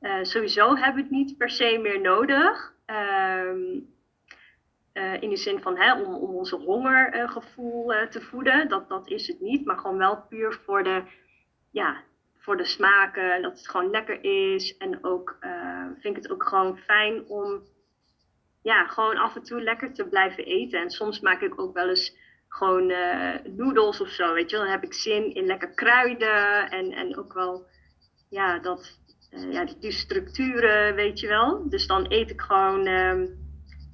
eh, 0.00 0.22
sowieso 0.22 0.76
hebben 0.76 0.94
we 0.94 1.00
het 1.00 1.10
niet 1.10 1.36
per 1.36 1.50
se 1.50 1.78
meer 1.82 2.00
nodig. 2.00 2.74
Ehm, 2.86 3.80
eh, 4.92 5.22
in 5.22 5.30
de 5.30 5.36
zin 5.36 5.60
van 5.60 5.76
hè, 5.76 6.02
om, 6.02 6.14
om 6.14 6.34
onze 6.34 6.56
hongergevoel 6.56 7.92
te 8.10 8.20
voeden. 8.20 8.68
Dat, 8.68 8.88
dat 8.88 9.08
is 9.08 9.26
het 9.26 9.40
niet. 9.40 9.64
Maar 9.64 9.78
gewoon 9.78 9.98
wel 9.98 10.22
puur 10.28 10.60
voor 10.64 10.82
de, 10.82 11.02
ja, 11.74 12.02
voor 12.38 12.56
de 12.56 12.64
smaken. 12.64 13.42
Dat 13.42 13.58
het 13.58 13.68
gewoon 13.68 13.90
lekker 13.90 14.24
is. 14.54 14.76
En 14.76 15.04
ook 15.04 15.36
eh, 15.40 15.86
vind 15.98 16.16
ik 16.16 16.22
het 16.22 16.32
ook 16.32 16.48
gewoon 16.48 16.78
fijn 16.78 17.28
om 17.28 17.62
ja, 18.62 18.86
gewoon 18.86 19.16
af 19.16 19.36
en 19.36 19.42
toe 19.42 19.62
lekker 19.62 19.92
te 19.92 20.08
blijven 20.08 20.44
eten. 20.44 20.80
En 20.80 20.90
soms 20.90 21.20
maak 21.20 21.40
ik 21.40 21.60
ook 21.60 21.74
wel 21.74 21.88
eens 21.88 22.16
gewoon 22.48 22.90
eh 22.90 23.34
noedels 23.44 24.00
of 24.00 24.08
zo. 24.08 24.32
Weet 24.32 24.50
je, 24.50 24.56
dan 24.56 24.66
heb 24.66 24.82
ik 24.82 24.94
zin 24.94 25.34
in 25.34 25.46
lekker 25.46 25.74
kruiden. 25.74 26.70
En, 26.70 26.92
en 26.92 27.16
ook 27.16 27.32
wel 27.32 27.66
ja, 28.30 28.58
dat, 28.58 28.98
eh, 29.30 29.52
ja, 29.52 29.66
die, 29.80 29.92
structuren, 29.92 30.94
weet 30.94 31.20
je 31.20 31.26
wel. 31.26 31.68
Dus 31.68 31.86
dan 31.86 32.06
eet 32.08 32.30
ik 32.30 32.40
gewoon 32.40 32.86
ehm 32.86 33.26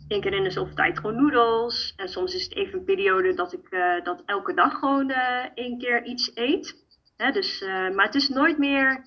één 0.08 0.20
keer 0.20 0.32
in 0.32 0.42
de 0.42 0.50
zoveel 0.50 0.74
tijd 0.74 0.98
gewoon 0.98 1.16
noedels. 1.16 1.92
En 1.96 2.08
soms 2.08 2.34
is 2.34 2.42
het 2.42 2.54
even 2.54 2.78
een 2.78 2.84
periode 2.84 3.34
dat 3.34 3.52
ik 3.52 3.70
dat 4.04 4.22
elke 4.26 4.54
dag 4.54 4.78
gewoon 4.78 5.10
één 5.54 5.78
keer 5.78 6.04
iets 6.04 6.30
eet. 6.34 6.88
Hè, 7.20 7.30
dus, 7.32 7.60
eh, 7.62 7.90
maar 7.90 8.04
het 8.04 8.14
is 8.14 8.28
nooit 8.28 8.58
meer 8.58 9.04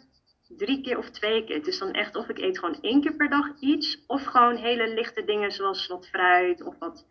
drie 0.48 0.82
keer 0.82 0.98
of 0.98 1.10
twee 1.10 1.44
keer. 1.44 1.56
Het 1.56 1.68
is 1.68 1.80
dan 1.80 1.92
echt 1.92 2.16
of 2.16 2.30
ik 2.30 2.38
eet 2.38 2.60
gewoon 2.60 2.82
één 2.82 3.02
keer 3.02 3.16
per 3.16 3.30
dag 3.30 3.60
iets. 3.60 4.04
Of 4.08 4.24
gewoon 4.24 4.56
hele 4.56 4.94
lichte 4.94 5.24
dingen 5.24 5.52
zoals 5.52 5.88
wat 5.88 6.08
fruit 6.08 6.62
of 6.64 6.78
wat, 6.80 7.06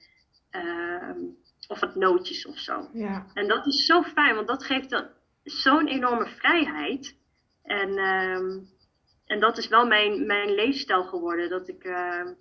ehm, 0.50 1.18
of 1.68 1.80
wat 1.80 1.94
nootjes 1.94 2.46
of 2.46 2.58
zo. 2.58 2.88
Ja. 2.92 3.26
En 3.34 3.48
dat 3.48 3.66
is 3.66 3.86
zo 3.86 4.02
fijn, 4.02 4.34
want 4.34 4.46
dat 4.48 4.64
geeft 4.64 4.90
dan 4.90 5.08
zo'n 5.44 5.86
enorme 5.86 6.26
vrijheid. 6.26 7.16
En, 7.62 7.98
ehm, 7.98 8.58
en 9.26 9.40
dat 9.40 9.58
is 9.58 9.68
wel 9.68 9.86
mijn, 9.86 10.26
mijn 10.26 10.54
leefstijl 10.54 11.04
geworden. 11.04 11.50
Dat 11.50 11.68
ik 11.68 11.84
ehm, 11.84 12.32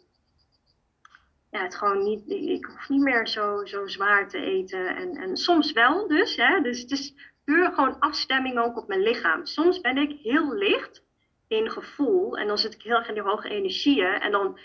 ja, 1.51 1.63
het 1.63 1.75
gewoon 1.75 2.03
niet, 2.03 2.29
ik, 2.29 2.43
ik 2.49 2.65
hoef 2.65 2.89
niet 2.89 3.01
meer 3.01 3.27
zo, 3.27 3.65
zo 3.65 3.87
zwaar 3.87 4.29
te 4.29 4.37
eten. 4.37 4.95
En, 4.95 5.15
en 5.15 5.37
soms 5.37 5.71
wel 5.71 6.07
dus, 6.07 6.35
hè. 6.35 6.61
Dus 6.61 6.81
het 6.81 6.91
is 6.91 7.30
gewoon 7.73 7.99
afstemming 7.99 8.59
ook 8.59 8.77
op 8.77 8.87
mijn 8.87 9.01
lichaam. 9.01 9.45
Soms 9.45 9.81
ben 9.81 9.97
ik 9.97 10.19
heel 10.21 10.53
licht 10.53 11.03
in 11.47 11.69
gevoel 11.69 12.37
en 12.37 12.47
dan 12.47 12.57
zit 12.57 12.73
ik 12.73 12.81
heel 12.81 12.95
erg 12.95 13.07
in 13.07 13.13
die 13.13 13.23
hoge 13.23 13.49
energieën. 13.49 14.13
En 14.13 14.31
dan 14.31 14.59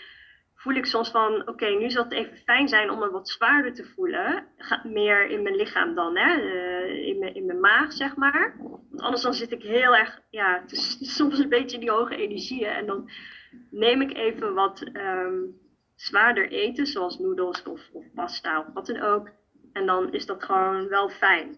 voel 0.55 0.73
ik 0.73 0.85
soms 0.85 1.09
van, 1.09 1.47
oké, 1.47 1.65
nu 1.65 1.89
zal 1.89 2.03
het 2.03 2.13
even 2.13 2.37
fijn 2.37 2.67
zijn 2.67 2.89
om 2.89 2.99
me 2.99 3.09
wat 3.09 3.29
zwaarder 3.29 3.73
te 3.73 3.85
voelen. 3.85 4.47
Meer 4.83 5.29
in 5.29 5.41
mijn 5.41 5.55
lichaam 5.55 5.95
dan, 5.95 6.17
hè? 6.17 6.41
eh, 6.41 7.07
in, 7.07 7.19
mijn, 7.19 7.35
in 7.35 7.45
mijn 7.45 7.59
maag, 7.59 7.93
zeg 7.93 8.15
maar. 8.15 8.55
Want 8.59 9.01
anders 9.01 9.21
dan 9.21 9.33
zit 9.33 9.51
ik 9.51 9.63
heel 9.63 9.95
erg, 9.95 10.21
ja, 10.29 10.63
soms 11.17 11.39
een 11.39 11.49
beetje 11.49 11.75
in 11.75 11.81
die 11.81 11.91
hoge 11.91 12.15
energieën. 12.15 12.69
En 12.69 12.85
dan 12.85 13.09
neem 13.71 14.01
ik 14.01 14.13
even 14.13 14.53
wat 14.53 14.81
ehm, 14.93 15.35
zwaarder 15.95 16.49
eten, 16.49 16.85
zoals 16.85 17.19
noedels 17.19 17.63
of, 17.63 17.89
of 17.91 18.05
pasta 18.13 18.59
of 18.59 18.73
wat 18.73 18.85
dan 18.85 19.01
ook. 19.01 19.29
En 19.73 19.85
dan 19.85 20.13
is 20.13 20.25
dat 20.25 20.43
gewoon 20.43 20.87
wel 20.87 21.09
fijn. 21.09 21.57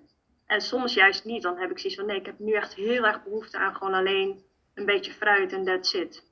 En 0.50 0.62
soms 0.62 0.94
juist 0.94 1.26
niet, 1.26 1.42
dan 1.42 1.58
heb 1.58 1.72
ik 1.72 1.80
zoiets 1.80 2.00
van, 2.00 2.08
nee, 2.08 2.20
ik 2.20 2.26
heb 2.26 2.40
nu 2.40 2.54
echt 2.54 2.74
heel 2.74 3.06
erg 3.06 3.24
behoefte 3.24 3.58
aan 3.58 3.76
gewoon 3.76 3.94
alleen 3.94 4.44
een 4.74 4.86
beetje 4.86 5.12
fruit 5.12 5.54
en 5.54 5.64
that's 5.64 5.94
it. 5.94 6.24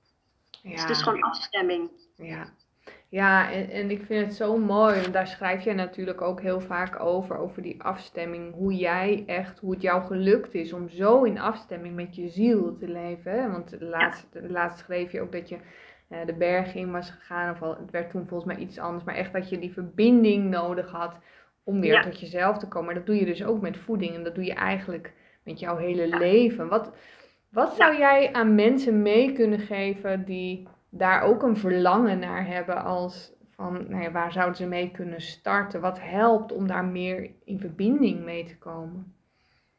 Dus 0.63 0.81
het 0.81 0.89
is 0.89 1.01
gewoon 1.01 1.21
afstemming. 1.21 1.89
Ja, 2.15 2.49
ja 3.09 3.51
en, 3.51 3.69
en 3.69 3.91
ik 3.91 4.05
vind 4.05 4.25
het 4.25 4.35
zo 4.35 4.57
mooi, 4.57 5.01
want 5.01 5.13
daar 5.13 5.27
schrijf 5.27 5.63
jij 5.63 5.73
natuurlijk 5.73 6.21
ook 6.21 6.41
heel 6.41 6.61
vaak 6.61 6.99
over, 6.99 7.37
over 7.37 7.61
die 7.61 7.83
afstemming. 7.83 8.53
Hoe 8.53 8.75
jij 8.75 9.23
echt, 9.27 9.59
hoe 9.59 9.73
het 9.73 9.81
jou 9.81 10.05
gelukt 10.05 10.53
is 10.53 10.73
om 10.73 10.89
zo 10.89 11.23
in 11.23 11.39
afstemming 11.39 11.95
met 11.95 12.15
je 12.15 12.29
ziel 12.29 12.77
te 12.77 12.87
leven. 12.87 13.51
Want 13.51 13.75
laatst, 13.79 14.27
laatst 14.31 14.79
schreef 14.79 15.11
je 15.11 15.21
ook 15.21 15.31
dat 15.31 15.49
je 15.49 15.57
eh, 16.07 16.25
de 16.25 16.33
berg 16.33 16.75
in 16.75 16.91
was 16.91 17.09
gegaan, 17.09 17.53
of 17.53 17.61
al, 17.61 17.77
het 17.79 17.91
werd 17.91 18.11
toen 18.11 18.27
volgens 18.27 18.53
mij 18.53 18.63
iets 18.63 18.79
anders, 18.79 19.03
maar 19.03 19.15
echt 19.15 19.33
dat 19.33 19.49
je 19.49 19.59
die 19.59 19.73
verbinding 19.73 20.49
nodig 20.49 20.91
had 20.91 21.15
om 21.67 21.79
weer 21.81 21.93
Ja. 21.93 22.01
tot 22.01 22.19
jezelf 22.19 22.57
te 22.57 22.67
komen. 22.67 22.85
Maar 22.85 22.95
dat 22.95 23.05
doe 23.05 23.15
je 23.15 23.25
dus 23.25 23.43
ook 23.43 23.61
met 23.61 23.77
voeding 23.77 24.15
en 24.15 24.23
dat 24.23 24.35
doe 24.35 24.43
je 24.43 24.53
eigenlijk 24.53 25.13
met 25.43 25.59
jouw 25.59 25.77
hele 25.77 26.07
Ja. 26.07 26.17
leven. 26.17 26.67
Wat, 26.67 26.91
wat 27.49 27.75
zou 27.75 27.97
jij 27.97 28.33
aan 28.33 28.55
mensen 28.55 29.01
mee 29.01 29.33
kunnen 29.33 29.59
geven 29.59 30.25
die 30.25 30.67
daar 30.89 31.21
ook 31.21 31.43
een 31.43 31.57
verlangen 31.57 32.19
naar 32.19 32.45
hebben 32.47 32.83
als 32.83 33.31
van, 33.55 33.85
nou 33.89 34.03
ja, 34.03 34.11
waar 34.11 34.31
zouden 34.31 34.55
ze 34.55 34.67
mee 34.67 34.91
kunnen 34.91 35.21
starten? 35.21 35.81
Wat 35.81 35.99
helpt 36.01 36.51
om 36.51 36.67
daar 36.67 36.85
meer 36.85 37.31
in 37.45 37.59
verbinding 37.59 38.23
mee 38.23 38.45
te 38.45 38.57
komen? 38.57 39.15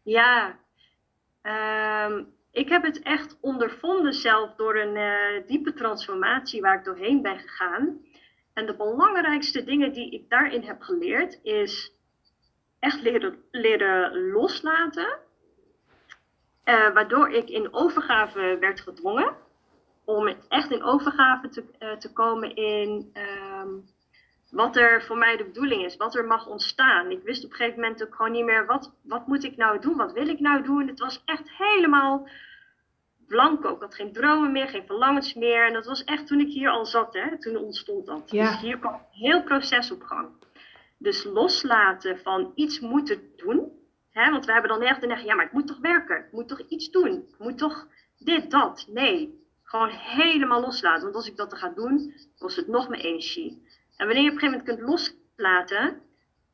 Ja, 0.03 0.59
ehm, 1.42 2.22
ik 2.51 2.68
heb 2.68 2.83
het 2.83 3.03
echt 3.03 3.38
ondervonden 3.40 4.12
zelf 4.12 4.55
door 4.55 4.77
een 4.77 4.96
eh, 4.96 5.46
diepe 5.46 5.72
transformatie 5.72 6.61
waar 6.61 6.79
ik 6.79 6.85
doorheen 6.85 7.22
ben 7.22 7.38
gegaan. 7.38 7.98
En 8.59 8.66
de 8.66 8.77
belangrijkste 8.77 9.64
dingen 9.64 9.92
die 9.92 10.11
ik 10.11 10.29
daarin 10.29 10.62
heb 10.62 10.83
geleerd 10.83 11.38
is 11.42 11.92
echt 12.79 13.03
leren, 13.03 13.42
leren 13.51 14.31
loslaten. 14.31 15.18
Eh, 16.64 16.92
waardoor 16.92 17.31
ik 17.31 17.49
in 17.49 17.73
overgave 17.75 18.57
werd 18.61 18.81
gedwongen. 18.81 19.37
Om 20.05 20.35
echt 20.49 20.71
in 20.71 20.83
overgave 20.83 21.49
te, 21.49 21.64
eh, 21.79 21.92
te 21.92 22.12
komen 22.12 22.55
in 22.55 23.11
ehm, 23.12 23.68
wat 24.51 24.77
er 24.77 25.03
voor 25.03 25.16
mij 25.18 25.37
de 25.37 25.44
bedoeling 25.44 25.85
is, 25.85 25.97
wat 25.97 26.14
er 26.14 26.25
mag 26.25 26.47
ontstaan. 26.47 27.11
Ik 27.11 27.23
wist 27.23 27.44
op 27.44 27.51
een 27.51 27.57
gegeven 27.57 27.81
moment 27.81 28.03
ook 28.03 28.14
gewoon 28.14 28.33
niet 28.33 28.44
meer 28.44 28.67
wat, 28.67 28.92
wat 29.02 29.27
moet 29.27 29.44
ik 29.44 29.56
nou 29.56 29.81
doen, 29.81 29.96
wat 29.96 30.13
wil 30.13 30.29
ik 30.29 30.40
nou 30.40 30.63
doen. 30.63 30.88
Het 30.88 30.98
was 30.98 31.23
echt 31.25 31.50
helemaal 31.50 32.29
blanco. 33.29 33.74
Ik 33.74 33.81
had 33.81 33.94
geen 33.94 34.12
dromen 34.12 34.52
meer, 34.52 34.68
geen 34.68 34.87
verlangens 34.87 35.35
meer. 35.35 35.66
En 35.66 35.72
dat 35.72 35.87
was 35.87 36.04
echt 36.04 36.26
toen 36.26 36.40
ik 36.40 36.48
hier 36.48 36.70
al 36.70 36.87
zat, 36.87 37.14
hè, 37.14 37.38
toen 37.38 37.56
ontstond 37.56 38.06
dat. 38.06 38.31
Ja. 38.31 38.50
Dus 38.50 38.60
hier 38.60 38.79
kwam 38.79 38.94
een 38.94 39.00
heel 39.10 39.42
proces 39.42 39.90
op 39.90 40.02
gang. 40.02 40.29
Dus 40.98 41.24
loslaten 41.24 42.18
van 42.18 42.52
iets 42.54 42.81
moeten 42.81 43.20
doen. 43.37 43.72
Hè, 44.10 44.31
want 44.31 44.46
we 44.46 44.52
hebben 44.52 44.70
dan 44.70 44.83
echt 44.83 45.00
de 45.00 45.06
neiging, 45.06 45.31
ja, 45.31 45.37
maar 45.37 45.44
ik 45.44 45.52
moet 45.52 45.66
toch 45.66 45.79
werken. 45.81 46.16
Ik 46.18 46.33
moet 46.33 46.48
toch 46.48 46.60
iets 46.68 46.90
doen. 46.90 47.12
Ik 47.12 47.38
moet 47.38 47.58
toch 47.58 47.87
dit, 48.18 48.50
dat. 48.50 48.87
Nee, 48.88 49.46
Gewoon 49.62 49.88
helemaal 49.88 50.60
loslaten. 50.60 51.02
Want 51.02 51.14
als 51.14 51.29
ik 51.29 51.37
dat 51.37 51.50
dan 51.50 51.58
ga 51.58 51.68
doen, 51.68 52.14
kost 52.38 52.56
het 52.56 52.68
nog 52.68 52.88
meer 52.88 53.00
energie. 53.00 53.62
En 53.96 54.06
wanneer 54.06 54.24
je 54.24 54.31
op 54.31 54.35
een 54.35 54.40
gegeven 54.40 54.64
moment 54.64 54.64
kunt 54.64 55.08
loslaten, 55.37 56.00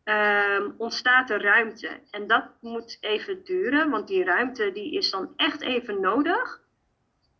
ehm, 0.04 0.70
ontstaat 0.76 1.30
er 1.30 1.42
ruimte. 1.42 2.00
En 2.10 2.26
dat 2.26 2.44
moet 2.60 2.98
even 3.00 3.44
duren, 3.44 3.90
want 3.90 4.08
die 4.08 4.24
ruimte 4.24 4.72
die 4.72 4.92
is 4.92 5.10
dan 5.10 5.32
echt 5.36 5.60
even 5.60 6.00
nodig 6.00 6.63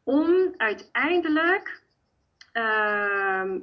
om 0.05 0.55
uiteindelijk 0.57 1.83
ehm, 2.53 3.59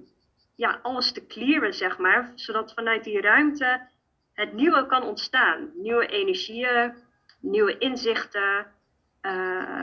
ja, 0.56 0.80
alles 0.82 1.12
te 1.12 1.26
clearen, 1.28 1.74
zeg 1.74 1.98
maar. 1.98 2.32
Zodat 2.36 2.74
vanuit 2.74 3.04
die 3.04 3.22
ruimte 3.22 3.88
het 4.34 4.54
nieuwe 4.54 4.86
kan 4.86 5.04
ontstaan. 5.04 5.72
Nieuwe 5.76 6.06
energieën, 6.08 6.94
nieuwe 7.40 7.78
inzichten. 7.78 8.80
Uh, 9.22 9.32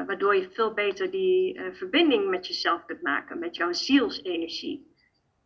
waardoor 0.07 0.37
je 0.37 0.51
veel 0.51 0.75
beter 0.75 1.11
die 1.11 1.55
uh, 1.55 1.75
verbinding 1.75 2.29
met 2.29 2.47
jezelf 2.47 2.85
kunt 2.85 3.03
maken, 3.03 3.39
met 3.39 3.57
jouw 3.57 3.73
zielsenergie. 3.73 4.95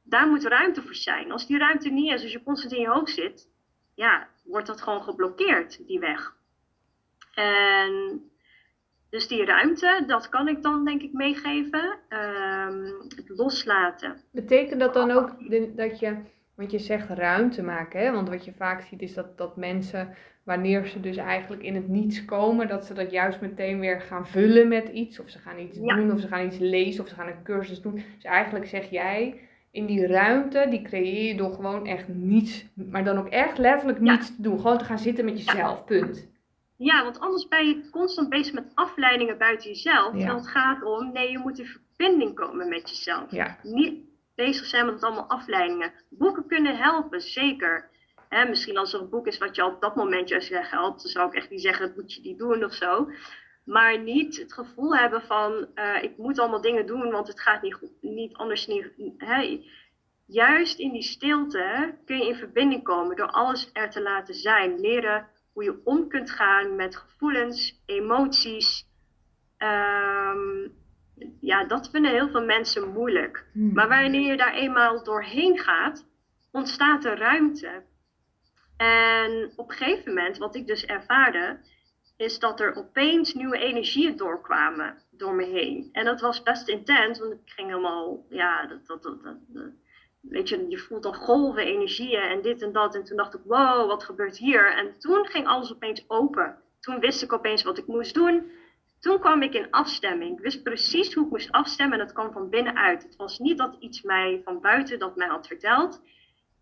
Daar 0.02 0.28
moet 0.28 0.44
ruimte 0.44 0.82
voor 0.82 0.94
zijn. 0.94 1.32
Als 1.32 1.46
die 1.46 1.58
ruimte 1.58 1.88
niet 1.88 2.12
is, 2.12 2.22
als 2.22 2.32
je 2.32 2.42
constant 2.42 2.72
in 2.72 2.80
je 2.80 2.88
hoofd 2.88 3.12
zit, 3.12 3.48
ja, 3.94 4.28
wordt 4.44 4.66
dat 4.66 4.80
gewoon 4.80 5.02
geblokkeerd, 5.02 5.86
die 5.86 5.98
weg. 5.98 6.34
En 7.34 8.22
dus 9.12 9.28
die 9.28 9.44
ruimte, 9.44 10.04
dat 10.06 10.28
kan 10.28 10.48
ik 10.48 10.62
dan 10.62 10.84
denk 10.84 11.02
ik 11.02 11.12
meegeven. 11.12 11.98
Um, 12.08 12.84
het 13.16 13.28
loslaten. 13.28 14.16
Betekent 14.30 14.80
dat 14.80 14.94
dan 14.94 15.10
ook 15.10 15.30
dat 15.76 15.98
je, 15.98 16.16
want 16.54 16.70
je 16.70 16.78
zegt 16.78 17.08
ruimte 17.08 17.62
maken, 17.62 18.00
hè? 18.00 18.12
want 18.12 18.28
wat 18.28 18.44
je 18.44 18.52
vaak 18.52 18.82
ziet 18.82 19.02
is 19.02 19.14
dat, 19.14 19.38
dat 19.38 19.56
mensen, 19.56 20.14
wanneer 20.44 20.86
ze 20.86 21.00
dus 21.00 21.16
eigenlijk 21.16 21.62
in 21.62 21.74
het 21.74 21.88
niets 21.88 22.24
komen, 22.24 22.68
dat 22.68 22.86
ze 22.86 22.94
dat 22.94 23.10
juist 23.10 23.40
meteen 23.40 23.80
weer 23.80 24.00
gaan 24.00 24.26
vullen 24.26 24.68
met 24.68 24.88
iets. 24.88 25.20
Of 25.20 25.28
ze 25.28 25.38
gaan 25.38 25.58
iets 25.58 25.78
doen, 25.78 26.12
of 26.12 26.20
ze 26.20 26.28
gaan 26.28 26.46
iets 26.46 26.58
lezen, 26.58 27.02
of 27.02 27.08
ze 27.08 27.14
gaan 27.14 27.28
een 27.28 27.42
cursus 27.42 27.80
doen. 27.80 27.94
Dus 27.94 28.24
eigenlijk 28.24 28.66
zeg 28.66 28.90
jij, 28.90 29.40
in 29.70 29.86
die 29.86 30.06
ruimte, 30.06 30.66
die 30.70 30.82
creëer 30.82 31.28
je 31.28 31.36
door 31.36 31.52
gewoon 31.52 31.86
echt 31.86 32.08
niets, 32.08 32.66
maar 32.74 33.04
dan 33.04 33.18
ook 33.18 33.28
echt 33.28 33.58
letterlijk 33.58 34.00
niets 34.00 34.36
te 34.36 34.42
doen. 34.42 34.60
Gewoon 34.60 34.78
te 34.78 34.84
gaan 34.84 34.98
zitten 34.98 35.24
met 35.24 35.44
jezelf, 35.44 35.84
punt. 35.84 36.30
Ja, 36.82 37.02
want 37.02 37.20
anders 37.20 37.48
ben 37.48 37.66
je 37.66 37.90
constant 37.90 38.28
bezig 38.28 38.52
met 38.52 38.70
afleidingen 38.74 39.38
buiten 39.38 39.68
jezelf. 39.68 40.14
En 40.14 40.34
het 40.34 40.48
gaat 40.48 40.82
om, 40.82 41.12
nee, 41.12 41.30
je 41.30 41.38
moet 41.38 41.58
in 41.58 41.66
verbinding 41.66 42.34
komen 42.34 42.68
met 42.68 42.88
jezelf. 42.88 43.30
Ja. 43.30 43.58
Niet 43.62 44.04
bezig 44.34 44.66
zijn 44.66 44.86
met 44.86 45.02
allemaal 45.02 45.28
afleidingen. 45.28 45.92
Boeken 46.10 46.46
kunnen 46.46 46.76
helpen, 46.76 47.20
zeker. 47.20 47.90
Hè, 48.28 48.48
misschien 48.48 48.76
als 48.76 48.92
er 48.92 49.00
een 49.00 49.08
boek 49.08 49.26
is 49.26 49.38
wat 49.38 49.56
je 49.56 49.64
op 49.64 49.80
dat 49.80 49.96
moment 49.96 50.28
juist 50.28 50.48
helpt, 50.48 51.02
dan 51.02 51.10
zou 51.10 51.28
ik 51.28 51.34
echt 51.34 51.50
niet 51.50 51.60
zeggen, 51.60 51.86
dat 51.86 51.96
moet 51.96 52.14
je 52.14 52.20
niet 52.20 52.38
doen 52.38 52.64
of 52.64 52.72
zo. 52.72 53.10
Maar 53.64 53.98
niet 53.98 54.36
het 54.38 54.52
gevoel 54.52 54.96
hebben 54.96 55.22
van, 55.22 55.66
uh, 55.74 56.02
ik 56.02 56.16
moet 56.16 56.38
allemaal 56.38 56.60
dingen 56.60 56.86
doen, 56.86 57.10
want 57.10 57.28
het 57.28 57.40
gaat 57.40 57.62
niet, 57.62 57.74
goed, 57.74 57.90
niet 58.00 58.34
anders. 58.34 58.66
Niet, 58.66 59.14
hè. 59.16 59.60
Juist 60.26 60.78
in 60.78 60.92
die 60.92 61.02
stilte 61.02 61.94
kun 62.04 62.16
je 62.18 62.28
in 62.28 62.34
verbinding 62.34 62.82
komen 62.82 63.16
door 63.16 63.30
alles 63.30 63.70
er 63.72 63.90
te 63.90 64.02
laten 64.02 64.34
zijn. 64.34 64.80
Leren 64.80 65.26
hoe 65.52 65.64
je 65.64 65.80
om 65.84 66.08
kunt 66.08 66.30
gaan 66.30 66.76
met 66.76 66.96
gevoelens, 66.96 67.82
emoties. 67.86 68.86
Ehm, 69.56 70.68
ja, 71.40 71.64
dat 71.64 71.90
vinden 71.90 72.10
heel 72.10 72.30
veel 72.30 72.44
mensen 72.44 72.92
moeilijk. 72.92 73.46
Hmm. 73.52 73.72
Maar 73.72 73.88
wanneer 73.88 74.30
je 74.30 74.36
daar 74.36 74.54
eenmaal 74.54 75.04
doorheen 75.04 75.58
gaat, 75.58 76.06
ontstaat 76.50 77.04
er 77.04 77.18
ruimte. 77.18 77.82
En 78.76 79.52
op 79.56 79.70
een 79.70 79.76
gegeven 79.76 80.14
moment, 80.14 80.38
wat 80.38 80.54
ik 80.54 80.66
dus 80.66 80.84
ervaarde, 80.84 81.60
is 82.16 82.38
dat 82.38 82.60
er 82.60 82.74
opeens 82.74 83.34
nieuwe 83.34 83.58
energieën 83.58 84.16
doorkwamen 84.16 85.02
door 85.10 85.34
me 85.34 85.44
heen. 85.44 85.88
En 85.92 86.04
dat 86.04 86.20
was 86.20 86.42
best 86.42 86.68
intens, 86.68 87.18
want 87.18 87.32
ik 87.32 87.40
ging 87.44 87.68
helemaal, 87.68 88.26
ja, 88.28 88.66
dat, 88.66 88.86
dat, 88.86 89.02
dat, 89.02 89.22
dat 89.22 89.72
weet 90.22 90.48
je, 90.48 90.68
je 90.68 90.78
voelt 90.78 91.02
dan 91.02 91.14
golven 91.14 91.66
energieën 91.66 92.22
en 92.22 92.42
dit 92.42 92.62
en 92.62 92.72
dat. 92.72 92.94
En 92.94 93.04
toen 93.04 93.16
dacht 93.16 93.34
ik, 93.34 93.40
wow, 93.44 93.88
wat 93.88 94.04
gebeurt 94.04 94.36
hier? 94.36 94.76
En 94.76 94.98
toen 94.98 95.26
ging 95.26 95.46
alles 95.46 95.72
opeens 95.72 96.04
open. 96.08 96.58
Toen 96.80 97.00
wist 97.00 97.22
ik 97.22 97.32
opeens 97.32 97.62
wat 97.62 97.78
ik 97.78 97.86
moest 97.86 98.14
doen. 98.14 98.50
Toen 99.00 99.20
kwam 99.20 99.42
ik 99.42 99.54
in 99.54 99.70
afstemming. 99.70 100.36
Ik 100.36 100.44
wist 100.44 100.62
precies 100.62 101.14
hoe 101.14 101.24
ik 101.24 101.30
moest 101.30 101.52
afstemmen 101.52 101.98
en 101.98 102.04
dat 102.04 102.14
kwam 102.14 102.32
van 102.32 102.50
binnenuit. 102.50 103.02
Het 103.02 103.16
was 103.16 103.38
niet 103.38 103.58
dat 103.58 103.76
iets 103.78 104.02
mij 104.02 104.40
van 104.44 104.60
buiten 104.60 104.98
dat 104.98 105.16
mij 105.16 105.28
had 105.28 105.46
verteld. 105.46 106.02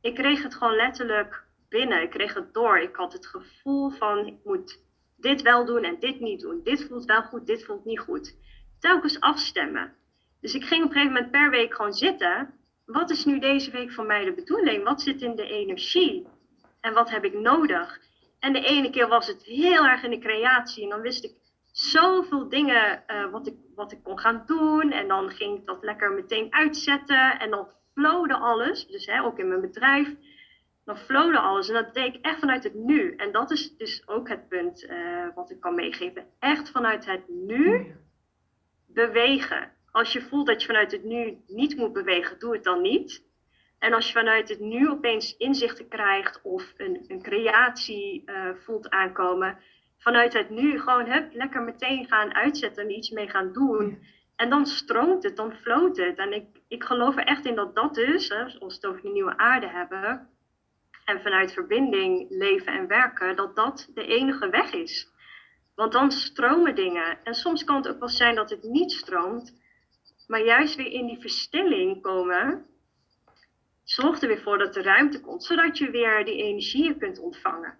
Ik 0.00 0.14
kreeg 0.14 0.42
het 0.42 0.54
gewoon 0.54 0.76
letterlijk 0.76 1.44
binnen. 1.68 2.02
Ik 2.02 2.10
kreeg 2.10 2.34
het 2.34 2.54
door. 2.54 2.78
Ik 2.78 2.96
had 2.96 3.12
het 3.12 3.26
gevoel 3.26 3.90
van 3.90 4.26
ik 4.26 4.36
moet 4.44 4.84
dit 5.16 5.42
wel 5.42 5.64
doen 5.64 5.82
en 5.82 5.98
dit 5.98 6.20
niet 6.20 6.40
doen. 6.40 6.60
Dit 6.62 6.84
voelt 6.84 7.04
wel 7.04 7.22
goed, 7.22 7.46
dit 7.46 7.64
voelt 7.64 7.84
niet 7.84 8.00
goed. 8.00 8.36
Telkens 8.78 9.20
afstemmen. 9.20 9.94
Dus 10.40 10.54
ik 10.54 10.64
ging 10.64 10.84
op 10.84 10.88
een 10.88 10.94
gegeven 10.94 11.14
moment 11.14 11.30
per 11.30 11.50
week 11.50 11.74
gewoon 11.74 11.92
zitten 11.92 12.59
wat 12.92 13.10
is 13.10 13.24
nu 13.24 13.38
deze 13.38 13.70
week 13.70 13.92
voor 13.92 14.04
mij 14.04 14.24
de 14.24 14.32
bedoeling? 14.32 14.84
Wat 14.84 15.02
zit 15.02 15.22
in 15.22 15.36
de 15.36 15.48
energie? 15.48 16.26
En 16.80 16.94
wat 16.94 17.10
heb 17.10 17.24
ik 17.24 17.32
nodig? 17.32 18.00
En 18.38 18.52
de 18.52 18.64
ene 18.64 18.90
keer 18.90 19.08
was 19.08 19.26
het 19.26 19.42
heel 19.42 19.86
erg 19.86 20.02
in 20.02 20.10
de 20.10 20.18
creatie. 20.18 20.82
En 20.82 20.88
dan 20.88 21.00
wist 21.00 21.24
ik 21.24 21.34
zoveel 21.72 22.48
dingen 22.48 23.02
uh, 23.06 23.30
wat, 23.30 23.46
ik, 23.46 23.54
wat 23.74 23.92
ik 23.92 24.02
kon 24.02 24.18
gaan 24.18 24.42
doen. 24.46 24.92
En 24.92 25.08
dan 25.08 25.30
ging 25.30 25.58
ik 25.58 25.66
dat 25.66 25.82
lekker 25.82 26.12
meteen 26.12 26.52
uitzetten. 26.52 27.38
En 27.38 27.50
dan 27.50 27.68
flowde 27.94 28.34
alles. 28.34 28.86
Dus 28.86 29.06
hè, 29.06 29.22
ook 29.22 29.38
in 29.38 29.48
mijn 29.48 29.60
bedrijf. 29.60 30.14
Dan 30.84 30.96
flowde 30.96 31.38
alles. 31.38 31.68
En 31.68 31.74
dat 31.74 31.94
deed 31.94 32.14
ik 32.14 32.24
echt 32.24 32.38
vanuit 32.38 32.64
het 32.64 32.74
nu. 32.74 33.14
En 33.16 33.32
dat 33.32 33.50
is 33.50 33.76
dus 33.76 34.08
ook 34.08 34.28
het 34.28 34.48
punt 34.48 34.84
uh, 34.84 35.26
wat 35.34 35.50
ik 35.50 35.60
kan 35.60 35.74
meegeven. 35.74 36.26
Echt 36.38 36.70
vanuit 36.70 37.06
het 37.06 37.28
nu 37.28 37.94
bewegen. 38.86 39.72
Als 39.92 40.12
je 40.12 40.22
voelt 40.22 40.46
dat 40.46 40.60
je 40.60 40.66
vanuit 40.66 40.92
het 40.92 41.04
nu 41.04 41.38
niet 41.46 41.76
moet 41.76 41.92
bewegen, 41.92 42.38
doe 42.38 42.52
het 42.52 42.64
dan 42.64 42.80
niet. 42.80 43.28
En 43.78 43.92
als 43.92 44.06
je 44.06 44.12
vanuit 44.12 44.48
het 44.48 44.60
nu 44.60 44.88
opeens 44.88 45.36
inzichten 45.36 45.88
krijgt 45.88 46.40
of 46.42 46.72
een, 46.76 47.04
een 47.08 47.22
creatie 47.22 48.22
uh, 48.26 48.50
voelt 48.64 48.90
aankomen, 48.90 49.58
vanuit 49.98 50.32
het 50.32 50.50
nu 50.50 50.80
gewoon 50.80 51.10
hup, 51.10 51.34
lekker 51.34 51.62
meteen 51.62 52.06
gaan 52.06 52.34
uitzetten 52.34 52.82
en 52.82 52.96
iets 52.96 53.10
mee 53.10 53.28
gaan 53.28 53.52
doen. 53.52 54.02
En 54.36 54.50
dan 54.50 54.66
stroomt 54.66 55.22
het, 55.22 55.36
dan 55.36 55.52
floot 55.52 55.96
het. 55.96 56.18
En 56.18 56.32
ik, 56.32 56.46
ik 56.68 56.84
geloof 56.84 57.16
er 57.16 57.24
echt 57.24 57.44
in 57.44 57.54
dat 57.54 57.74
dat 57.74 57.94
dus, 57.94 58.28
hè, 58.28 58.42
als 58.42 58.54
we 58.58 58.66
het 58.66 58.86
over 58.86 59.02
de 59.02 59.08
nieuwe 59.08 59.36
aarde 59.36 59.68
hebben, 59.68 60.28
en 61.04 61.20
vanuit 61.20 61.52
verbinding 61.52 62.26
leven 62.28 62.72
en 62.72 62.86
werken, 62.86 63.36
dat 63.36 63.56
dat 63.56 63.90
de 63.94 64.06
enige 64.06 64.48
weg 64.48 64.72
is. 64.72 65.08
Want 65.74 65.92
dan 65.92 66.10
stromen 66.10 66.74
dingen. 66.74 67.18
En 67.24 67.34
soms 67.34 67.64
kan 67.64 67.76
het 67.76 67.88
ook 67.88 67.98
wel 67.98 68.08
zijn 68.08 68.34
dat 68.34 68.50
het 68.50 68.62
niet 68.62 68.92
stroomt, 68.92 69.59
maar 70.30 70.44
juist 70.44 70.76
weer 70.76 70.92
in 70.92 71.06
die 71.06 71.20
verstilling 71.20 72.02
komen, 72.02 72.64
zorgt 73.82 74.22
er 74.22 74.28
weer 74.28 74.42
voor 74.42 74.58
dat 74.58 74.76
er 74.76 74.84
ruimte 74.84 75.20
komt, 75.20 75.44
zodat 75.44 75.78
je 75.78 75.90
weer 75.90 76.24
die 76.24 76.42
energieën 76.42 76.98
kunt 76.98 77.20
ontvangen. 77.20 77.78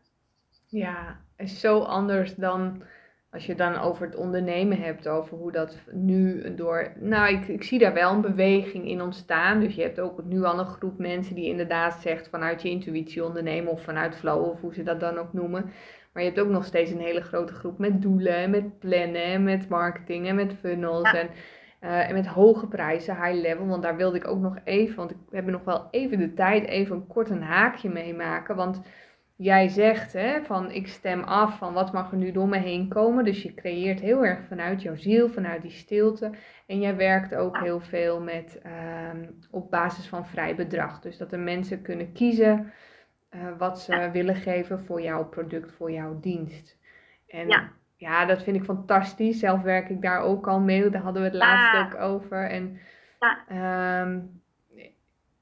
Ja, 0.66 1.20
is 1.36 1.60
zo 1.60 1.78
anders 1.78 2.34
dan 2.34 2.82
als 3.30 3.46
je 3.46 3.54
dan 3.54 3.76
over 3.78 4.06
het 4.06 4.16
ondernemen 4.16 4.78
hebt, 4.78 5.08
over 5.08 5.36
hoe 5.36 5.52
dat 5.52 5.78
nu 5.90 6.54
door. 6.54 6.92
Nou, 7.00 7.34
ik, 7.34 7.48
ik 7.48 7.62
zie 7.62 7.78
daar 7.78 7.94
wel 7.94 8.12
een 8.12 8.20
beweging 8.20 8.88
in 8.88 9.00
ontstaan. 9.00 9.60
Dus 9.60 9.74
je 9.74 9.82
hebt 9.82 10.00
ook 10.00 10.24
nu 10.24 10.42
al 10.42 10.58
een 10.58 10.66
groep 10.66 10.98
mensen 10.98 11.34
die 11.34 11.48
inderdaad 11.48 12.00
zegt 12.00 12.28
vanuit 12.28 12.62
je 12.62 12.70
intuïtie 12.70 13.24
ondernemen 13.24 13.72
of 13.72 13.82
vanuit 13.82 14.16
flow 14.16 14.48
of 14.48 14.60
hoe 14.60 14.74
ze 14.74 14.82
dat 14.82 15.00
dan 15.00 15.18
ook 15.18 15.32
noemen. 15.32 15.72
Maar 16.12 16.22
je 16.22 16.28
hebt 16.28 16.40
ook 16.40 16.48
nog 16.48 16.64
steeds 16.64 16.90
een 16.90 17.00
hele 17.00 17.22
grote 17.22 17.52
groep 17.52 17.78
met 17.78 18.02
doelen, 18.02 18.50
met 18.50 18.78
plannen, 18.78 19.44
met 19.44 19.68
marketing 19.68 20.26
en 20.26 20.34
met 20.34 20.54
funnels. 20.60 21.12
En 21.12 21.30
uh, 21.80 22.08
en 22.08 22.14
met 22.14 22.26
hoge 22.26 22.66
prijzen, 22.66 23.24
high 23.24 23.40
level. 23.40 23.66
Want 23.66 23.82
daar 23.82 23.96
wilde 23.96 24.16
ik 24.16 24.26
ook 24.26 24.40
nog 24.40 24.56
even, 24.64 24.96
want 24.96 25.10
we 25.10 25.34
hebben 25.34 25.52
nog 25.52 25.64
wel 25.64 25.88
even 25.90 26.18
de 26.18 26.34
tijd, 26.34 26.64
even 26.64 26.96
een 26.96 27.06
kort 27.06 27.30
een 27.30 27.42
haakje 27.42 27.88
meemaken. 27.88 28.56
Want 28.56 28.82
jij 29.36 29.68
zegt 29.68 30.12
hè, 30.12 30.42
van 30.42 30.70
ik 30.70 30.88
stem 30.88 31.22
af 31.22 31.58
van 31.58 31.72
wat 31.72 31.92
mag 31.92 32.10
er 32.10 32.16
nu 32.16 32.32
door 32.32 32.48
me 32.48 32.58
heen 32.58 32.88
komen. 32.88 33.24
Dus 33.24 33.42
je 33.42 33.54
creëert 33.54 34.00
heel 34.00 34.24
erg 34.24 34.46
vanuit 34.48 34.82
jouw 34.82 34.96
ziel, 34.96 35.28
vanuit 35.28 35.62
die 35.62 35.70
stilte. 35.70 36.30
En 36.66 36.80
jij 36.80 36.96
werkt 36.96 37.34
ook 37.34 37.58
heel 37.58 37.80
veel 37.80 38.20
met 38.20 38.60
uh, 38.66 39.28
op 39.50 39.70
basis 39.70 40.08
van 40.08 40.26
vrij 40.26 40.54
bedrag. 40.54 41.00
Dus 41.00 41.18
dat 41.18 41.30
de 41.30 41.36
mensen 41.36 41.82
kunnen 41.82 42.12
kiezen 42.12 42.72
uh, 43.30 43.40
wat 43.58 43.80
ze 43.80 44.10
willen 44.12 44.36
geven 44.36 44.84
voor 44.84 45.02
jouw 45.02 45.28
product, 45.28 45.72
voor 45.72 45.92
jouw 45.92 46.20
dienst. 46.20 46.78
En 47.26 47.48
ja 47.48 47.78
ja, 48.00 48.24
dat 48.24 48.42
vind 48.42 48.56
ik 48.56 48.64
fantastisch. 48.64 49.38
Zelf 49.38 49.62
werk 49.62 49.88
ik 49.88 50.02
daar 50.02 50.20
ook 50.20 50.48
al 50.48 50.60
mee. 50.60 50.90
Daar 50.90 51.02
hadden 51.02 51.22
we 51.22 51.28
het 51.28 51.36
laatst 51.36 51.94
ook 51.94 52.00
over. 52.00 52.50
En 52.50 52.78
ja, 53.18 54.02
um, 54.02 54.42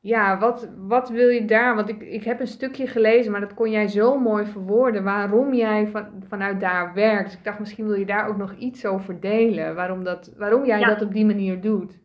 ja 0.00 0.38
wat, 0.38 0.68
wat 0.76 1.08
wil 1.08 1.28
je 1.28 1.44
daar? 1.44 1.74
Want 1.74 1.88
ik, 1.88 2.02
ik 2.02 2.24
heb 2.24 2.40
een 2.40 2.46
stukje 2.46 2.86
gelezen, 2.86 3.32
maar 3.32 3.40
dat 3.40 3.54
kon 3.54 3.70
jij 3.70 3.88
zo 3.88 4.18
mooi 4.18 4.46
verwoorden. 4.46 5.04
Waarom 5.04 5.54
jij 5.54 5.86
van, 5.86 6.24
vanuit 6.28 6.60
daar 6.60 6.94
werkt. 6.94 7.24
Dus 7.24 7.38
ik 7.38 7.44
dacht, 7.44 7.58
misschien 7.58 7.86
wil 7.86 7.98
je 7.98 8.06
daar 8.06 8.28
ook 8.28 8.36
nog 8.36 8.54
iets 8.54 8.86
over 8.86 9.20
delen. 9.20 9.74
Waarom, 9.74 10.04
dat, 10.04 10.34
waarom 10.36 10.64
jij 10.64 10.84
dat 10.84 11.02
op 11.02 11.12
die 11.12 11.26
manier 11.26 11.60
doet. 11.60 11.98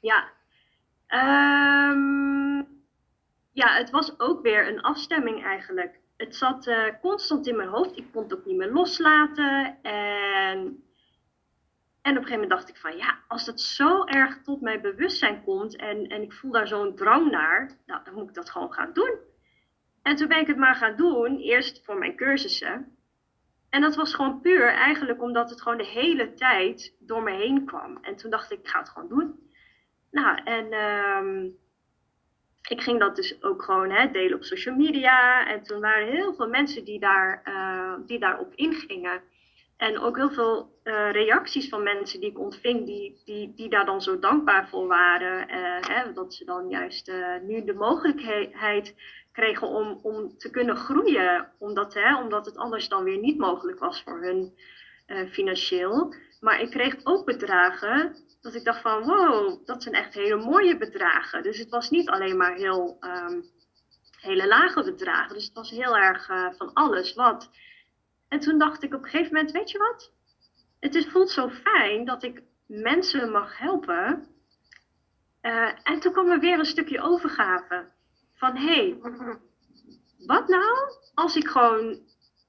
Ja. 0.00 0.24
Um, 1.90 2.66
ja, 3.52 3.76
het 3.76 3.90
was 3.90 4.20
ook 4.20 4.42
weer 4.42 4.68
een 4.68 4.80
afstemming 4.80 5.44
eigenlijk 5.44 6.00
het 6.16 6.36
zat 6.36 6.66
uh, 6.66 6.84
constant 7.00 7.46
in 7.46 7.56
mijn 7.56 7.68
hoofd. 7.68 7.96
Ik 7.96 8.06
kon 8.12 8.22
het 8.22 8.34
ook 8.34 8.44
niet 8.46 8.56
meer 8.56 8.72
loslaten. 8.72 9.82
En, 9.82 10.84
En 12.02 12.12
op 12.12 12.22
een 12.22 12.28
gegeven 12.28 12.32
moment 12.32 12.50
dacht 12.50 12.68
ik 12.68 12.76
van 12.76 12.96
ja, 12.96 13.18
als 13.28 13.44
dat 13.44 13.60
zo 13.60 14.04
erg 14.04 14.42
tot 14.42 14.60
mijn 14.60 14.80
bewustzijn 14.80 15.44
komt 15.44 15.76
en, 15.76 16.06
en 16.06 16.22
ik 16.22 16.32
voel 16.32 16.50
daar 16.50 16.66
zo'n 16.66 16.94
drang 16.94 17.30
naar, 17.30 17.78
nou, 17.86 18.04
dan 18.04 18.14
moet 18.14 18.28
ik 18.28 18.34
dat 18.34 18.50
gewoon 18.50 18.72
gaan 18.72 18.92
doen. 18.92 19.18
En 20.02 20.16
toen 20.16 20.28
ben 20.28 20.40
ik 20.40 20.46
het 20.46 20.56
maar 20.56 20.74
gaan 20.74 20.96
doen, 20.96 21.36
eerst 21.38 21.84
voor 21.84 21.98
mijn 21.98 22.16
cursussen. 22.16 22.96
En 23.70 23.80
dat 23.80 23.94
was 23.94 24.14
gewoon 24.14 24.40
puur 24.40 24.68
eigenlijk 24.68 25.22
omdat 25.22 25.50
het 25.50 25.62
gewoon 25.62 25.78
de 25.78 25.86
hele 25.86 26.32
tijd 26.34 26.96
door 26.98 27.22
me 27.22 27.32
heen 27.32 27.64
kwam. 27.64 27.98
En 28.02 28.16
toen 28.16 28.30
dacht 28.30 28.52
ik, 28.52 28.58
ik 28.58 28.68
ga 28.68 28.78
het 28.78 28.88
gewoon 28.88 29.08
doen. 29.08 29.50
Nou, 30.10 30.40
en 30.44 30.72
ehm, 30.72 31.48
ik 32.68 32.80
ging 32.80 33.00
dat 33.00 33.16
dus 33.16 33.42
ook 33.42 33.62
gewoon 33.62 33.90
hè, 33.90 34.10
delen 34.10 34.36
op 34.36 34.44
social 34.44 34.74
media. 34.74 35.46
En 35.46 35.62
toen 35.62 35.80
waren 35.80 36.06
heel 36.06 36.34
veel 36.34 36.48
mensen 36.48 36.84
die, 36.84 37.00
daar, 37.00 37.42
uh, 37.44 38.06
die 38.06 38.18
daarop 38.18 38.52
ingingen. 38.54 39.22
En 39.76 39.98
ook 39.98 40.16
heel 40.16 40.30
veel 40.30 40.78
uh, 40.84 41.10
reacties 41.10 41.68
van 41.68 41.82
mensen 41.82 42.20
die 42.20 42.30
ik 42.30 42.38
ontving, 42.38 42.86
die, 42.86 43.22
die, 43.24 43.52
die 43.54 43.68
daar 43.68 43.84
dan 43.84 44.02
zo 44.02 44.18
dankbaar 44.18 44.68
voor 44.68 44.86
waren. 44.86 45.48
Uh, 45.50 45.80
hè, 45.80 46.12
dat 46.12 46.34
ze 46.34 46.44
dan 46.44 46.68
juist 46.68 47.12
nu 47.42 47.64
de 47.64 47.74
mogelijkheid 47.74 48.94
kregen 49.32 49.68
om, 49.68 49.98
om 50.02 50.38
te 50.38 50.50
kunnen 50.50 50.76
groeien. 50.76 51.52
Omdat, 51.58 51.94
hè, 51.94 52.16
omdat 52.16 52.46
het 52.46 52.56
anders 52.56 52.88
dan 52.88 53.04
weer 53.04 53.18
niet 53.18 53.38
mogelijk 53.38 53.78
was 53.78 54.02
voor 54.02 54.22
hun 54.22 54.52
financieel. 55.30 56.14
Maar 56.40 56.60
ik 56.60 56.70
kreeg 56.70 56.96
ook 57.02 57.24
bedragen 57.24 58.16
dat 58.46 58.54
ik 58.54 58.64
dacht 58.64 58.80
van 58.80 59.02
wow, 59.02 59.66
dat 59.66 59.82
zijn 59.82 59.94
echt 59.94 60.14
hele 60.14 60.36
mooie 60.36 60.76
bedragen. 60.76 61.42
Dus 61.42 61.58
het 61.58 61.70
was 61.70 61.90
niet 61.90 62.08
alleen 62.08 62.36
maar 62.36 62.54
heel, 62.54 62.96
um, 63.00 63.44
hele 64.20 64.46
lage 64.46 64.84
bedragen. 64.84 65.34
Dus 65.34 65.44
het 65.44 65.54
was 65.54 65.70
heel 65.70 65.96
erg 65.96 66.28
uh, 66.28 66.48
van 66.56 66.72
alles 66.72 67.14
wat. 67.14 67.50
En 68.28 68.40
toen 68.40 68.58
dacht 68.58 68.82
ik 68.82 68.94
op 68.94 69.02
een 69.02 69.08
gegeven 69.08 69.34
moment, 69.34 69.52
weet 69.52 69.70
je 69.70 69.78
wat? 69.78 70.12
Het 70.80 70.94
is, 70.94 71.06
voelt 71.06 71.30
zo 71.30 71.48
fijn 71.48 72.04
dat 72.04 72.22
ik 72.22 72.42
mensen 72.66 73.30
mag 73.30 73.58
helpen. 73.58 74.26
Uh, 75.42 75.72
en 75.82 76.00
toen 76.00 76.12
kwam 76.12 76.30
er 76.30 76.40
weer 76.40 76.58
een 76.58 76.64
stukje 76.64 77.00
overgave. 77.00 77.88
Van 78.34 78.56
hé, 78.56 78.64
hey, 78.64 78.98
wat 80.26 80.48
nou 80.48 80.92
als 81.14 81.36
ik 81.36 81.48
gewoon, 81.48 81.98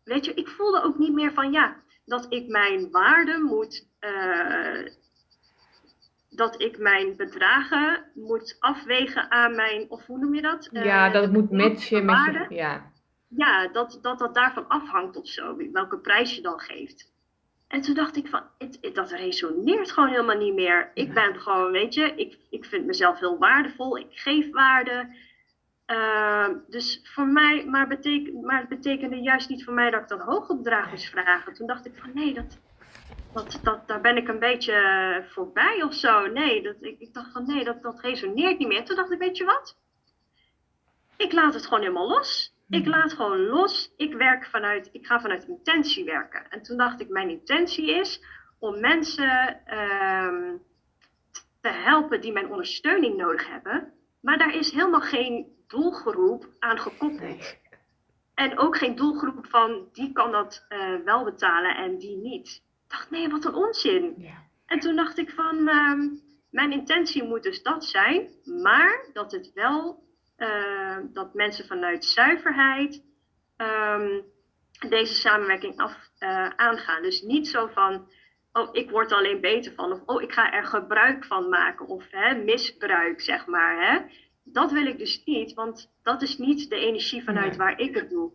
weet 0.03 0.25
je, 0.25 0.33
ik 0.33 0.47
voelde 0.47 0.83
ook 0.83 0.97
niet 0.97 1.13
meer 1.13 1.33
van 1.33 1.51
ja, 1.51 1.83
dat 2.05 2.25
ik 2.29 2.47
mijn 2.47 2.91
waarde 2.91 3.37
moet 3.37 3.87
uh, 3.99 4.87
dat 6.29 6.61
ik 6.61 6.77
mijn 6.77 7.15
bedragen 7.15 8.03
moet 8.13 8.57
afwegen 8.59 9.31
aan 9.31 9.55
mijn, 9.55 9.85
of 9.89 10.05
hoe 10.05 10.17
noem 10.19 10.35
je 10.35 10.41
dat? 10.41 10.69
Ja, 10.71 11.07
uh, 11.07 11.13
dat 11.13 11.23
het 11.23 11.31
moet 11.31 11.51
matchen 11.51 12.05
met 12.05 12.47
je, 12.49 12.55
ja. 12.55 12.91
Ja, 13.27 13.67
dat, 13.67 13.99
dat 14.01 14.19
dat 14.19 14.35
daarvan 14.35 14.67
afhangt 14.67 15.17
of 15.17 15.27
zo, 15.27 15.55
welke 15.71 15.99
prijs 15.99 16.35
je 16.35 16.41
dan 16.41 16.59
geeft. 16.59 17.15
En 17.67 17.81
toen 17.81 17.95
dacht 17.95 18.15
ik 18.17 18.27
van, 18.27 18.43
het, 18.57 18.77
het, 18.81 18.95
dat 18.95 19.11
resoneert 19.11 19.91
gewoon 19.91 20.09
helemaal 20.09 20.37
niet 20.37 20.53
meer. 20.53 20.91
Ik 20.93 21.13
ben 21.13 21.39
gewoon, 21.39 21.71
weet 21.71 21.93
je, 21.93 22.13
ik, 22.15 22.37
ik 22.49 22.65
vind 22.65 22.85
mezelf 22.85 23.19
heel 23.19 23.37
waardevol, 23.37 23.97
ik 23.97 24.07
geef 24.09 24.51
waarde. 24.51 25.15
Uh, 25.87 26.47
dus 26.67 27.01
voor 27.03 27.27
mij, 27.27 27.65
maar, 27.65 27.87
beteken, 27.87 28.45
maar 28.45 28.59
het 28.59 28.69
betekende 28.69 29.15
juist 29.15 29.49
niet 29.49 29.63
voor 29.63 29.73
mij 29.73 29.89
dat 29.89 30.01
ik 30.01 30.07
dan 30.07 30.19
hoge 30.19 30.55
bedragen 30.55 30.89
moest 30.89 31.09
vragen. 31.09 31.53
Toen 31.53 31.67
dacht 31.67 31.85
ik 31.85 31.95
van, 31.95 32.11
nee, 32.13 32.33
dat, 32.33 32.59
dat, 33.33 33.59
dat, 33.63 33.87
daar 33.87 34.01
ben 34.01 34.17
ik 34.17 34.27
een 34.27 34.39
beetje 34.39 35.25
voorbij 35.29 35.83
of 35.83 35.93
zo. 35.93 36.25
Nee, 36.25 36.63
dat, 36.63 36.75
ik, 36.79 36.99
ik 36.99 37.13
dacht 37.13 37.31
van 37.31 37.45
nee, 37.45 37.63
dat, 37.63 37.81
dat 37.81 38.01
resoneert 38.01 38.59
niet 38.59 38.67
meer. 38.67 38.85
Toen 38.85 38.95
dacht 38.95 39.11
ik, 39.11 39.19
weet 39.19 39.37
je 39.37 39.45
wat? 39.45 39.77
Ik 41.17 41.31
laat 41.31 41.53
het 41.53 41.63
gewoon 41.63 41.81
helemaal 41.81 42.07
los. 42.07 42.55
Ik 42.69 42.81
mhm. 42.81 42.89
laat 42.89 43.13
gewoon 43.13 43.45
los. 43.45 43.93
Ik 43.97 44.13
werk 44.13 44.45
vanuit, 44.45 44.89
ik 44.91 45.05
ga 45.05 45.21
vanuit 45.21 45.47
intentie 45.47 46.05
werken. 46.05 46.49
En 46.49 46.61
toen 46.61 46.77
dacht 46.77 47.01
ik, 47.01 47.09
mijn 47.09 47.29
intentie 47.29 47.91
is 47.91 48.23
om 48.59 48.79
mensen 48.79 49.61
um, 49.77 50.61
te 51.61 51.69
helpen 51.69 52.21
die 52.21 52.31
mijn 52.31 52.49
ondersteuning 52.49 53.17
nodig 53.17 53.47
hebben. 53.49 53.93
Maar 54.21 54.37
daar 54.37 54.55
is 54.55 54.71
helemaal 54.71 55.01
geen 55.01 55.55
doelgroep 55.67 56.47
aan 56.59 56.79
gekoppeld. 56.79 57.57
En 58.33 58.57
ook 58.57 58.77
geen 58.77 58.95
doelgroep 58.95 59.47
van 59.47 59.89
die 59.91 60.11
kan 60.11 60.31
dat 60.31 60.65
uh, 60.69 60.95
wel 61.05 61.23
betalen 61.23 61.75
en 61.75 61.97
die 61.97 62.17
niet 62.17 62.61
dacht, 62.87 63.09
nee, 63.09 63.29
wat 63.29 63.45
een 63.45 63.55
onzin. 63.55 64.13
Ja. 64.17 64.43
En 64.65 64.79
toen 64.79 64.95
dacht 64.95 65.17
ik 65.17 65.29
van, 65.29 65.67
um, 65.67 66.21
mijn 66.51 66.71
intentie 66.71 67.23
moet 67.23 67.43
dus 67.43 67.63
dat 67.63 67.85
zijn, 67.85 68.29
maar 68.61 69.09
dat 69.13 69.31
het 69.31 69.51
wel, 69.53 70.03
uh, 70.37 70.97
dat 71.13 71.33
mensen 71.33 71.65
vanuit 71.67 72.05
zuiverheid 72.05 73.03
um, 73.57 74.23
deze 74.89 75.13
samenwerking 75.13 75.77
af 75.77 76.09
uh, 76.19 76.49
aangaan. 76.49 77.01
Dus 77.01 77.21
niet 77.21 77.47
zo 77.47 77.67
van, 77.67 78.09
oh, 78.51 78.69
ik 78.71 78.89
word 78.89 79.11
er 79.11 79.17
alleen 79.17 79.41
beter 79.41 79.73
van, 79.73 79.91
of 79.91 80.01
oh, 80.05 80.21
ik 80.21 80.31
ga 80.31 80.51
er 80.51 80.65
gebruik 80.65 81.25
van 81.25 81.49
maken, 81.49 81.87
of 81.87 82.05
hè, 82.11 82.35
misbruik, 82.35 83.21
zeg 83.21 83.45
maar. 83.45 83.91
Hè. 83.91 83.99
Dat 84.43 84.71
wil 84.71 84.85
ik 84.85 84.97
dus 84.97 85.21
niet, 85.25 85.53
want 85.53 85.91
dat 86.03 86.21
is 86.21 86.37
niet 86.37 86.69
de 86.69 86.75
energie 86.75 87.23
vanuit 87.23 87.49
nee. 87.49 87.57
waar 87.57 87.79
ik 87.79 87.95
het 87.95 88.09
doe. 88.09 88.31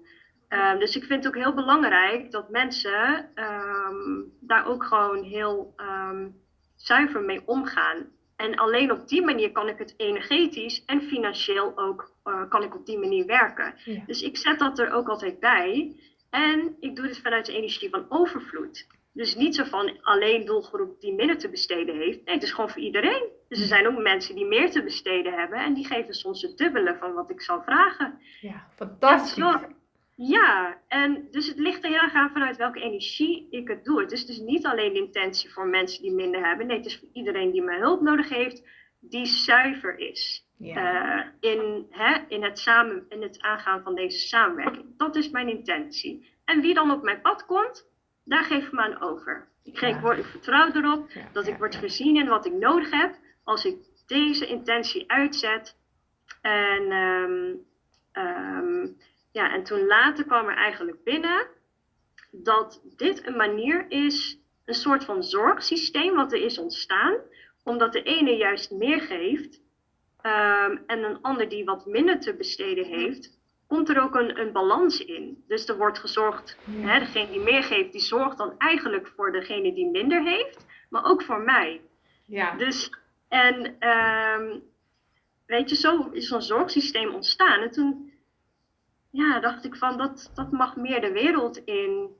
Um, 0.52 0.78
dus 0.78 0.96
ik 0.96 1.04
vind 1.04 1.24
het 1.24 1.34
ook 1.34 1.42
heel 1.42 1.54
belangrijk 1.54 2.30
dat 2.30 2.50
mensen 2.50 3.30
um, 3.34 4.32
daar 4.40 4.66
ook 4.66 4.84
gewoon 4.84 5.22
heel 5.22 5.74
um, 5.76 6.34
zuiver 6.76 7.22
mee 7.22 7.42
omgaan. 7.46 7.96
En 8.36 8.56
alleen 8.56 8.92
op 8.92 9.08
die 9.08 9.22
manier 9.22 9.52
kan 9.52 9.68
ik 9.68 9.78
het 9.78 9.94
energetisch 9.96 10.84
en 10.84 11.02
financieel 11.02 11.78
ook 11.78 12.12
uh, 12.24 12.48
kan 12.48 12.62
ik 12.62 12.74
op 12.74 12.86
die 12.86 12.98
manier 12.98 13.26
werken. 13.26 13.74
Ja. 13.84 14.02
Dus 14.06 14.22
ik 14.22 14.36
zet 14.36 14.58
dat 14.58 14.78
er 14.78 14.92
ook 14.92 15.08
altijd 15.08 15.40
bij. 15.40 15.96
En 16.30 16.76
ik 16.80 16.96
doe 16.96 17.06
dit 17.06 17.20
vanuit 17.20 17.46
de 17.46 17.56
energie 17.56 17.90
van 17.90 18.06
overvloed. 18.08 18.86
Dus 19.12 19.34
niet 19.34 19.54
zo 19.54 19.64
van 19.64 19.98
alleen 20.02 20.44
doelgroep 20.44 21.00
die 21.00 21.14
minder 21.14 21.38
te 21.38 21.50
besteden 21.50 21.96
heeft. 21.96 22.24
Nee, 22.24 22.34
het 22.34 22.42
is 22.42 22.52
gewoon 22.52 22.70
voor 22.70 22.82
iedereen. 22.82 23.28
Dus 23.48 23.60
er 23.60 23.66
zijn 23.66 23.86
ook 23.86 24.02
mensen 24.02 24.34
die 24.34 24.46
meer 24.46 24.70
te 24.70 24.82
besteden 24.82 25.32
hebben. 25.32 25.58
En 25.58 25.74
die 25.74 25.86
geven 25.86 26.14
soms 26.14 26.42
het 26.42 26.56
dubbele 26.56 26.96
van 27.00 27.12
wat 27.12 27.30
ik 27.30 27.40
zou 27.40 27.62
vragen. 27.62 28.18
Ja, 28.40 28.66
fantastisch. 28.74 29.34
Ja, 29.34 29.68
ja, 30.28 30.78
en 30.88 31.28
dus 31.30 31.46
het 31.46 31.58
ligt 31.58 31.84
er 31.84 31.90
heel 31.90 32.00
erg 32.00 32.14
aan 32.14 32.30
vanuit 32.30 32.56
welke 32.56 32.80
energie 32.80 33.46
ik 33.50 33.68
het 33.68 33.84
doe. 33.84 34.00
Het 34.00 34.12
is 34.12 34.26
dus 34.26 34.38
niet 34.38 34.66
alleen 34.66 34.92
de 34.92 34.98
intentie 34.98 35.52
voor 35.52 35.66
mensen 35.66 36.02
die 36.02 36.12
minder 36.12 36.46
hebben. 36.46 36.66
Nee, 36.66 36.76
het 36.76 36.86
is 36.86 36.98
voor 36.98 37.08
iedereen 37.12 37.50
die 37.50 37.62
mijn 37.62 37.80
hulp 37.80 38.00
nodig 38.00 38.28
heeft, 38.28 38.68
die 39.00 39.26
zuiver 39.26 39.98
is. 39.98 40.46
Uh, 40.58 41.20
in, 41.40 41.86
hè, 41.90 42.18
in, 42.28 42.42
het 42.42 42.58
samen, 42.58 43.06
in 43.08 43.22
het 43.22 43.40
aangaan 43.40 43.82
van 43.82 43.94
deze 43.94 44.18
samenwerking. 44.18 44.96
Dat 44.96 45.16
is 45.16 45.30
mijn 45.30 45.48
intentie. 45.48 46.30
En 46.44 46.60
wie 46.60 46.74
dan 46.74 46.90
op 46.90 47.02
mijn 47.02 47.20
pad 47.20 47.46
komt, 47.46 47.88
daar 48.24 48.44
geef 48.44 48.66
ik 48.66 48.72
me 48.72 48.80
aan 48.80 49.00
over. 49.00 49.48
Ik, 49.64 49.78
geef, 49.78 50.02
ja. 50.02 50.12
ik 50.12 50.24
vertrouw 50.24 50.72
erop 50.72 51.10
ja, 51.10 51.28
dat 51.32 51.46
ik 51.46 51.58
word 51.58 51.74
gezien 51.74 52.16
in 52.16 52.28
wat 52.28 52.46
ik 52.46 52.52
nodig 52.52 52.90
heb 52.90 53.18
als 53.44 53.64
ik 53.64 53.76
deze 54.06 54.46
intentie 54.46 55.10
uitzet. 55.10 55.76
En 56.40 56.92
um, 56.92 57.60
um, 58.12 58.96
ja, 59.32 59.52
en 59.52 59.62
toen 59.62 59.86
later 59.86 60.24
kwam 60.24 60.48
er 60.48 60.56
eigenlijk 60.56 61.04
binnen 61.04 61.46
dat 62.30 62.82
dit 62.96 63.26
een 63.26 63.36
manier 63.36 63.84
is, 63.88 64.38
een 64.64 64.74
soort 64.74 65.04
van 65.04 65.22
zorgsysteem 65.22 66.14
wat 66.14 66.32
er 66.32 66.42
is 66.42 66.58
ontstaan, 66.58 67.14
omdat 67.64 67.92
de 67.92 68.02
ene 68.02 68.36
juist 68.36 68.70
meer 68.70 69.00
geeft 69.00 69.60
um, 70.22 70.82
en 70.86 71.02
een 71.04 71.18
ander 71.22 71.48
die 71.48 71.64
wat 71.64 71.86
minder 71.86 72.20
te 72.20 72.34
besteden 72.34 72.84
heeft, 72.84 73.40
komt 73.66 73.88
er 73.88 74.02
ook 74.02 74.14
een, 74.14 74.38
een 74.40 74.52
balans 74.52 75.04
in. 75.04 75.44
Dus 75.48 75.68
er 75.68 75.76
wordt 75.76 75.98
gezorgd, 75.98 76.58
ja. 76.64 76.88
hè, 76.88 76.98
degene 76.98 77.30
die 77.30 77.40
meer 77.40 77.62
geeft, 77.62 77.92
die 77.92 78.00
zorgt 78.00 78.38
dan 78.38 78.54
eigenlijk 78.58 79.12
voor 79.16 79.32
degene 79.32 79.74
die 79.74 79.90
minder 79.90 80.22
heeft, 80.22 80.66
maar 80.90 81.04
ook 81.04 81.22
voor 81.22 81.40
mij. 81.40 81.80
Ja. 82.26 82.56
Dus, 82.56 82.90
en 83.28 83.88
um, 83.88 84.62
weet 85.46 85.70
je, 85.70 85.76
zo 85.76 86.08
is 86.10 86.28
zo'n 86.28 86.42
zorgsysteem 86.42 87.14
ontstaan. 87.14 87.60
En 87.60 87.70
toen 87.70 88.11
ja, 89.12 89.40
dacht 89.40 89.64
ik 89.64 89.76
van 89.76 89.96
dat, 89.96 90.30
dat 90.34 90.50
mag 90.50 90.76
meer 90.76 91.00
de 91.00 91.12
wereld 91.12 91.56
in 91.56 92.10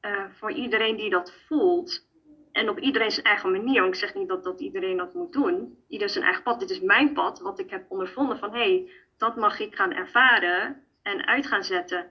uh, 0.00 0.24
voor 0.38 0.52
iedereen 0.52 0.96
die 0.96 1.10
dat 1.10 1.32
voelt. 1.46 2.06
En 2.52 2.68
op 2.68 2.78
iedereen 2.78 3.10
zijn 3.10 3.26
eigen 3.26 3.50
manier. 3.50 3.80
Want 3.80 3.94
ik 3.94 4.00
zeg 4.00 4.14
niet 4.14 4.28
dat, 4.28 4.44
dat 4.44 4.60
iedereen 4.60 4.96
dat 4.96 5.14
moet 5.14 5.32
doen. 5.32 5.78
Ieder 5.88 6.08
zijn 6.08 6.24
eigen 6.24 6.42
pad. 6.42 6.60
Dit 6.60 6.70
is 6.70 6.80
mijn 6.80 7.12
pad, 7.12 7.40
wat 7.40 7.58
ik 7.58 7.70
heb 7.70 7.84
ondervonden 7.88 8.38
van 8.38 8.52
hé, 8.52 8.58
hey, 8.58 8.90
dat 9.16 9.36
mag 9.36 9.60
ik 9.60 9.74
gaan 9.74 9.92
ervaren 9.92 10.82
en 11.02 11.26
uit 11.26 11.46
gaan 11.46 11.64
zetten. 11.64 12.06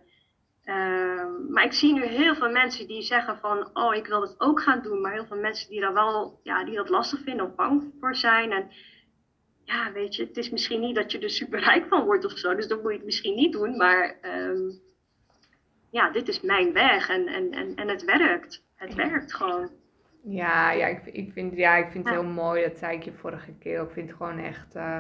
Uh, 0.64 1.26
maar 1.50 1.64
ik 1.64 1.74
zie 1.74 1.94
nu 1.94 2.06
heel 2.06 2.36
veel 2.36 2.50
mensen 2.50 2.88
die 2.88 3.02
zeggen 3.02 3.38
van, 3.38 3.70
oh, 3.74 3.96
ik 3.96 4.08
wil 4.08 4.22
het 4.22 4.36
ook 4.38 4.62
gaan 4.62 4.82
doen. 4.82 5.02
Maar 5.02 5.14
heel 5.14 5.26
veel 5.26 5.40
mensen 5.40 5.70
die 5.70 5.82
daar 5.82 5.94
wel, 5.94 6.40
ja, 6.44 6.64
die 6.64 6.76
dat 6.76 6.90
lastig 6.90 7.20
vinden 7.24 7.46
of 7.46 7.56
bang 7.56 7.94
voor 8.00 8.16
zijn. 8.16 8.52
En 8.52 8.72
ja, 9.66 9.92
weet 9.92 10.16
je, 10.16 10.24
het 10.24 10.38
is 10.38 10.50
misschien 10.50 10.80
niet 10.80 10.96
dat 10.96 11.12
je 11.12 11.20
er 11.20 11.30
super 11.30 11.60
rijk 11.60 11.88
van 11.88 12.06
wordt 12.06 12.26
of 12.26 12.38
zo. 12.38 12.56
Dus 12.56 12.68
dan 12.68 12.82
moet 12.82 12.92
je 12.92 12.98
het 12.98 13.06
misschien 13.06 13.36
niet 13.36 13.54
doen. 13.54 13.78
Maar 13.78 14.16
um, 14.22 14.80
ja, 15.90 16.12
dit 16.12 16.28
is 16.28 16.42
mijn 16.42 16.74
weg 16.74 17.10
en, 17.10 17.28
en, 17.28 17.52
en, 17.52 17.76
en 17.76 17.88
het 17.88 18.06
werkt. 18.06 18.64
Het 18.76 18.94
werkt 18.94 19.34
gewoon. 19.34 19.70
Ja, 20.24 20.72
ja, 20.72 20.88
ik, 20.88 21.06
ik 21.06 21.32
vind, 21.32 21.56
ja, 21.56 21.76
ik 21.76 21.92
vind 21.92 22.06
het 22.06 22.14
heel 22.14 22.24
mooi. 22.24 22.64
Dat 22.64 22.78
zei 22.78 22.98
ik 22.98 23.04
je 23.04 23.14
vorige 23.14 23.54
keer. 23.60 23.82
Ik 23.82 23.92
vind 23.92 24.08
het 24.10 24.18
gewoon 24.18 24.40
echt... 24.40 24.76
Uh, 24.76 24.98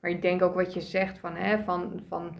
maar 0.00 0.10
ik 0.10 0.22
denk 0.22 0.42
ook 0.42 0.54
wat 0.54 0.74
je 0.74 0.80
zegt 0.80 1.18
van... 1.18 1.34
Hè, 1.34 1.64
van, 1.64 2.02
van 2.08 2.38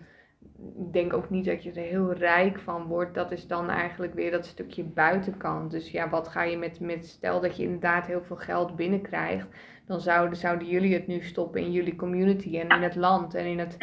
ik 0.59 0.93
denk 0.93 1.13
ook 1.13 1.31
niet 1.31 1.45
dat 1.45 1.63
je 1.63 1.71
er 1.71 1.83
heel 1.83 2.13
rijk 2.13 2.59
van 2.59 2.87
wordt. 2.87 3.15
Dat 3.15 3.33
is 3.33 3.47
dan 3.47 3.71
eigenlijk 3.71 4.15
weer 4.15 4.31
dat 4.31 4.47
stukje 4.47 4.85
buitenkant. 4.85 5.71
Dus 5.71 5.91
ja, 5.91 6.09
wat 6.09 6.29
ga 6.29 6.43
je 6.43 6.57
met, 6.57 6.81
met 6.81 7.07
stel 7.07 7.41
dat 7.41 7.57
je 7.57 7.63
inderdaad 7.63 8.07
heel 8.07 8.23
veel 8.23 8.37
geld 8.37 8.77
binnenkrijgt. 8.77 9.47
Dan 9.89 10.01
zouden, 10.01 10.39
zouden 10.39 10.69
jullie 10.69 10.95
het 10.95 11.07
nu 11.07 11.23
stoppen 11.23 11.61
in 11.61 11.73
jullie 11.73 11.97
community 11.97 12.59
en 12.59 12.69
in 12.69 12.83
het 12.83 12.95
land. 12.95 13.35
En, 13.35 13.45
in 13.45 13.59
het, 13.59 13.77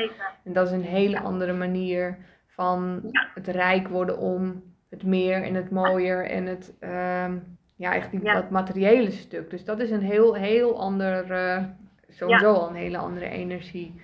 en 0.43 0.53
dat 0.53 0.67
is 0.67 0.73
een 0.73 0.81
hele 0.81 1.19
andere 1.19 1.53
manier 1.53 2.17
van 2.47 3.01
het 3.33 3.47
rijk 3.47 3.87
worden 3.87 4.17
om 4.17 4.63
het 4.89 5.03
meer 5.03 5.43
en 5.43 5.53
het 5.53 5.71
mooier 5.71 6.25
en 6.29 6.45
het, 6.45 6.73
um, 6.79 7.57
ja, 7.75 7.93
echt 7.93 8.11
die, 8.11 8.19
dat 8.19 8.49
materiële 8.49 9.11
stuk. 9.11 9.49
Dus 9.49 9.65
dat 9.65 9.79
is 9.79 9.91
een 9.91 10.01
heel, 10.01 10.33
heel 10.33 10.79
ander, 10.79 11.31
uh, 11.31 11.63
sowieso 12.09 12.53
al 12.53 12.69
een 12.69 12.75
hele 12.75 12.97
andere 12.97 13.29
energie. 13.29 14.01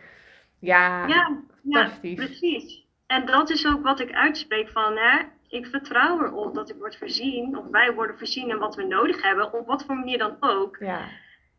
Ja, 0.59 1.07
ja, 1.07 1.37
fantastisch. 1.63 2.19
Ja, 2.19 2.25
precies. 2.25 2.85
En 3.05 3.25
dat 3.25 3.49
is 3.49 3.67
ook 3.67 3.83
wat 3.83 3.99
ik 3.99 4.11
uitspreek 4.11 4.69
van, 4.69 4.97
hè, 4.97 5.19
ik 5.47 5.65
vertrouw 5.65 6.23
erop 6.23 6.55
dat 6.55 6.69
ik 6.69 6.75
word 6.75 6.97
voorzien, 6.97 7.57
of 7.57 7.65
wij 7.71 7.93
worden 7.93 8.17
voorzien 8.17 8.49
in 8.49 8.57
wat 8.57 8.75
we 8.75 8.83
nodig 8.83 9.21
hebben, 9.21 9.53
op 9.53 9.67
wat 9.67 9.85
voor 9.85 9.95
manier 9.95 10.17
dan 10.17 10.37
ook. 10.39 10.77
Ja. 10.79 10.99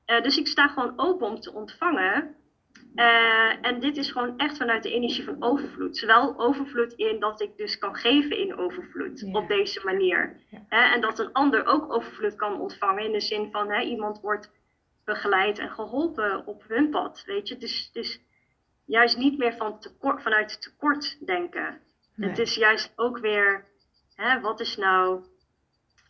Uh, 0.06 0.22
dus 0.22 0.36
ik 0.36 0.46
sta 0.46 0.68
gewoon 0.68 0.92
open 0.96 1.26
om 1.26 1.40
te 1.40 1.52
ontvangen. 1.52 2.34
Uh, 2.94 3.66
en 3.66 3.80
dit 3.80 3.96
is 3.96 4.10
gewoon 4.10 4.38
echt 4.38 4.56
vanuit 4.56 4.82
de 4.82 4.92
energie 4.92 5.24
van 5.24 5.42
overvloed. 5.42 5.96
Zowel 5.96 6.38
overvloed 6.38 6.92
in 6.92 7.20
dat 7.20 7.40
ik 7.40 7.56
dus 7.56 7.78
kan 7.78 7.94
geven 7.94 8.38
in 8.38 8.56
overvloed 8.56 9.28
op 9.32 9.48
deze 9.48 9.80
manier. 9.84 10.36
Ja. 10.68 10.92
en 10.92 11.00
dat 11.00 11.18
een 11.18 11.32
ander 11.32 11.66
ook 11.66 11.92
overvloed 11.92 12.34
kan 12.34 12.60
ontvangen 12.60 13.04
in 13.04 13.12
de 13.12 13.20
zin 13.20 13.50
van 13.50 13.72
iemand 13.72 14.20
wordt 14.20 14.50
begeleid 15.04 15.58
en 15.58 15.70
geholpen 15.70 16.46
op 16.46 16.64
hun 16.68 16.90
pad. 16.90 17.22
Weet 17.26 17.48
je, 17.48 17.56
dus, 17.56 17.90
dus 17.92 18.20
juist 18.84 19.16
niet 19.16 19.38
meer 19.38 19.56
van 19.56 19.80
tekort, 19.80 20.22
vanuit 20.22 20.62
tekort 20.62 21.26
denken. 21.26 21.80
Het 22.16 22.38
is 22.38 22.54
juist 22.54 22.92
ook 22.96 23.18
weer, 23.18 23.64
hè, 24.14 24.40
wat 24.40 24.60
is 24.60 24.76
nou, 24.76 25.24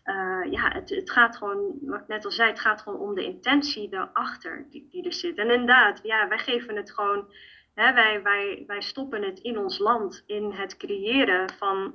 uh, 0.05 0.53
ja, 0.53 0.73
het, 0.73 0.91
het 0.91 1.11
gaat 1.11 1.37
gewoon, 1.37 1.79
wat 1.81 2.01
ik 2.01 2.09
net 2.09 2.25
al 2.25 2.31
zei, 2.31 2.51
het 2.51 2.61
gaat 2.61 2.81
gewoon 2.81 3.01
om 3.01 3.15
de 3.15 3.25
intentie 3.25 3.89
erachter 3.91 4.67
die, 4.71 4.89
die 4.91 5.05
er 5.05 5.13
zit. 5.13 5.39
En 5.39 5.51
inderdaad, 5.51 6.01
ja, 6.03 6.29
wij 6.29 6.39
geven 6.39 6.77
het 6.77 6.91
gewoon, 6.93 7.33
hè, 7.75 7.93
wij, 7.93 8.23
wij, 8.23 8.65
wij 8.67 8.81
stoppen 8.81 9.23
het 9.23 9.39
in 9.39 9.59
ons 9.59 9.79
land, 9.79 10.23
in 10.27 10.51
het 10.51 10.77
creëren 10.77 11.53
van 11.59 11.95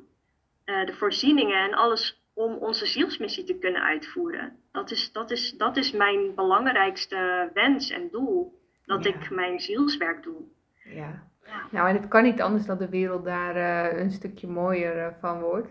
uh, 0.66 0.86
de 0.86 0.94
voorzieningen 0.94 1.64
en 1.64 1.74
alles 1.74 2.22
om 2.34 2.54
onze 2.54 2.86
zielsmissie 2.86 3.44
te 3.44 3.58
kunnen 3.58 3.82
uitvoeren. 3.82 4.60
Dat 4.72 4.92
is, 4.92 5.12
dat 5.12 5.32
is, 5.32 5.52
dat 5.58 5.78
is 5.78 5.92
mijn 5.92 6.36
belangrijkste 6.36 7.50
wens 7.54 7.90
en 7.90 8.10
doel, 8.12 8.62
dat 8.86 9.06
ik 9.06 9.30
mijn 9.30 9.60
zielswerk 9.60 10.24
doe. 10.24 10.42
Ja. 10.84 11.28
Nou, 11.72 11.90
en 11.90 11.96
het 11.96 12.08
kan 12.08 12.24
niet 12.24 12.42
anders 12.42 12.66
dat 12.66 12.80
de 12.80 12.90
wereld 12.90 13.26
daar 13.26 13.56
uh, 13.56 14.00
een 14.00 14.12
stukje 14.12 14.48
mooier 14.48 14.98
uh, 14.98 15.08
van 15.20 15.40
wordt. 15.40 15.68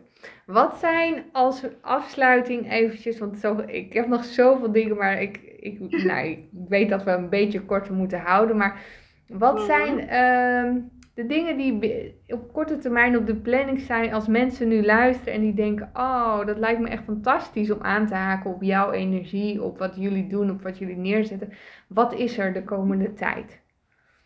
Wat 0.46 0.76
zijn 0.78 1.24
als 1.32 1.62
afsluiting 1.80 2.72
eventjes, 2.72 3.18
want 3.18 3.38
zo, 3.38 3.62
ik 3.66 3.92
heb 3.92 4.08
nog 4.08 4.24
zoveel 4.24 4.72
dingen, 4.72 4.96
maar 4.96 5.22
ik, 5.22 5.36
ik, 5.60 5.80
nou, 6.04 6.26
ik 6.26 6.38
weet 6.68 6.88
dat 6.88 7.04
we 7.04 7.10
een 7.10 7.28
beetje 7.28 7.60
korter 7.60 7.94
moeten 7.94 8.20
houden. 8.20 8.56
Maar 8.56 8.80
wat 9.28 9.54
mhm. 9.54 9.64
zijn 9.64 9.98
uh, 9.98 10.82
de 11.14 11.26
dingen 11.26 11.56
die 11.56 12.14
op 12.28 12.52
korte 12.52 12.78
termijn 12.78 13.16
op 13.16 13.26
de 13.26 13.36
planning 13.36 13.80
zijn 13.80 14.12
als 14.12 14.26
mensen 14.26 14.68
nu 14.68 14.84
luisteren 14.84 15.34
en 15.34 15.40
die 15.40 15.54
denken, 15.54 15.90
oh, 15.94 16.46
dat 16.46 16.58
lijkt 16.58 16.80
me 16.80 16.88
echt 16.88 17.04
fantastisch 17.04 17.70
om 17.70 17.82
aan 17.82 18.06
te 18.06 18.14
haken 18.14 18.50
op 18.50 18.62
jouw 18.62 18.92
energie, 18.92 19.62
op 19.62 19.78
wat 19.78 19.96
jullie 19.96 20.26
doen, 20.26 20.50
op 20.50 20.62
wat 20.62 20.78
jullie 20.78 20.96
neerzetten. 20.96 21.52
Wat 21.86 22.14
is 22.14 22.38
er 22.38 22.52
de 22.52 22.64
komende 22.64 23.12
tijd? 23.12 23.60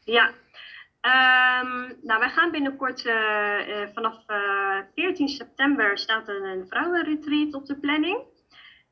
Ja, 0.05 0.31
Um, 1.01 1.99
nou, 2.03 2.19
wij 2.19 2.31
gaan 2.31 2.51
binnenkort, 2.51 3.05
uh, 3.05 3.69
uh, 3.69 3.87
vanaf 3.95 4.25
uh, 4.27 4.79
eh, 4.79 4.85
14 4.95 5.29
september 5.29 5.99
staat 5.99 6.29
er 6.29 6.45
een 6.45 6.67
vrouwenretreat 6.69 7.55
op 7.55 7.67
de 7.67 7.79
planning. 7.79 8.25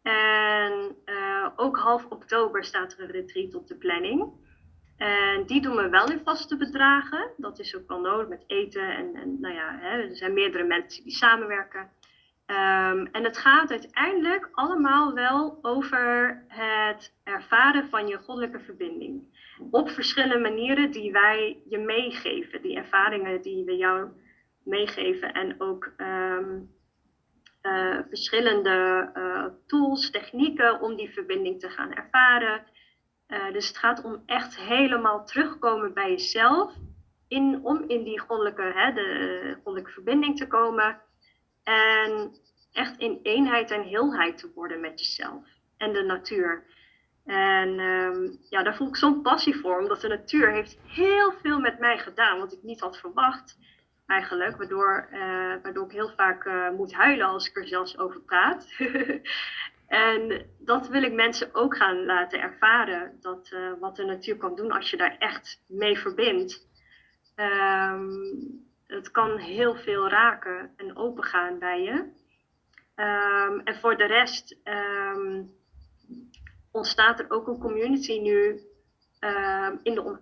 En 0.03 0.97
ook 1.57 1.77
half 1.79 2.05
oktober 2.05 2.65
staat 2.65 2.93
er 2.93 3.01
een 3.01 3.11
retreat 3.11 3.55
op 3.55 3.67
de 3.67 3.77
planning. 3.77 4.33
En 4.97 5.47
die 5.47 5.61
doen 5.61 5.77
we 5.77 5.89
wel 5.89 6.11
in 6.11 6.21
vaste 6.25 6.57
bedragen. 6.57 7.31
Dat 7.37 7.59
is 7.59 7.77
ook 7.77 7.89
wel 7.89 8.01
nodig 8.01 8.29
met 8.29 8.45
eten. 8.47 8.97
En, 8.97 9.15
en 9.15 9.41
nou 9.41 9.55
ja, 9.55 9.79
hè, 9.81 10.03
er 10.03 10.17
zijn 10.17 10.33
meerdere 10.33 10.65
mensen 10.65 11.03
die 11.03 11.13
samenwerken. 11.13 11.91
Um, 12.47 13.07
en 13.07 13.25
het 13.25 13.39
gaat 13.39 13.71
uiteindelijk 13.71 14.49
allemaal 14.53 15.13
wel 15.13 15.59
over 15.63 16.45
het 16.49 17.15
ervaren 17.25 17.89
van 17.89 18.07
je 18.07 18.19
goddelijke 18.19 18.61
verbinding 18.61 19.23
op 19.71 19.91
verschillende 19.91 20.39
manieren 20.39 20.91
die 20.91 21.13
wij 21.13 21.63
je 21.69 21.79
meegeven. 21.79 22.63
Die 22.63 22.77
ervaringen 22.77 23.43
die 23.43 23.65
we 23.65 23.77
jou 23.77 24.09
meegeven. 24.65 25.33
En 25.33 25.61
ook 25.61 25.93
um, 25.97 26.71
uh, 27.63 27.99
verschillende 28.09 29.11
uh, 29.15 29.45
tools, 29.67 30.11
technieken 30.11 30.81
om 30.81 30.97
die 30.97 31.11
verbinding 31.11 31.61
te 31.61 31.69
gaan 31.69 31.93
ervaren. 31.93 32.67
Uh, 33.29 33.53
dus 33.53 33.69
het 33.69 33.79
gaat 33.79 34.05
om 34.05 34.23
echt 34.27 34.57
helemaal 34.57 35.25
terugkomen 35.25 35.95
bij 35.95 36.11
jezelf. 36.11 36.75
In, 37.29 37.61
om 37.63 37.85
in 37.87 38.05
die 38.05 38.21
goddelijke, 38.21 38.73
hè, 38.75 38.93
de 38.93 39.53
goddelijke 39.55 39.91
verbinding 39.91 40.37
te 40.37 40.47
komen. 40.47 41.01
En 41.65 42.31
echt 42.73 42.99
in 42.99 43.19
eenheid 43.23 43.71
en 43.71 43.83
heelheid 43.83 44.39
te 44.39 44.51
worden 44.55 44.81
met 44.81 45.01
jezelf 45.01 45.47
en 45.77 45.93
de 45.93 46.03
natuur. 46.03 46.65
En 47.29 47.79
um, 47.79 48.39
ja, 48.49 48.62
daar 48.62 48.76
voel 48.76 48.89
ik 48.89 48.97
zo'n 48.97 49.22
passie 49.22 49.57
voor, 49.57 49.79
omdat 49.79 50.01
de 50.01 50.09
natuur 50.09 50.53
heeft 50.53 50.79
heel 50.87 51.33
veel 51.43 51.59
met 51.61 51.79
mij 51.79 51.99
gedaan, 51.99 52.39
wat 52.39 52.53
ik 52.53 52.62
niet 52.62 52.81
had 52.81 52.99
verwacht 52.99 53.59
eigenlijk. 54.07 54.57
Waardoor, 54.57 55.09
uh, 55.12 55.55
waardoor 55.62 55.85
ik 55.85 55.93
heel 55.93 56.12
vaak 56.16 56.45
uh, 56.45 56.70
moet 56.70 56.95
huilen 56.95 57.26
als 57.26 57.49
ik 57.49 57.57
er 57.57 57.66
zelfs 57.66 57.99
over 57.99 58.20
praat. 58.20 58.74
en 59.87 60.47
dat 60.59 60.89
wil 60.89 61.03
ik 61.03 61.12
mensen 61.12 61.55
ook 61.55 61.76
gaan 61.76 62.05
laten 62.05 62.41
ervaren, 62.41 63.16
dat, 63.20 63.51
uh, 63.55 63.72
wat 63.81 63.97
de 63.97 64.05
natuur 64.05 64.37
kan 64.37 64.55
doen 64.55 64.72
als 64.72 64.91
je 64.91 64.97
daar 64.97 65.16
echt 65.18 65.64
mee 65.66 65.99
verbindt. 65.99 66.66
Um, 67.37 68.66
het 68.87 69.11
kan 69.11 69.37
heel 69.37 69.74
veel 69.74 70.09
raken 70.09 70.72
en 70.76 70.97
opengaan 70.97 71.59
bij 71.59 71.83
je. 71.83 72.16
Um, 72.97 73.61
en 73.61 73.79
voor 73.81 73.97
de 73.97 74.07
rest 74.07 74.57
ontstaat 76.71 77.21
er 77.21 77.31
ook 77.31 77.47
een 77.47 77.59
community 77.59 78.19
nu 78.19 78.61
uh, 79.21 79.71
in 79.83 79.95
de 79.95 80.19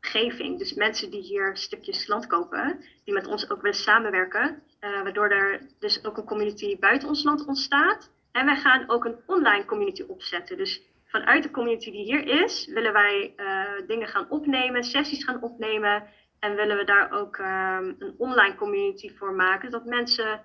omgeving. 0.00 0.58
Dus 0.58 0.74
mensen 0.74 1.10
die 1.10 1.22
hier 1.22 1.56
stukjes 1.56 2.06
land 2.06 2.26
kopen, 2.26 2.84
die 3.04 3.14
met 3.14 3.26
ons 3.26 3.50
ook 3.50 3.62
willen 3.62 3.78
samenwerken. 3.78 4.62
Uh, 4.80 5.02
waardoor 5.02 5.28
er 5.28 5.60
dus 5.78 6.04
ook 6.04 6.16
een 6.16 6.24
community 6.24 6.78
buiten 6.78 7.08
ons 7.08 7.24
land 7.24 7.46
ontstaat. 7.46 8.10
En 8.32 8.44
wij 8.46 8.56
gaan 8.56 8.88
ook 8.88 9.04
een 9.04 9.18
online 9.26 9.64
community 9.64 10.02
opzetten. 10.02 10.56
Dus 10.56 10.82
vanuit 11.04 11.42
de 11.42 11.50
community 11.50 11.90
die 11.90 12.04
hier 12.04 12.42
is, 12.44 12.66
willen 12.66 12.92
wij 12.92 13.34
uh, 13.36 13.86
dingen 13.86 14.08
gaan 14.08 14.30
opnemen, 14.30 14.84
sessies 14.84 15.24
gaan 15.24 15.42
opnemen. 15.42 16.08
En 16.38 16.54
willen 16.54 16.76
we 16.76 16.84
daar 16.84 17.12
ook 17.12 17.36
um, 17.38 17.96
een 17.98 18.14
online 18.18 18.54
community 18.54 19.16
voor 19.16 19.32
maken. 19.32 19.70
Dat 19.70 19.84
mensen 19.84 20.44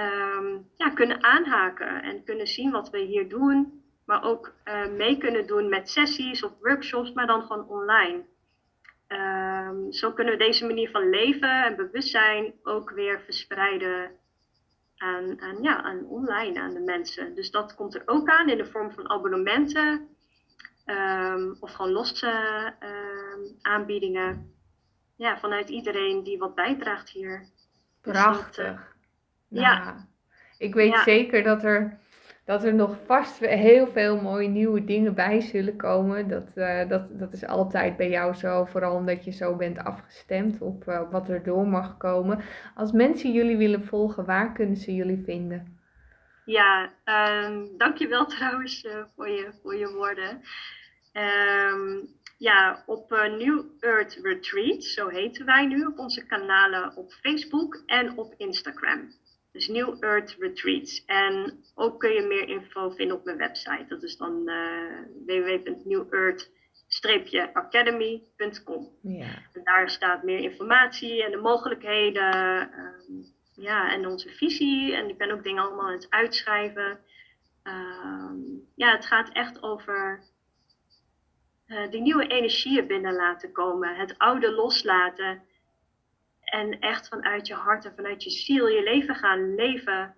um, 0.00 0.68
ja, 0.76 0.90
kunnen 0.90 1.22
aanhaken 1.22 2.02
en 2.02 2.24
kunnen 2.24 2.46
zien 2.46 2.70
wat 2.70 2.90
we 2.90 2.98
hier 2.98 3.28
doen. 3.28 3.82
Maar 4.04 4.24
ook 4.24 4.52
uh, 4.64 4.86
mee 4.86 5.18
kunnen 5.18 5.46
doen 5.46 5.68
met 5.68 5.90
sessies 5.90 6.42
of 6.44 6.52
workshops, 6.60 7.12
maar 7.12 7.26
dan 7.26 7.42
gewoon 7.42 7.68
online. 7.68 8.24
Um, 9.08 9.92
zo 9.92 10.12
kunnen 10.12 10.32
we 10.32 10.44
deze 10.44 10.66
manier 10.66 10.90
van 10.90 11.10
leven 11.10 11.64
en 11.64 11.76
bewustzijn 11.76 12.54
ook 12.62 12.90
weer 12.90 13.20
verspreiden 13.20 14.10
aan, 14.96 15.40
aan, 15.40 15.62
ja, 15.62 15.82
aan 15.82 16.06
online, 16.06 16.60
aan 16.60 16.74
de 16.74 16.80
mensen. 16.80 17.34
Dus 17.34 17.50
dat 17.50 17.74
komt 17.74 17.94
er 17.94 18.02
ook 18.06 18.28
aan 18.28 18.48
in 18.48 18.56
de 18.56 18.66
vorm 18.66 18.92
van 18.92 19.10
abonnementen 19.10 20.08
um, 20.86 21.56
of 21.60 21.72
gewoon 21.72 21.92
losse 21.92 22.74
aanbiedingen. 23.62 24.54
Ja, 25.16 25.38
vanuit 25.38 25.68
iedereen 25.68 26.22
die 26.22 26.38
wat 26.38 26.54
bijdraagt 26.54 27.10
hier. 27.10 27.48
Dus 28.56 28.89
Ja. 29.50 30.08
Ik 30.58 30.74
weet 30.74 30.96
zeker 30.96 31.42
dat 31.42 31.64
er, 31.64 31.98
dat 32.44 32.64
er 32.64 32.74
nog 32.74 32.96
vast 33.06 33.38
heel 33.38 33.86
veel 33.86 34.20
mooie 34.20 34.48
nieuwe 34.48 34.84
dingen 34.84 35.14
bij 35.14 35.40
zullen 35.40 35.76
komen. 35.76 36.28
Dat, 36.28 36.48
uh, 36.54 36.88
dat, 36.88 37.18
dat 37.18 37.32
is 37.32 37.46
altijd 37.46 37.96
bij 37.96 38.10
jou 38.10 38.34
zo, 38.34 38.64
vooral 38.64 38.94
omdat 38.94 39.24
je 39.24 39.30
zo 39.30 39.56
bent 39.56 39.78
afgestemd 39.78 40.60
op 40.60 40.84
uh, 40.88 41.10
wat 41.10 41.28
er 41.28 41.42
door 41.42 41.66
mag 41.66 41.96
komen. 41.96 42.44
Als 42.74 42.92
mensen 42.92 43.32
jullie 43.32 43.56
willen 43.56 43.86
volgen, 43.86 44.24
waar 44.24 44.52
kunnen 44.52 44.76
ze 44.76 44.94
jullie 44.94 45.22
vinden? 45.24 45.78
Ja, 46.44 46.92
um, 47.04 47.68
dankjewel 47.76 48.26
trouwens 48.36 48.84
uh, 48.84 48.92
voor, 49.16 49.28
je, 49.28 49.52
voor 49.62 49.76
je 49.76 49.92
woorden. 49.92 50.42
Um, 51.12 52.18
ja, 52.38 52.82
op 52.86 53.12
uh, 53.12 53.22
New 53.22 53.64
Earth 53.80 54.18
Retreat, 54.22 54.84
zo 54.84 55.08
heten 55.08 55.46
wij 55.46 55.66
nu, 55.66 55.84
op 55.84 55.98
onze 55.98 56.26
kanalen 56.26 56.96
op 56.96 57.12
Facebook 57.12 57.82
en 57.86 58.18
op 58.18 58.34
Instagram. 58.36 59.12
Dus 59.52 59.68
New 59.68 60.04
Earth 60.04 60.36
Retreats. 60.38 61.04
En 61.04 61.64
ook 61.74 62.00
kun 62.00 62.10
je 62.12 62.22
meer 62.22 62.48
info 62.48 62.90
vinden 62.90 63.16
op 63.16 63.24
mijn 63.24 63.36
website. 63.36 63.84
Dat 63.88 64.02
is 64.02 64.16
dan 64.16 64.42
uh, 64.48 65.00
www.newearth 65.26 66.50
academy.com. 67.52 68.88
Ja. 69.02 69.42
En 69.52 69.64
daar 69.64 69.90
staat 69.90 70.22
meer 70.22 70.38
informatie 70.38 71.24
en 71.24 71.30
de 71.30 71.36
mogelijkheden. 71.36 72.32
ehm, 72.72 73.22
ja, 73.54 73.92
en 73.92 74.06
onze 74.06 74.28
visie. 74.28 74.94
En 74.94 75.08
ik 75.08 75.18
ben 75.18 75.30
ook 75.30 75.42
dingen 75.42 75.62
allemaal 75.62 75.86
aan 75.86 75.92
het 75.92 76.10
uitschrijven. 76.10 77.00
Ehm, 77.62 78.36
ja, 78.74 78.92
het 78.92 79.06
gaat 79.06 79.28
echt 79.32 79.62
over 79.62 80.22
eh, 81.66 81.90
die 81.90 82.00
nieuwe 82.00 82.26
energieën 82.26 82.86
binnen 82.86 83.14
laten 83.14 83.52
komen. 83.52 83.96
Het 83.96 84.18
oude 84.18 84.52
loslaten. 84.52 85.42
En 86.50 86.80
echt 86.80 87.08
vanuit 87.08 87.46
je 87.46 87.54
hart 87.54 87.84
en 87.84 87.94
vanuit 87.94 88.22
je 88.22 88.30
ziel 88.30 88.68
je 88.68 88.82
leven 88.82 89.14
gaan 89.14 89.54
leven. 89.54 90.14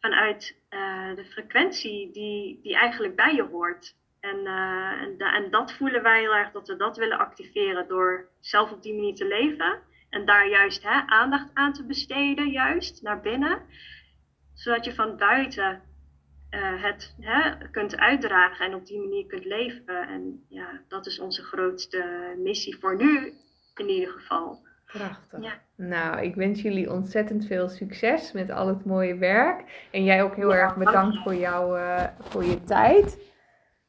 Vanuit 0.00 0.56
eh, 0.68 1.14
de 1.14 1.24
frequentie 1.24 2.12
die, 2.12 2.60
die 2.62 2.76
eigenlijk 2.76 3.16
bij 3.16 3.34
je 3.34 3.42
hoort. 3.42 3.94
En, 4.20 4.46
eh, 4.46 5.02
en, 5.02 5.18
da- 5.18 5.34
en 5.34 5.50
dat 5.50 5.72
voelen 5.72 6.02
wij 6.02 6.20
heel 6.20 6.34
erg 6.34 6.50
dat 6.50 6.68
we 6.68 6.76
dat 6.76 6.96
willen 6.96 7.18
activeren 7.18 7.88
door 7.88 8.28
zelf 8.40 8.72
op 8.72 8.82
die 8.82 8.94
manier 8.94 9.14
te 9.14 9.26
leven. 9.26 9.78
En 10.10 10.24
daar 10.24 10.48
juist 10.48 10.82
hè, 10.82 11.00
aandacht 11.06 11.50
aan 11.54 11.72
te 11.72 11.84
besteden, 11.86 12.50
juist 12.50 13.02
naar 13.02 13.20
binnen. 13.20 13.62
Zodat 14.54 14.84
je 14.84 14.94
van 14.94 15.16
buiten 15.16 15.82
eh, 16.50 16.82
het 16.82 17.14
hè, 17.20 17.68
kunt 17.70 17.96
uitdragen 17.96 18.66
en 18.66 18.74
op 18.74 18.86
die 18.86 18.98
manier 19.00 19.26
kunt 19.26 19.44
leven. 19.44 20.08
En 20.08 20.44
ja, 20.48 20.80
dat 20.88 21.06
is 21.06 21.18
onze 21.18 21.42
grootste 21.42 22.34
missie 22.38 22.76
voor 22.78 22.96
nu, 22.96 23.32
in 23.74 23.88
ieder 23.88 24.12
geval. 24.12 24.70
Prachtig. 24.92 25.42
Ja. 25.42 25.52
Nou, 25.76 26.20
ik 26.20 26.34
wens 26.34 26.62
jullie 26.62 26.90
ontzettend 26.90 27.46
veel 27.46 27.68
succes 27.68 28.32
met 28.32 28.50
al 28.50 28.66
het 28.68 28.84
mooie 28.84 29.16
werk. 29.16 29.88
En 29.90 30.04
jij 30.04 30.22
ook 30.22 30.36
heel 30.36 30.50
Ja, 30.52 30.56
erg 30.56 30.76
bedankt 30.76 31.18
voor, 31.22 31.34
jou, 31.34 31.78
eh, 31.78 32.04
voor 32.20 32.44
je 32.44 32.64
tijd. 32.64 33.30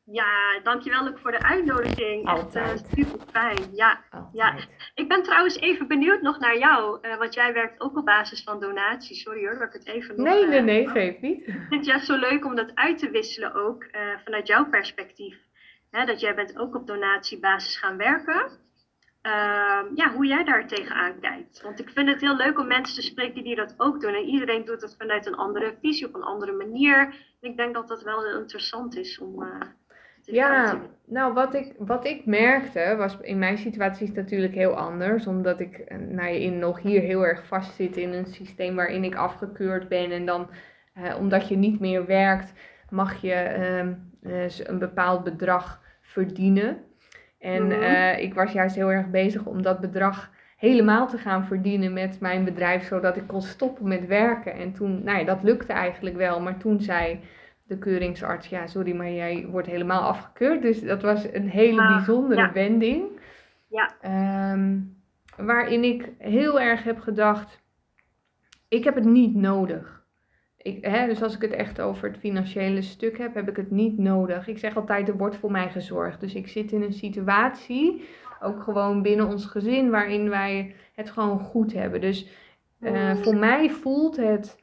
Ja, 0.05 0.59
dankjewel 0.63 1.07
ook 1.07 1.19
voor 1.19 1.31
de 1.31 1.41
uitnodiging. 1.41 2.25
Echt 2.27 2.37
Altijd. 2.37 2.85
super 2.95 3.19
fijn. 3.31 3.57
Ja. 3.73 3.99
Altijd. 4.09 4.67
Ik 4.95 5.07
ben 5.07 5.23
trouwens 5.23 5.59
even 5.59 5.87
benieuwd 5.87 6.21
nog 6.21 6.39
naar 6.39 6.57
jou, 6.57 6.97
eh, 7.01 7.17
want 7.17 7.33
jij 7.33 7.53
werkt 7.53 7.81
ook 7.81 7.97
op 7.97 8.05
basis 8.05 8.43
van 8.43 8.59
donaties. 8.59 9.21
Sorry 9.21 9.45
hoor, 9.45 9.57
dat 9.59 9.67
ik 9.67 9.73
het 9.73 9.87
even 9.87 10.15
nog... 10.15 10.25
Nee, 10.25 10.47
nee, 10.47 10.57
eh, 10.57 10.63
nee, 10.63 10.87
geef 10.87 11.19
niet. 11.19 11.47
Ik 11.47 11.53
vind 11.53 11.69
het 11.69 11.85
juist 11.85 12.05
zo 12.05 12.15
leuk 12.15 12.45
om 12.45 12.55
dat 12.55 12.75
uit 12.75 12.97
te 12.97 13.09
wisselen 13.09 13.53
ook 13.53 13.83
eh, 13.83 14.01
vanuit 14.23 14.47
jouw 14.47 14.69
perspectief. 14.69 15.37
Hè, 15.91 16.05
dat 16.05 16.19
jij 16.19 16.35
bent 16.35 16.57
ook 16.57 16.75
op 16.75 16.87
donatiebasis 16.87 17.77
gaan 17.77 17.97
werken. 17.97 18.51
Ehm, 19.23 19.85
ja, 19.95 20.11
hoe 20.13 20.25
jij 20.25 20.43
daar 20.43 20.67
tegenaan 20.67 21.19
kijkt. 21.19 21.61
Want 21.61 21.79
ik 21.79 21.89
vind 21.89 22.09
het 22.09 22.21
heel 22.21 22.35
leuk 22.35 22.59
om 22.59 22.67
mensen 22.67 22.95
te 22.95 23.01
spreken 23.01 23.43
die 23.43 23.55
dat 23.55 23.73
ook 23.77 24.01
doen. 24.01 24.13
En 24.13 24.25
iedereen 24.25 24.65
doet 24.65 24.81
het 24.81 24.95
vanuit 24.97 25.25
een 25.25 25.35
andere 25.35 25.75
visie, 25.81 26.07
op 26.07 26.15
een 26.15 26.23
andere 26.23 26.51
manier. 26.51 26.97
En 27.41 27.49
ik 27.49 27.57
denk 27.57 27.73
dat 27.73 27.87
dat 27.87 28.03
wel 28.03 28.23
heel 28.23 28.39
interessant 28.39 28.97
is 28.97 29.19
om 29.19 29.49
te 30.21 30.33
Ja, 30.33 30.81
nou 31.05 31.33
wat 31.33 31.53
ik, 31.53 31.73
wat 31.77 32.05
ik 32.05 32.25
merkte 32.25 32.95
was 32.97 33.17
in 33.21 33.39
mijn 33.39 33.57
situatie 33.57 34.01
is 34.01 34.07
het 34.07 34.17
natuurlijk 34.17 34.53
heel 34.53 34.77
anders. 34.77 35.27
Omdat 35.27 35.59
ik 35.59 35.77
eh, 35.77 35.97
nou, 35.97 36.29
in, 36.29 36.59
nog 36.59 36.81
hier 36.81 37.01
heel 37.01 37.25
erg 37.25 37.47
vastzit 37.47 37.97
in 37.97 38.13
een 38.13 38.27
systeem 38.27 38.75
waarin 38.75 39.03
ik 39.03 39.15
afgekeurd 39.15 39.87
ben. 39.87 40.11
En 40.11 40.25
dan 40.25 40.49
eh, 40.93 41.17
omdat 41.19 41.47
je 41.47 41.55
niet 41.55 41.79
meer 41.79 42.05
werkt, 42.05 42.53
mag 42.89 43.21
je 43.21 43.33
ehm, 43.33 43.93
eh, 44.21 44.59
een 44.59 44.79
bepaald 44.79 45.23
bedrag 45.23 45.81
verdienen. 46.01 46.83
En 47.43 47.63
Mhm. 47.67 47.71
eh, 47.81 48.19
ik 48.19 48.33
was 48.33 48.51
juist 48.51 48.75
heel 48.75 48.91
erg 48.91 49.09
bezig 49.09 49.45
om 49.45 49.61
dat 49.61 49.79
bedrag 49.79 50.29
helemaal 50.57 51.07
te 51.07 51.17
gaan 51.17 51.45
verdienen 51.45 51.93
met 51.93 52.19
mijn 52.19 52.43
bedrijf, 52.43 52.83
zodat 52.83 53.17
ik 53.17 53.27
kon 53.27 53.41
stoppen 53.41 53.87
met 53.87 54.07
werken. 54.07 54.53
En 54.53 54.73
toen, 54.73 55.03
nou 55.03 55.17
ja, 55.19 55.23
dat 55.25 55.43
lukte 55.43 55.73
eigenlijk 55.73 56.15
wel. 56.15 56.41
Maar 56.41 56.57
toen 56.57 56.81
zei 56.81 57.19
de 57.63 57.77
keuringsarts, 57.77 58.47
ja, 58.47 58.67
sorry, 58.67 58.95
maar 58.95 59.11
jij 59.11 59.45
wordt 59.49 59.67
helemaal 59.67 60.01
afgekeurd. 60.01 60.61
Dus 60.61 60.81
dat 60.81 61.01
was 61.01 61.33
een 61.33 61.49
hele 61.49 61.81
Ah, 61.81 61.95
bijzondere 61.95 62.41
ja. 62.41 62.51
wending. 62.51 63.03
Ja. 63.67 63.91
Ehm, 64.01 64.77
waarin 65.37 65.83
ik 65.83 66.09
heel 66.17 66.59
erg 66.61 66.83
heb 66.83 66.99
gedacht, 66.99 67.61
ik 68.67 68.83
heb 68.83 68.95
het 68.95 69.05
niet 69.05 69.35
nodig. 69.35 70.02
Ik, 70.63 70.85
hè, 70.85 71.07
dus 71.07 71.21
als 71.21 71.35
ik 71.35 71.41
het 71.41 71.51
echt 71.51 71.81
over 71.81 72.09
het 72.09 72.17
financiële 72.17 72.81
stuk 72.81 73.17
heb, 73.17 73.33
heb 73.33 73.49
ik 73.49 73.55
het 73.55 73.71
niet 73.71 73.97
nodig. 73.97 74.47
Ik 74.47 74.57
zeg 74.57 74.75
altijd, 74.75 75.07
er 75.07 75.17
wordt 75.17 75.35
voor 75.35 75.51
mij 75.51 75.69
gezorgd. 75.69 76.19
Dus 76.19 76.33
ik 76.33 76.47
zit 76.47 76.71
in 76.71 76.81
een 76.81 76.93
situatie, 76.93 78.05
ook 78.41 78.63
gewoon 78.63 79.01
binnen 79.01 79.27
ons 79.27 79.45
gezin, 79.45 79.89
waarin 79.89 80.29
wij 80.29 80.75
het 80.93 81.09
gewoon 81.09 81.39
goed 81.39 81.73
hebben. 81.73 82.01
Dus 82.01 82.27
eh, 82.79 83.15
voor 83.15 83.35
mij 83.35 83.69
voelt 83.69 84.15
het 84.17 84.61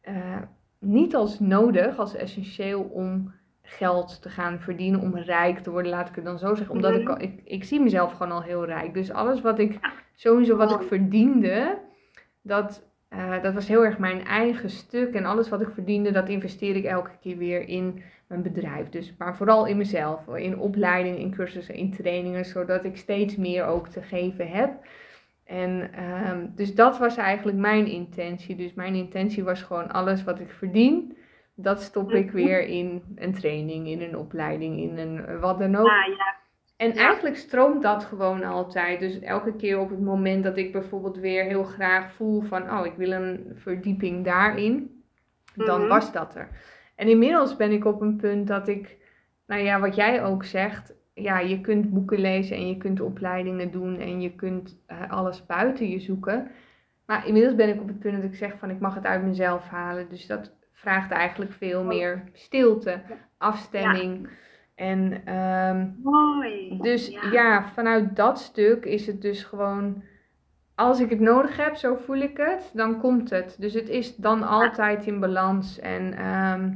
eh, 0.00 0.42
niet 0.78 1.14
als 1.14 1.40
nodig, 1.40 1.98
als 1.98 2.14
essentieel 2.14 2.82
om 2.82 3.32
geld 3.62 4.22
te 4.22 4.28
gaan 4.28 4.60
verdienen, 4.60 5.00
om 5.00 5.16
rijk 5.16 5.58
te 5.58 5.70
worden, 5.70 5.90
laat 5.90 6.08
ik 6.08 6.14
het 6.14 6.24
dan 6.24 6.38
zo 6.38 6.54
zeggen. 6.54 6.74
Omdat 6.74 6.94
ik, 6.94 7.08
al, 7.08 7.20
ik, 7.20 7.40
ik 7.44 7.64
zie 7.64 7.80
mezelf 7.80 8.12
gewoon 8.12 8.32
al 8.32 8.42
heel 8.42 8.64
rijk. 8.64 8.94
Dus 8.94 9.10
alles 9.10 9.40
wat 9.40 9.58
ik, 9.58 9.78
sowieso 10.14 10.56
wat 10.56 10.70
ik 10.70 10.76
Mooi. 10.76 10.88
verdiende, 10.88 11.78
dat, 12.42 12.87
eh, 13.08 13.42
dat 13.42 13.54
was 13.54 13.68
heel 13.68 13.84
erg 13.84 13.98
mijn 13.98 14.24
eigen 14.24 14.70
stuk. 14.70 15.14
En 15.14 15.24
alles 15.24 15.48
wat 15.48 15.60
ik 15.60 15.70
verdiende, 15.70 16.10
dat 16.10 16.28
investeer 16.28 16.76
ik 16.76 16.84
elke 16.84 17.10
keer 17.20 17.36
weer 17.36 17.68
in 17.68 18.02
mijn 18.26 18.42
bedrijf. 18.42 18.88
Dus, 18.88 19.14
maar 19.18 19.36
vooral 19.36 19.66
in 19.66 19.76
mezelf, 19.76 20.28
in 20.36 20.58
opleidingen, 20.58 21.18
in 21.18 21.30
cursussen, 21.34 21.74
in 21.74 21.92
trainingen, 21.92 22.44
zodat 22.44 22.84
ik 22.84 22.96
steeds 22.96 23.36
meer 23.36 23.64
ook 23.64 23.88
te 23.88 24.02
geven 24.02 24.48
heb. 24.48 24.70
En 25.44 25.90
ehm, 25.92 26.46
dus 26.54 26.74
dat 26.74 26.98
was 26.98 27.16
eigenlijk 27.16 27.58
mijn 27.58 27.86
intentie. 27.86 28.56
Dus 28.56 28.74
mijn 28.74 28.94
intentie 28.94 29.44
was 29.44 29.62
gewoon 29.62 29.90
alles 29.90 30.24
wat 30.24 30.40
ik 30.40 30.50
verdien, 30.50 31.16
dat 31.54 31.80
stop 31.82 32.12
ik 32.12 32.26
Mhm. 32.26 32.34
weer 32.34 32.66
in 32.66 33.02
een 33.16 33.32
training, 33.34 33.86
in 33.86 34.00
een 34.02 34.16
opleiding, 34.16 34.78
in 34.80 34.98
een 34.98 35.40
wat 35.40 35.58
dan 35.58 35.76
ook. 35.76 35.86
Ah, 35.88 36.06
ja. 36.06 36.36
En 36.78 36.94
Ja. 36.94 36.94
eigenlijk 36.94 37.36
stroomt 37.36 37.82
dat 37.82 38.04
gewoon 38.04 38.44
altijd. 38.44 39.00
Dus 39.00 39.18
elke 39.20 39.56
keer 39.56 39.78
op 39.78 39.90
het 39.90 40.00
moment 40.00 40.44
dat 40.44 40.56
ik 40.56 40.72
bijvoorbeeld 40.72 41.16
weer 41.18 41.44
heel 41.44 41.64
graag 41.64 42.12
voel 42.12 42.40
van, 42.42 42.70
oh, 42.78 42.86
ik 42.86 42.94
wil 42.96 43.12
een 43.12 43.52
verdieping 43.54 44.24
daarin, 44.24 45.02
dan 45.54 45.80
Mhm. 45.80 45.88
was 45.88 46.12
dat 46.12 46.34
er. 46.34 46.48
En 46.96 47.08
inmiddels 47.08 47.56
ben 47.56 47.72
ik 47.72 47.84
op 47.84 48.00
een 48.00 48.16
punt 48.16 48.46
dat 48.46 48.68
ik, 48.68 48.96
nou 49.46 49.62
ja, 49.62 49.80
wat 49.80 49.94
jij 49.94 50.24
ook 50.24 50.44
zegt, 50.44 50.94
ja, 51.14 51.38
je 51.38 51.60
kunt 51.60 51.90
boeken 51.90 52.18
lezen 52.18 52.56
en 52.56 52.68
je 52.68 52.76
kunt 52.76 53.00
opleidingen 53.00 53.70
doen 53.70 53.98
en 53.98 54.20
je 54.20 54.34
kunt 54.34 54.78
eh, 54.86 55.10
alles 55.10 55.46
buiten 55.46 55.88
je 55.88 56.00
zoeken. 56.00 56.50
Maar 57.06 57.26
inmiddels 57.26 57.54
ben 57.54 57.68
ik 57.68 57.80
op 57.80 57.88
het 57.88 57.98
punt 57.98 58.14
dat 58.14 58.24
ik 58.30 58.34
zeg 58.36 58.58
van, 58.58 58.70
ik 58.70 58.80
mag 58.80 58.94
het 58.94 59.04
uit 59.06 59.22
mezelf 59.22 59.68
halen. 59.68 60.08
Dus 60.08 60.26
dat 60.26 60.52
vraagt 60.72 61.10
eigenlijk 61.10 61.52
veel 61.52 61.84
meer 61.84 62.22
stilte, 62.32 63.00
afstemming. 63.38 64.28
En 64.78 65.22
ehm, 65.24 65.86
Mooi. 66.02 66.78
dus 66.82 67.08
Ja. 67.08 67.30
ja. 67.32 67.64
vanuit 67.64 68.16
dat 68.16 68.38
stuk 68.40 68.84
is 68.84 69.06
het 69.06 69.22
dus 69.22 69.44
gewoon, 69.44 70.02
als 70.74 71.00
ik 71.00 71.10
het 71.10 71.20
nodig 71.20 71.56
heb, 71.56 71.74
zo 71.76 71.96
voel 71.96 72.16
ik 72.16 72.36
het, 72.36 72.70
dan 72.74 73.00
komt 73.00 73.30
het. 73.30 73.56
Dus 73.58 73.72
het 73.74 73.88
is 73.88 74.16
dan 74.16 74.42
altijd 74.42 75.06
in 75.06 75.20
balans 75.20 75.78
en, 75.78 76.14
ehm, 76.14 76.72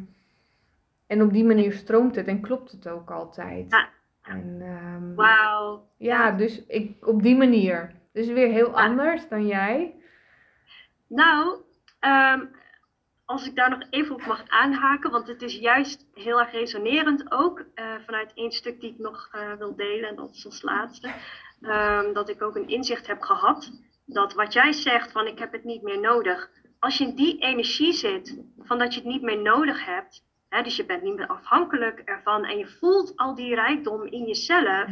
en 1.06 1.22
op 1.22 1.32
die 1.32 1.44
manier 1.44 1.72
stroomt 1.72 2.16
het 2.16 2.26
en 2.26 2.40
klopt 2.40 2.70
het 2.72 2.88
ook 2.88 3.10
altijd. 3.10 3.66
Ja. 3.70 3.88
En, 4.22 4.56
ehm, 4.60 5.14
Wauw. 5.14 5.86
ja, 5.96 6.30
dus 6.30 6.66
ik, 6.66 7.06
op 7.06 7.22
die 7.22 7.36
manier. 7.36 7.92
Dus 8.12 8.26
weer 8.26 8.48
heel 8.50 8.68
Ja. 8.70 8.74
anders 8.74 9.28
dan 9.28 9.46
jij. 9.46 9.94
Nou, 11.06 11.56
als 13.32 13.46
ik 13.46 13.54
daar 13.56 13.70
nog 13.70 13.82
even 13.90 14.14
op 14.14 14.26
mag 14.26 14.42
aanhaken, 14.48 15.10
want 15.10 15.26
het 15.26 15.42
is 15.42 15.58
juist 15.58 16.06
heel 16.14 16.40
erg 16.40 16.52
resonerend 16.52 17.30
ook 17.30 17.64
eh, 17.74 17.84
vanuit 18.06 18.32
één 18.34 18.52
stuk 18.52 18.80
die 18.80 18.90
ik 18.90 18.98
nog 18.98 19.28
eh, 19.32 19.52
wil 19.52 19.76
delen, 19.76 20.08
en 20.08 20.16
dat 20.16 20.34
is 20.34 20.44
als 20.44 20.62
laatste, 20.62 21.10
ehm, 21.60 22.12
dat 22.12 22.28
ik 22.28 22.42
ook 22.42 22.56
een 22.56 22.68
inzicht 22.68 23.06
heb 23.06 23.20
gehad 23.20 23.72
dat 24.06 24.34
wat 24.34 24.52
jij 24.52 24.72
zegt 24.72 25.12
van 25.12 25.26
ik 25.26 25.38
heb 25.38 25.52
het 25.52 25.64
niet 25.64 25.82
meer 25.82 26.00
nodig, 26.00 26.50
als 26.78 26.98
je 26.98 27.04
in 27.04 27.14
die 27.14 27.38
energie 27.38 27.92
zit 27.92 28.44
van 28.58 28.78
dat 28.78 28.94
je 28.94 29.00
het 29.00 29.08
niet 29.08 29.22
meer 29.22 29.42
nodig 29.42 29.84
hebt, 29.84 30.24
hè, 30.48 30.62
dus 30.62 30.76
je 30.76 30.86
bent 30.86 31.02
niet 31.02 31.16
meer 31.16 31.26
afhankelijk 31.26 31.98
ervan 31.98 32.44
en 32.44 32.58
je 32.58 32.66
voelt 32.66 33.16
al 33.16 33.34
die 33.34 33.54
rijkdom 33.54 34.06
in 34.06 34.26
jezelf, 34.26 34.90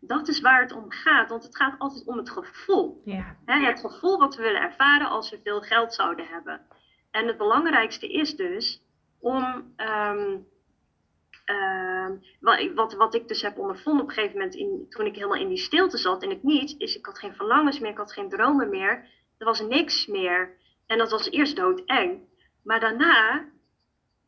dat 0.00 0.28
is 0.28 0.40
waar 0.40 0.60
het 0.60 0.72
om 0.72 0.90
gaat, 0.90 1.28
want 1.28 1.42
het 1.42 1.56
gaat 1.56 1.78
altijd 1.78 2.06
om 2.06 2.16
het 2.16 2.30
gevoel. 2.30 3.02
Hè, 3.44 3.66
het 3.66 3.80
gevoel 3.80 4.18
wat 4.18 4.36
we 4.36 4.42
willen 4.42 4.60
ervaren 4.60 5.08
als 5.08 5.30
we 5.30 5.40
veel 5.44 5.60
geld 5.60 5.94
zouden 5.94 6.26
hebben. 6.26 6.60
En 7.14 7.26
het 7.26 7.36
belangrijkste 7.36 8.08
is 8.08 8.36
dus 8.36 8.82
om. 9.20 9.72
ehm, 9.76 10.38
ehm, 11.44 12.16
wat, 12.40 12.72
wat, 12.74 12.94
wat 12.94 13.14
ik 13.14 13.28
dus 13.28 13.42
heb 13.42 13.58
ondervonden 13.58 14.02
op 14.02 14.08
een 14.08 14.14
gegeven 14.14 14.38
moment, 14.38 14.54
in, 14.54 14.86
toen 14.88 15.06
ik 15.06 15.14
helemaal 15.14 15.40
in 15.40 15.48
die 15.48 15.58
stilte 15.58 15.96
zat 15.96 16.22
en 16.22 16.30
het 16.30 16.42
niet, 16.42 16.74
is 16.78 16.96
ik 16.96 17.06
had 17.06 17.18
geen 17.18 17.34
verlangens 17.34 17.78
meer, 17.78 17.90
ik 17.90 17.96
had 17.96 18.12
geen 18.12 18.28
dromen 18.28 18.68
meer. 18.68 19.08
Er 19.38 19.46
was 19.46 19.60
niks 19.60 20.06
meer. 20.06 20.56
En 20.86 20.98
dat 20.98 21.10
was 21.10 21.30
eerst 21.30 21.56
doodeng. 21.56 22.20
Maar 22.62 22.80
daarna, 22.80 23.48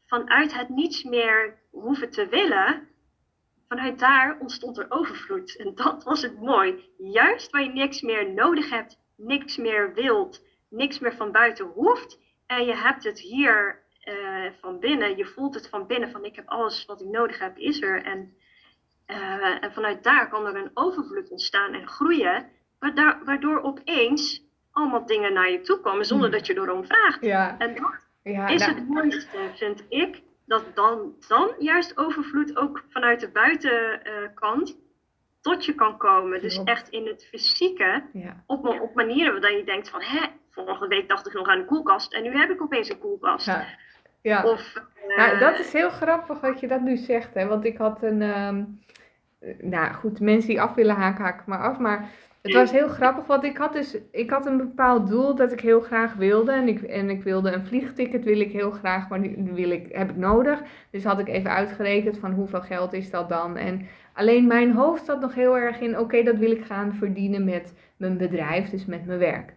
vanuit 0.06 0.54
het 0.54 0.68
niets 0.68 1.02
meer 1.02 1.58
hoeven 1.70 2.10
te 2.10 2.28
willen, 2.28 2.88
vanuit 3.68 3.98
daar 3.98 4.38
ontstond 4.40 4.78
er 4.78 4.86
overvloed. 4.88 5.56
En 5.56 5.74
dat 5.74 6.04
was 6.04 6.22
het 6.22 6.40
mooi. 6.40 6.90
Juist 6.98 7.50
waar 7.50 7.62
je 7.62 7.72
niks 7.72 8.00
meer 8.00 8.32
nodig 8.32 8.70
hebt, 8.70 8.98
niks 9.16 9.56
meer 9.56 9.94
wilt, 9.94 10.42
niks 10.68 10.98
meer 10.98 11.14
van 11.16 11.32
buiten 11.32 11.66
hoeft. 11.66 12.24
En 12.46 12.64
je 12.64 12.74
hebt 12.74 13.04
het 13.04 13.20
hier 13.20 13.82
eh, 14.00 14.14
van 14.60 14.78
binnen, 14.80 15.16
je 15.16 15.24
voelt 15.24 15.54
het 15.54 15.68
van 15.68 15.86
binnen 15.86 16.10
van 16.10 16.24
ik 16.24 16.36
heb 16.36 16.48
alles 16.48 16.84
wat 16.84 17.00
ik 17.00 17.08
nodig 17.08 17.38
heb, 17.38 17.56
is 17.58 17.82
er. 17.82 18.02
En 18.02 18.34
Eh, 19.06 19.62
en 19.64 19.72
vanuit 19.72 20.02
daar 20.04 20.28
kan 20.28 20.46
er 20.46 20.56
een 20.56 20.70
overvloed 20.74 21.30
ontstaan 21.30 21.72
en 21.74 21.88
groeien, 21.88 22.50
waardoor, 22.78 23.18
waardoor 23.24 23.62
opeens 23.62 24.42
allemaal 24.72 25.06
dingen 25.06 25.32
naar 25.32 25.50
je 25.50 25.60
toe 25.60 25.80
komen 25.80 26.04
zonder 26.04 26.28
Hmm. 26.28 26.38
dat 26.38 26.46
je 26.46 26.54
erom 26.54 26.86
vraagt. 26.86 27.24
Ja, 27.24 27.58
En 27.58 27.74
dat 27.74 28.08
ja, 28.22 28.46
is 28.48 28.60
nou, 28.60 28.74
het 28.74 28.88
mooiste, 28.88 29.36
vind 29.54 29.84
ik, 29.88 30.22
dat 30.46 30.64
dan, 30.74 31.14
dan 31.28 31.54
juist 31.58 31.98
overvloed 31.98 32.56
ook 32.56 32.84
vanuit 32.88 33.20
de 33.20 33.30
buitenkant 33.30 34.76
tot 35.46 35.64
je 35.64 35.74
kan 35.74 35.96
komen. 35.96 36.40
Dus 36.40 36.54
Klopt. 36.54 36.68
echt 36.68 36.88
in 36.88 37.06
het 37.06 37.26
fysieke, 37.30 38.02
ja. 38.12 38.42
op, 38.46 38.66
op 38.66 38.94
manieren 38.94 39.40
dat 39.40 39.50
je 39.50 39.64
denkt 39.64 39.88
van, 39.90 40.02
hè, 40.02 40.26
vorige 40.50 40.86
week 40.88 41.08
dacht 41.08 41.26
ik 41.26 41.32
nog 41.32 41.46
aan 41.48 41.58
een 41.58 41.66
koelkast 41.66 42.12
en 42.14 42.22
nu 42.22 42.36
heb 42.38 42.50
ik 42.50 42.62
opeens 42.62 42.88
een 42.90 42.98
koelkast. 42.98 43.46
Ja. 43.46 43.64
ja. 44.22 44.44
Of, 44.44 44.74
Nou, 45.16 45.38
dat 45.38 45.58
is 45.58 45.72
heel 45.72 45.90
grappig 45.90 46.40
dat 46.40 46.60
je 46.60 46.68
dat 46.68 46.80
nu 46.80 46.96
zegt, 46.96 47.34
hè? 47.34 47.46
Want 47.46 47.64
ik 47.64 47.76
had 47.76 48.02
een. 48.02 48.22
ehm, 48.22 48.64
eh, 49.40 49.58
nou 49.58 49.92
goed, 49.94 50.20
mensen 50.20 50.48
die 50.48 50.60
af 50.60 50.74
willen 50.74 50.94
haken, 50.96 51.24
haken 51.24 51.44
maar 51.46 51.62
af. 51.62 51.78
Maar 51.78 52.08
het 52.46 52.54
was 52.54 52.70
heel 52.70 52.88
grappig, 52.88 53.26
want 53.26 53.44
ik 53.44 53.56
had 53.56 53.72
dus. 53.72 53.96
Ik 54.10 54.30
had 54.30 54.46
een 54.46 54.56
bepaald 54.56 55.08
doel 55.08 55.34
dat 55.34 55.52
ik 55.52 55.60
heel 55.60 55.80
graag 55.80 56.14
wilde. 56.14 56.52
En 56.52 56.68
ik, 56.68 56.82
en 56.82 57.10
ik 57.10 57.22
wilde 57.22 57.52
een 57.52 57.64
vliegticket, 57.64 58.24
wil 58.24 58.40
ik 58.40 58.52
heel 58.52 58.70
graag, 58.70 59.08
maar 59.08 59.22
die 59.22 59.52
wil 59.52 59.70
ik, 59.70 59.86
heb 59.92 60.10
ik 60.10 60.16
nodig. 60.16 60.62
Dus 60.90 61.04
had 61.04 61.18
ik 61.18 61.28
even 61.28 61.50
uitgerekend 61.50 62.18
van 62.18 62.32
hoeveel 62.32 62.60
geld 62.60 62.92
is 62.92 63.10
dat 63.10 63.28
dan. 63.28 63.56
En 63.56 63.86
alleen 64.14 64.46
mijn 64.46 64.72
hoofd 64.72 65.04
zat 65.04 65.20
nog 65.20 65.34
heel 65.34 65.58
erg 65.58 65.80
in: 65.80 65.98
oké, 65.98 66.22
dat 66.22 66.36
wil 66.36 66.50
ik 66.50 66.64
gaan 66.64 66.94
verdienen 66.94 67.44
met 67.44 67.74
mijn 67.96 68.16
bedrijf, 68.16 68.70
dus 68.70 68.86
met 68.86 69.06
mijn 69.06 69.18
werk. 69.18 69.52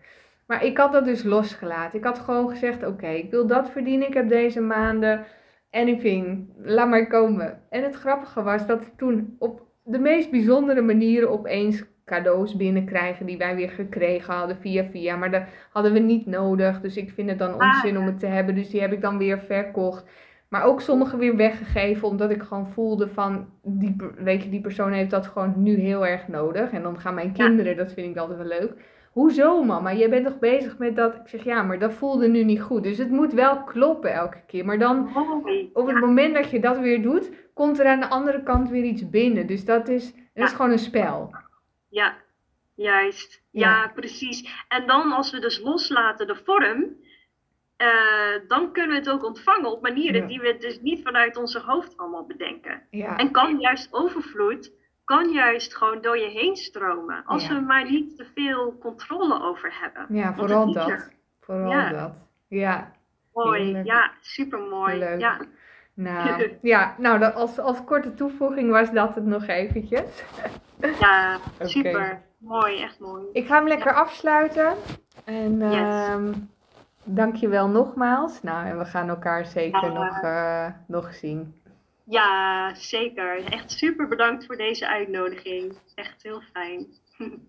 Maar 0.47 0.65
ik 0.65 0.77
had 0.77 0.91
dat 0.91 1.05
dus 1.05 1.23
losgelaten. 1.23 1.99
Ik 1.99 2.05
had 2.05 2.19
gewoon 2.19 2.49
gezegd: 2.49 2.85
oké, 2.85 3.07
ik 3.07 3.31
wil 3.31 3.47
dat 3.47 3.69
verdienen. 3.69 4.07
Ik 4.07 4.13
heb 4.13 4.29
deze 4.29 4.61
maanden 4.61 5.25
anything, 5.71 6.49
laat 6.63 6.89
maar 6.89 7.07
komen. 7.07 7.61
En 7.69 7.83
het 7.83 7.95
grappige 7.95 8.43
was 8.43 8.65
dat 8.65 8.91
toen 8.97 9.35
op 9.39 9.67
de 9.83 9.99
meest 9.99 10.31
bijzondere 10.31 10.81
manieren 10.81 11.29
opeens 11.29 11.83
cadeaus 12.09 12.55
binnenkrijgen 12.55 13.25
die 13.25 13.37
wij 13.37 13.55
weer 13.55 13.69
gekregen 13.69 14.33
hadden 14.33 14.57
via 14.57 14.83
via. 14.91 15.15
Maar 15.15 15.31
dat 15.31 15.43
hadden 15.71 15.93
we 15.93 15.99
niet 15.99 16.25
nodig. 16.25 16.81
Dus 16.81 16.97
ik 16.97 17.11
vind 17.11 17.29
het 17.29 17.39
dan 17.39 17.53
onzin 17.53 17.97
om 17.97 18.05
het 18.05 18.19
te 18.19 18.25
hebben. 18.27 18.55
Dus 18.55 18.69
die 18.69 18.81
heb 18.81 18.91
ik 18.91 19.01
dan 19.01 19.17
weer 19.17 19.39
verkocht. 19.39 20.05
Maar 20.49 20.63
ook 20.63 20.81
sommige 20.81 21.17
weer 21.17 21.35
weggegeven, 21.35 22.07
omdat 22.07 22.29
ik 22.29 22.41
gewoon 22.41 22.67
voelde 22.67 23.07
van, 23.07 23.45
die, 23.63 23.95
weet 24.17 24.43
je, 24.43 24.49
die 24.49 24.61
persoon 24.61 24.91
heeft 24.91 25.09
dat 25.09 25.27
gewoon 25.27 25.53
nu 25.57 25.75
heel 25.79 26.05
erg 26.05 26.27
nodig. 26.27 26.71
En 26.71 26.81
dan 26.83 26.99
gaan 26.99 27.13
mijn 27.13 27.31
Ja. 27.33 27.45
kinderen, 27.45 27.77
dat 27.77 27.93
vind 27.93 28.09
ik 28.15 28.17
altijd 28.17 28.37
wel 28.37 28.47
leuk. 28.59 28.73
Hoezo 29.09 29.63
mama, 29.63 29.93
jij 29.93 30.09
bent 30.09 30.25
toch 30.25 30.39
bezig 30.39 30.77
met 30.77 30.95
dat? 30.95 31.15
Ik 31.15 31.27
zeg 31.27 31.43
ja, 31.43 31.63
maar 31.63 31.79
dat 31.79 31.93
voelde 31.93 32.27
nu 32.27 32.43
niet 32.43 32.61
goed. 32.61 32.83
Dus 32.83 32.97
het 32.97 33.09
moet 33.09 33.33
wel 33.33 33.63
kloppen 33.63 34.13
elke 34.13 34.37
keer. 34.47 34.65
Maar 34.65 34.79
dan 34.79 35.09
op 35.73 35.87
het 35.87 35.99
moment 35.99 36.33
dat 36.35 36.49
je 36.49 36.59
dat 36.59 36.79
weer 36.79 37.01
doet, 37.01 37.31
komt 37.53 37.79
er 37.79 37.85
aan 37.85 37.99
de 37.99 38.09
andere 38.09 38.43
kant 38.43 38.69
weer 38.69 38.83
iets 38.83 39.09
binnen. 39.09 39.47
Dus 39.47 39.65
dat 39.65 39.87
is, 39.87 40.13
dat 40.33 40.47
is 40.47 40.53
gewoon 40.53 40.71
een 40.71 40.79
spel. 40.79 41.29
Ja, 41.89 42.15
juist. 42.75 43.41
Ja. 43.51 43.67
Ja. 43.69 43.87
precies. 43.95 44.63
En 44.67 44.87
dan 44.87 45.11
als 45.11 45.31
we 45.31 45.39
dus 45.39 45.59
loslaten 45.59 46.27
de 46.27 46.35
vorm, 46.35 46.95
eh, 47.77 48.47
dan 48.47 48.71
kunnen 48.71 48.91
we 48.91 48.97
het 48.97 49.09
ook 49.09 49.23
ontvangen 49.25 49.71
op 49.71 49.81
manieren 49.81 50.21
Ja. 50.21 50.27
die 50.27 50.39
we 50.39 50.57
dus 50.57 50.81
niet 50.81 51.03
vanuit 51.03 51.37
onze 51.37 51.59
hoofd 51.59 51.97
allemaal 51.97 52.25
bedenken. 52.25 52.81
Ja, 52.89 53.17
En 53.17 53.31
kan 53.31 53.59
juist 53.59 53.93
overvloed, 53.93 54.71
kan 55.03 55.29
juist 55.31 55.75
gewoon 55.77 56.01
door 56.01 56.17
je 56.17 56.29
heen 56.29 56.55
stromen. 56.55 57.23
Als 57.25 57.47
we 57.47 57.59
maar 57.59 57.89
niet 57.91 58.17
te 58.17 58.25
veel 58.35 58.77
controle 58.77 59.41
over 59.41 59.79
hebben. 59.81 60.05
ja 60.09 60.33
vooral 60.35 60.67
er. 60.67 60.73
dat. 60.73 61.11
Vooral 61.39 61.71
Ja. 61.71 61.89
dat. 61.89 62.13
Ja, 62.47 62.97
Mooi, 63.33 63.81
ja, 63.83 64.11
super 64.21 64.59
mooi. 64.59 64.97
Leuk. 64.97 65.19
Ja. 65.19 65.39
Nou, 65.99 66.51
ja, 66.61 66.95
nou 66.97 67.19
dat 67.19 67.33
als, 67.35 67.59
als 67.59 67.83
korte 67.83 68.13
toevoeging 68.13 68.71
was 68.71 68.91
dat 68.91 69.15
het 69.15 69.25
nog 69.25 69.47
eventjes. 69.47 70.23
ja, 70.99 71.37
super. 71.59 72.21
Mooi, 72.37 72.81
echt 72.81 72.99
mooi. 72.99 73.23
Ik 73.33 73.45
ga 73.47 73.55
hem 73.55 73.67
lekker 73.67 73.93
afsluiten. 73.93 74.73
En 75.25 75.57
Yes. 75.59 75.73
ehm 75.73 76.33
dank 77.03 77.35
je 77.35 77.47
wel 77.47 77.67
nogmaals. 77.67 78.41
Nou, 78.41 78.67
en 78.67 78.77
we 78.77 78.85
gaan 78.85 79.09
elkaar 79.09 79.45
zeker 79.45 79.83
Ja. 79.83 79.93
nog, 79.93 80.21
eh, 80.21 80.67
nog 80.87 81.13
zien. 81.13 81.61
Ja, 82.03 82.73
zeker. 82.75 83.43
Echt 83.51 83.71
super 83.71 84.07
bedankt 84.07 84.45
voor 84.45 84.55
deze 84.57 84.87
uitnodiging. 84.87 85.77
Echt 85.95 86.23
heel 86.23 86.41
fijn. 86.53 86.87